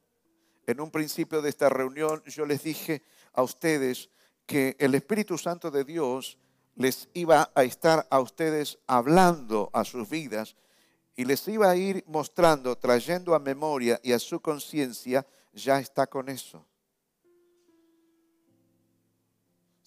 en 0.65 0.79
un 0.79 0.89
principio 0.89 1.41
de 1.41 1.49
esta 1.49 1.69
reunión, 1.69 2.23
yo 2.25 2.45
les 2.45 2.63
dije 2.63 3.03
a 3.33 3.43
ustedes 3.43 4.09
que 4.45 4.75
el 4.79 4.95
Espíritu 4.95 5.37
Santo 5.37 5.69
de 5.69 5.83
Dios 5.83 6.39
les 6.75 7.09
iba 7.13 7.51
a 7.53 7.63
estar 7.63 8.07
a 8.09 8.19
ustedes 8.19 8.79
hablando 8.87 9.69
a 9.73 9.83
sus 9.83 10.09
vidas 10.09 10.55
y 11.15 11.25
les 11.25 11.47
iba 11.47 11.69
a 11.69 11.75
ir 11.75 12.03
mostrando, 12.07 12.77
trayendo 12.77 13.35
a 13.35 13.39
memoria 13.39 13.99
y 14.03 14.13
a 14.13 14.19
su 14.19 14.39
conciencia, 14.39 15.25
ya 15.51 15.79
está 15.79 16.07
con 16.07 16.29
eso. 16.29 16.65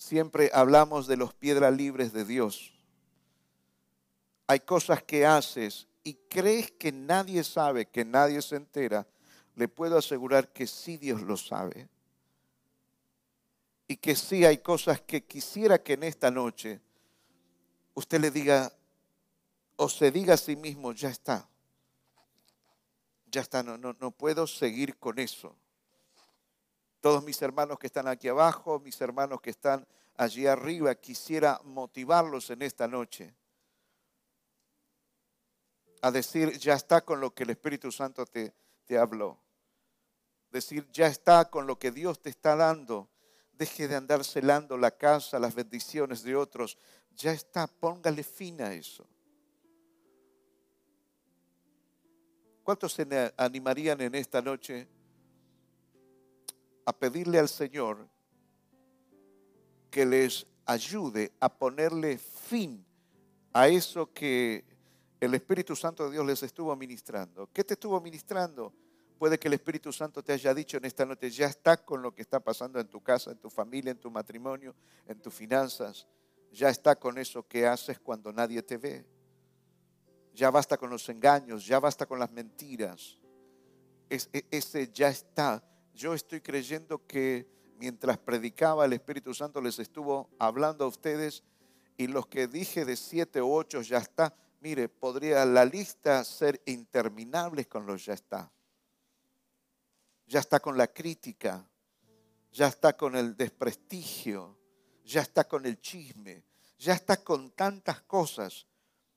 Siempre 0.01 0.51
hablamos 0.55 1.07
de 1.07 1.18
los 1.18 1.34
piedras 1.34 1.76
libres 1.76 2.14
de 2.14 2.24
Dios. 2.24 2.72
Hay 4.46 4.61
cosas 4.61 5.03
que 5.03 5.26
haces 5.26 5.88
y 6.03 6.14
crees 6.14 6.70
que 6.70 6.90
nadie 6.90 7.44
sabe, 7.44 7.84
que 7.84 8.03
nadie 8.03 8.40
se 8.40 8.57
entera. 8.57 9.07
Le 9.57 9.68
puedo 9.68 9.98
asegurar 9.98 10.55
que 10.55 10.66
sí 10.66 10.96
Dios 10.96 11.20
lo 11.20 11.36
sabe 11.36 11.86
y 13.88 13.96
que 13.98 14.16
sí 14.16 14.46
hay 14.46 14.57
cosas 14.57 15.03
que 15.03 15.22
quisiera 15.22 15.82
que 15.82 15.92
en 15.92 16.05
esta 16.05 16.30
noche 16.30 16.80
usted 17.92 18.22
le 18.22 18.30
diga 18.30 18.72
o 19.76 19.86
se 19.90 20.11
diga 20.11 20.32
a 20.32 20.38
sí 20.38 20.57
mismo, 20.57 20.92
ya 20.92 21.11
está, 21.11 21.46
ya 23.30 23.42
está, 23.42 23.62
no, 23.62 23.76
no, 23.76 23.94
no 24.01 24.11
puedo 24.12 24.46
seguir 24.46 24.96
con 24.96 25.18
eso. 25.18 25.55
Todos 27.01 27.24
mis 27.24 27.40
hermanos 27.40 27.78
que 27.78 27.86
están 27.86 28.09
aquí 28.09 28.28
abajo, 28.28 28.78
mis 28.80 29.01
hermanos 29.01 29.40
que 29.40 29.51
están 29.51 29.86
allí 30.16 30.46
arriba, 30.46 30.94
quisiera 30.94 31.61
motivarlos 31.64 32.51
en 32.51 32.62
esta 32.62 32.86
noche 32.86 33.34
a 36.03 36.11
decir, 36.11 36.59
ya 36.59 36.74
está 36.74 37.03
con 37.03 37.20
lo 37.20 37.34
que 37.34 37.44
el 37.44 37.51
Espíritu 37.51 37.92
Santo 37.92 38.24
te, 38.26 38.53
habló. 38.98 39.38
Decir, 40.51 40.88
ya 40.90 41.07
está 41.07 41.48
con 41.48 41.66
lo 41.66 41.78
que 41.78 41.90
Dios 41.90 42.20
te 42.20 42.30
está 42.30 42.57
dando 42.57 43.09
Deje 43.61 43.88
de 43.88 43.94
andar 43.94 44.24
celando 44.24 44.78
la 44.78 44.90
casa, 44.90 45.38
las 45.38 45.55
bendiciones 45.55 46.22
de 46.22 46.34
otros. 46.34 46.78
Ya 47.14 47.30
está, 47.32 47.66
póngale 47.66 48.22
fin 48.22 48.62
a 48.62 48.72
eso. 48.72 49.07
¿Cuántos 52.62 52.94
se 52.94 53.07
animarían 53.36 54.01
en 54.01 54.14
esta 54.14 54.40
noche 54.40 54.88
a 56.91 56.93
pedirle 56.93 57.38
al 57.38 57.49
Señor 57.49 58.09
que 59.93 60.05
les 60.05 60.45
ayude 60.66 61.32
a 61.38 61.49
ponerle 61.49 62.18
fin 62.18 62.84
a 63.53 63.68
eso 63.68 64.12
que 64.12 64.64
el 65.20 65.34
Espíritu 65.34 65.76
Santo 65.76 66.07
de 66.07 66.12
Dios 66.12 66.26
les 66.26 66.43
estuvo 66.43 66.74
ministrando? 66.74 67.49
¿Qué 67.53 67.62
te 67.62 67.74
estuvo 67.74 68.01
ministrando? 68.01 68.74
Puede 69.20 69.38
que 69.38 69.47
el 69.47 69.55
Espíritu 69.55 69.93
Santo 69.93 70.20
te 70.24 70.32
haya 70.32 70.53
dicho 70.53 70.78
en 70.78 70.84
esta 70.84 71.07
noche, 71.07 71.30
ya 71.30 71.47
está 71.47 71.76
con 71.76 72.03
lo 72.03 72.12
que 72.12 72.22
está 72.22 72.41
pasando 72.41 72.80
en 72.80 72.88
tu 72.88 73.01
casa, 73.01 73.30
en 73.30 73.38
tu 73.38 73.51
familia, 73.51 73.93
en 73.93 73.99
tu 73.99 74.11
matrimonio, 74.11 74.74
en 75.07 75.20
tus 75.20 75.32
finanzas. 75.32 76.09
Ya 76.51 76.70
está 76.70 76.97
con 76.97 77.18
eso 77.18 77.47
que 77.47 77.68
haces 77.68 78.01
cuando 78.01 78.32
nadie 78.32 78.62
te 78.64 78.78
ve. 78.78 79.07
Ya 80.34 80.51
basta 80.51 80.76
con 80.76 80.91
los 80.91 81.09
engaños, 81.09 81.64
ya 81.64 81.78
basta 81.78 82.05
con 82.05 82.18
las 82.18 82.32
mentiras. 82.32 83.20
E, 84.09 84.18
ese 84.51 84.91
ya 84.93 85.09
está. 85.09 85.62
Yo 86.01 86.14
estoy 86.14 86.40
creyendo 86.40 87.07
que 87.07 87.46
mientras 87.76 88.16
predicaba 88.16 88.86
el 88.86 88.94
Espíritu 88.94 89.34
Santo 89.34 89.61
les 89.61 89.78
estuvo 89.78 90.30
hablando 90.38 90.86
a 90.86 90.88
ustedes 90.88 91.42
y 91.98 92.07
los 92.07 92.26
que 92.26 92.46
dije 92.46 92.86
de 92.86 92.96
siete 92.96 93.42
o 93.42 93.53
ocho 93.53 93.82
ya 93.82 93.98
está. 93.98 94.34
Mire, 94.61 94.88
podría 94.88 95.44
la 95.44 95.66
lista 95.66 96.24
ser 96.24 96.62
interminable 96.64 97.66
con 97.66 97.84
los 97.84 98.03
ya 98.07 98.14
está 98.14 98.51
ya 100.26 100.38
está 100.38 100.61
con 100.61 100.78
la 100.78 100.86
crítica, 100.86 101.68
ya 102.51 102.68
está 102.68 102.96
con 102.96 103.14
el 103.14 103.36
desprestigio, 103.36 104.59
ya 105.05 105.20
está 105.20 105.46
con 105.46 105.66
el 105.66 105.80
chisme, 105.80 106.44
ya 106.78 106.94
está 106.94 107.22
con 107.22 107.51
tantas 107.51 108.01
cosas, 108.03 108.68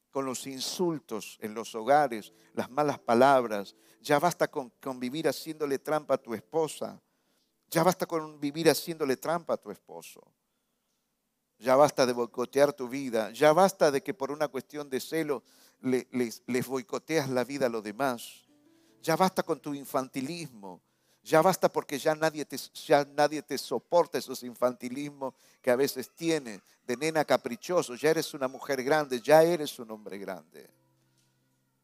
con 0.09 0.25
los 0.25 0.47
insultos 0.47 1.38
en 1.39 1.53
los 1.53 1.75
hogares, 1.75 2.34
las 2.53 2.69
malas 2.69 2.97
palabras, 2.97 3.75
ya 4.03 4.19
basta 4.19 4.49
con, 4.49 4.71
vivir 4.99 5.27
haciéndole 5.27 5.79
trampa 5.79 6.15
a 6.15 6.17
tu 6.17 6.33
esposa, 6.33 7.01
ya 7.71 7.83
basta 7.83 8.05
con 8.05 8.39
vivir 8.39 8.69
haciéndole 8.69 9.15
trampa 9.15 9.53
a 9.53 9.57
tu 9.57 9.71
esposo. 9.71 10.21
Ya 11.57 11.77
basta 11.77 12.05
de 12.05 12.11
boicotear 12.11 12.73
tu 12.73 12.89
vida. 12.89 13.31
Ya 13.31 13.53
basta 13.53 13.89
de 13.89 14.03
que 14.03 14.13
por 14.13 14.31
una 14.31 14.49
cuestión 14.49 14.89
de 14.89 14.99
celo 14.99 15.43
les, 15.79 16.43
les 16.45 16.67
boicoteas 16.67 17.29
la 17.29 17.45
vida 17.45 17.67
a 17.67 17.69
los 17.69 17.83
demás. 17.83 18.43
Ya 19.01 19.15
basta 19.15 19.43
con 19.43 19.61
tu 19.61 19.73
infantilismo. 19.73 20.81
Ya 21.23 21.41
basta 21.41 21.69
porque 21.69 21.97
ya 21.97 22.15
nadie 22.15 22.43
te, 22.43 22.57
ya 22.57 23.05
nadie 23.05 23.41
te 23.41 23.57
soporta 23.57 24.17
esos 24.17 24.43
infantilismos 24.43 25.33
que 25.61 25.71
a 25.71 25.77
veces 25.77 26.09
tiene 26.13 26.61
de 26.85 26.97
nena 26.97 27.23
caprichoso. 27.23 27.95
Ya 27.95 28.09
eres 28.09 28.33
una 28.33 28.49
mujer 28.49 28.83
grande, 28.83 29.21
ya 29.21 29.41
eres 29.41 29.79
un 29.79 29.89
hombre 29.89 30.17
grande. 30.17 30.69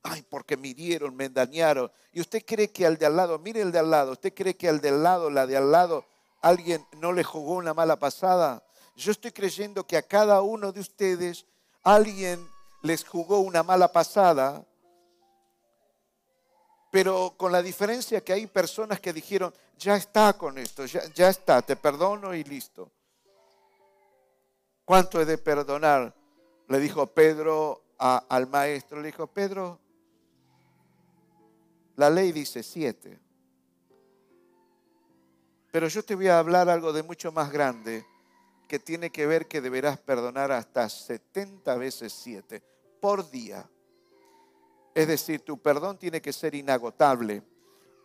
Ay, 0.03 0.23
porque 0.29 0.55
me 0.55 0.73
dieron, 0.73 1.15
me 1.15 1.29
dañaron. 1.29 1.91
Y 2.13 2.21
usted 2.21 2.43
cree 2.45 2.71
que 2.71 2.85
al 2.85 2.97
de 2.97 3.05
al 3.05 3.15
lado, 3.15 3.37
mire 3.39 3.61
el 3.61 3.71
de 3.71 3.79
al 3.79 3.91
lado, 3.91 4.13
usted 4.13 4.33
cree 4.33 4.55
que 4.55 4.69
al 4.69 4.79
de 4.79 4.89
al 4.89 5.03
lado, 5.03 5.29
la 5.29 5.45
de 5.45 5.57
al 5.57 5.71
lado, 5.71 6.05
alguien 6.41 6.85
no 6.93 7.11
le 7.11 7.23
jugó 7.23 7.53
una 7.55 7.73
mala 7.73 7.97
pasada. 7.97 8.63
Yo 8.95 9.11
estoy 9.11 9.31
creyendo 9.31 9.85
que 9.85 9.97
a 9.97 10.01
cada 10.01 10.41
uno 10.41 10.71
de 10.71 10.79
ustedes 10.79 11.45
alguien 11.83 12.47
les 12.81 13.03
jugó 13.05 13.39
una 13.39 13.63
mala 13.63 13.91
pasada, 13.91 14.65
pero 16.91 17.33
con 17.37 17.51
la 17.51 17.61
diferencia 17.61 18.21
que 18.21 18.33
hay 18.33 18.47
personas 18.47 18.99
que 18.99 19.13
dijeron, 19.13 19.53
ya 19.77 19.95
está 19.95 20.33
con 20.33 20.57
esto, 20.57 20.85
ya, 20.85 21.29
está, 21.29 21.61
te 21.61 21.75
perdono 21.75 22.33
y 22.33 22.43
listo. 22.43 22.91
¿Cuánto 24.85 25.21
he 25.21 25.25
de 25.25 25.37
perdonar? 25.37 26.13
Le 26.67 26.79
dijo 26.79 27.05
Pedro 27.07 27.83
al 27.97 28.47
maestro, 28.47 29.01
le 29.01 29.07
dijo, 29.07 29.27
Pedro, 29.27 29.79
la 31.99 32.09
ley 32.09 32.31
dice 32.31 32.63
siete. 32.63 33.19
Pero 35.69 35.89
yo 35.89 36.01
te 36.01 36.15
voy 36.15 36.29
a 36.29 36.39
hablar 36.39 36.69
algo 36.69 36.93
de 36.93 37.03
mucho 37.03 37.33
más 37.33 37.51
grande 37.51 38.05
que 38.69 38.79
tiene 38.79 39.09
que 39.09 39.25
ver 39.25 39.49
que 39.49 39.59
deberás 39.59 39.99
perdonar 39.99 40.49
hasta 40.53 40.87
70 40.87 41.75
veces 41.75 42.13
siete 42.13 42.63
por 43.01 43.29
día. 43.29 43.69
Es 44.95 45.09
decir, 45.09 45.41
tu 45.41 45.61
perdón 45.61 45.97
tiene 45.97 46.21
que 46.21 46.31
ser 46.31 46.55
inagotable. 46.55 47.43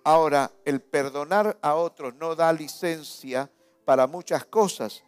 Ahora, 0.03 0.51
el 0.64 0.80
perdonar 0.80 1.57
a 1.62 1.76
otros 1.76 2.16
no 2.16 2.34
da 2.34 2.53
licencia 2.53 3.49
para 3.84 4.09
muchas 4.09 4.45
cosas. 4.45 5.05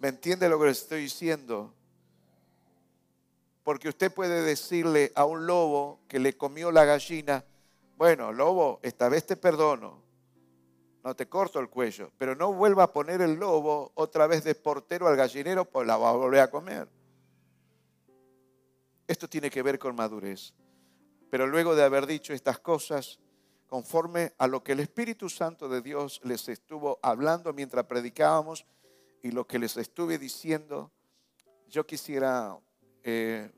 ¿Me 0.00 0.08
entiende 0.08 0.48
lo 0.48 0.58
que 0.58 0.64
le 0.64 0.72
estoy 0.72 1.02
diciendo? 1.02 1.72
Porque 3.62 3.88
usted 3.88 4.12
puede 4.12 4.42
decirle 4.42 5.12
a 5.14 5.24
un 5.24 5.46
lobo 5.46 6.00
que 6.08 6.18
le 6.18 6.36
comió 6.36 6.72
la 6.72 6.84
gallina, 6.84 7.44
bueno, 7.96 8.32
lobo, 8.32 8.80
esta 8.82 9.08
vez 9.08 9.26
te 9.26 9.36
perdono, 9.36 10.02
no 11.04 11.16
te 11.16 11.28
corto 11.28 11.58
el 11.58 11.68
cuello, 11.68 12.12
pero 12.16 12.34
no 12.34 12.52
vuelva 12.52 12.84
a 12.84 12.92
poner 12.92 13.20
el 13.20 13.34
lobo 13.34 13.92
otra 13.94 14.26
vez 14.26 14.44
de 14.44 14.54
portero 14.54 15.08
al 15.08 15.16
gallinero, 15.16 15.64
pues 15.64 15.86
la 15.86 15.96
va 15.96 16.10
a 16.10 16.12
volver 16.12 16.40
a 16.40 16.50
comer. 16.50 16.88
Esto 19.06 19.28
tiene 19.28 19.50
que 19.50 19.62
ver 19.62 19.78
con 19.78 19.94
madurez. 19.96 20.54
Pero 21.30 21.46
luego 21.46 21.74
de 21.74 21.82
haber 21.82 22.06
dicho 22.06 22.32
estas 22.32 22.58
cosas, 22.58 23.18
conforme 23.66 24.32
a 24.38 24.46
lo 24.46 24.62
que 24.62 24.72
el 24.72 24.80
Espíritu 24.80 25.28
Santo 25.28 25.68
de 25.68 25.80
Dios 25.80 26.20
les 26.24 26.48
estuvo 26.48 26.98
hablando 27.02 27.52
mientras 27.52 27.86
predicábamos 27.86 28.66
y 29.22 29.30
lo 29.30 29.46
que 29.46 29.58
les 29.58 29.76
estuve 29.76 30.18
diciendo, 30.18 30.90
yo 31.68 31.86
quisiera 31.86 32.58
eh, 33.02 33.50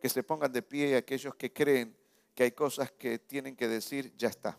que 0.00 0.08
se 0.08 0.22
pongan 0.22 0.52
de 0.52 0.62
pie 0.62 0.96
aquellos 0.96 1.34
que 1.36 1.52
creen 1.52 1.96
que 2.34 2.44
hay 2.44 2.52
cosas 2.52 2.90
que 2.92 3.18
tienen 3.18 3.56
que 3.56 3.68
decir, 3.68 4.14
ya 4.16 4.28
está. 4.28 4.58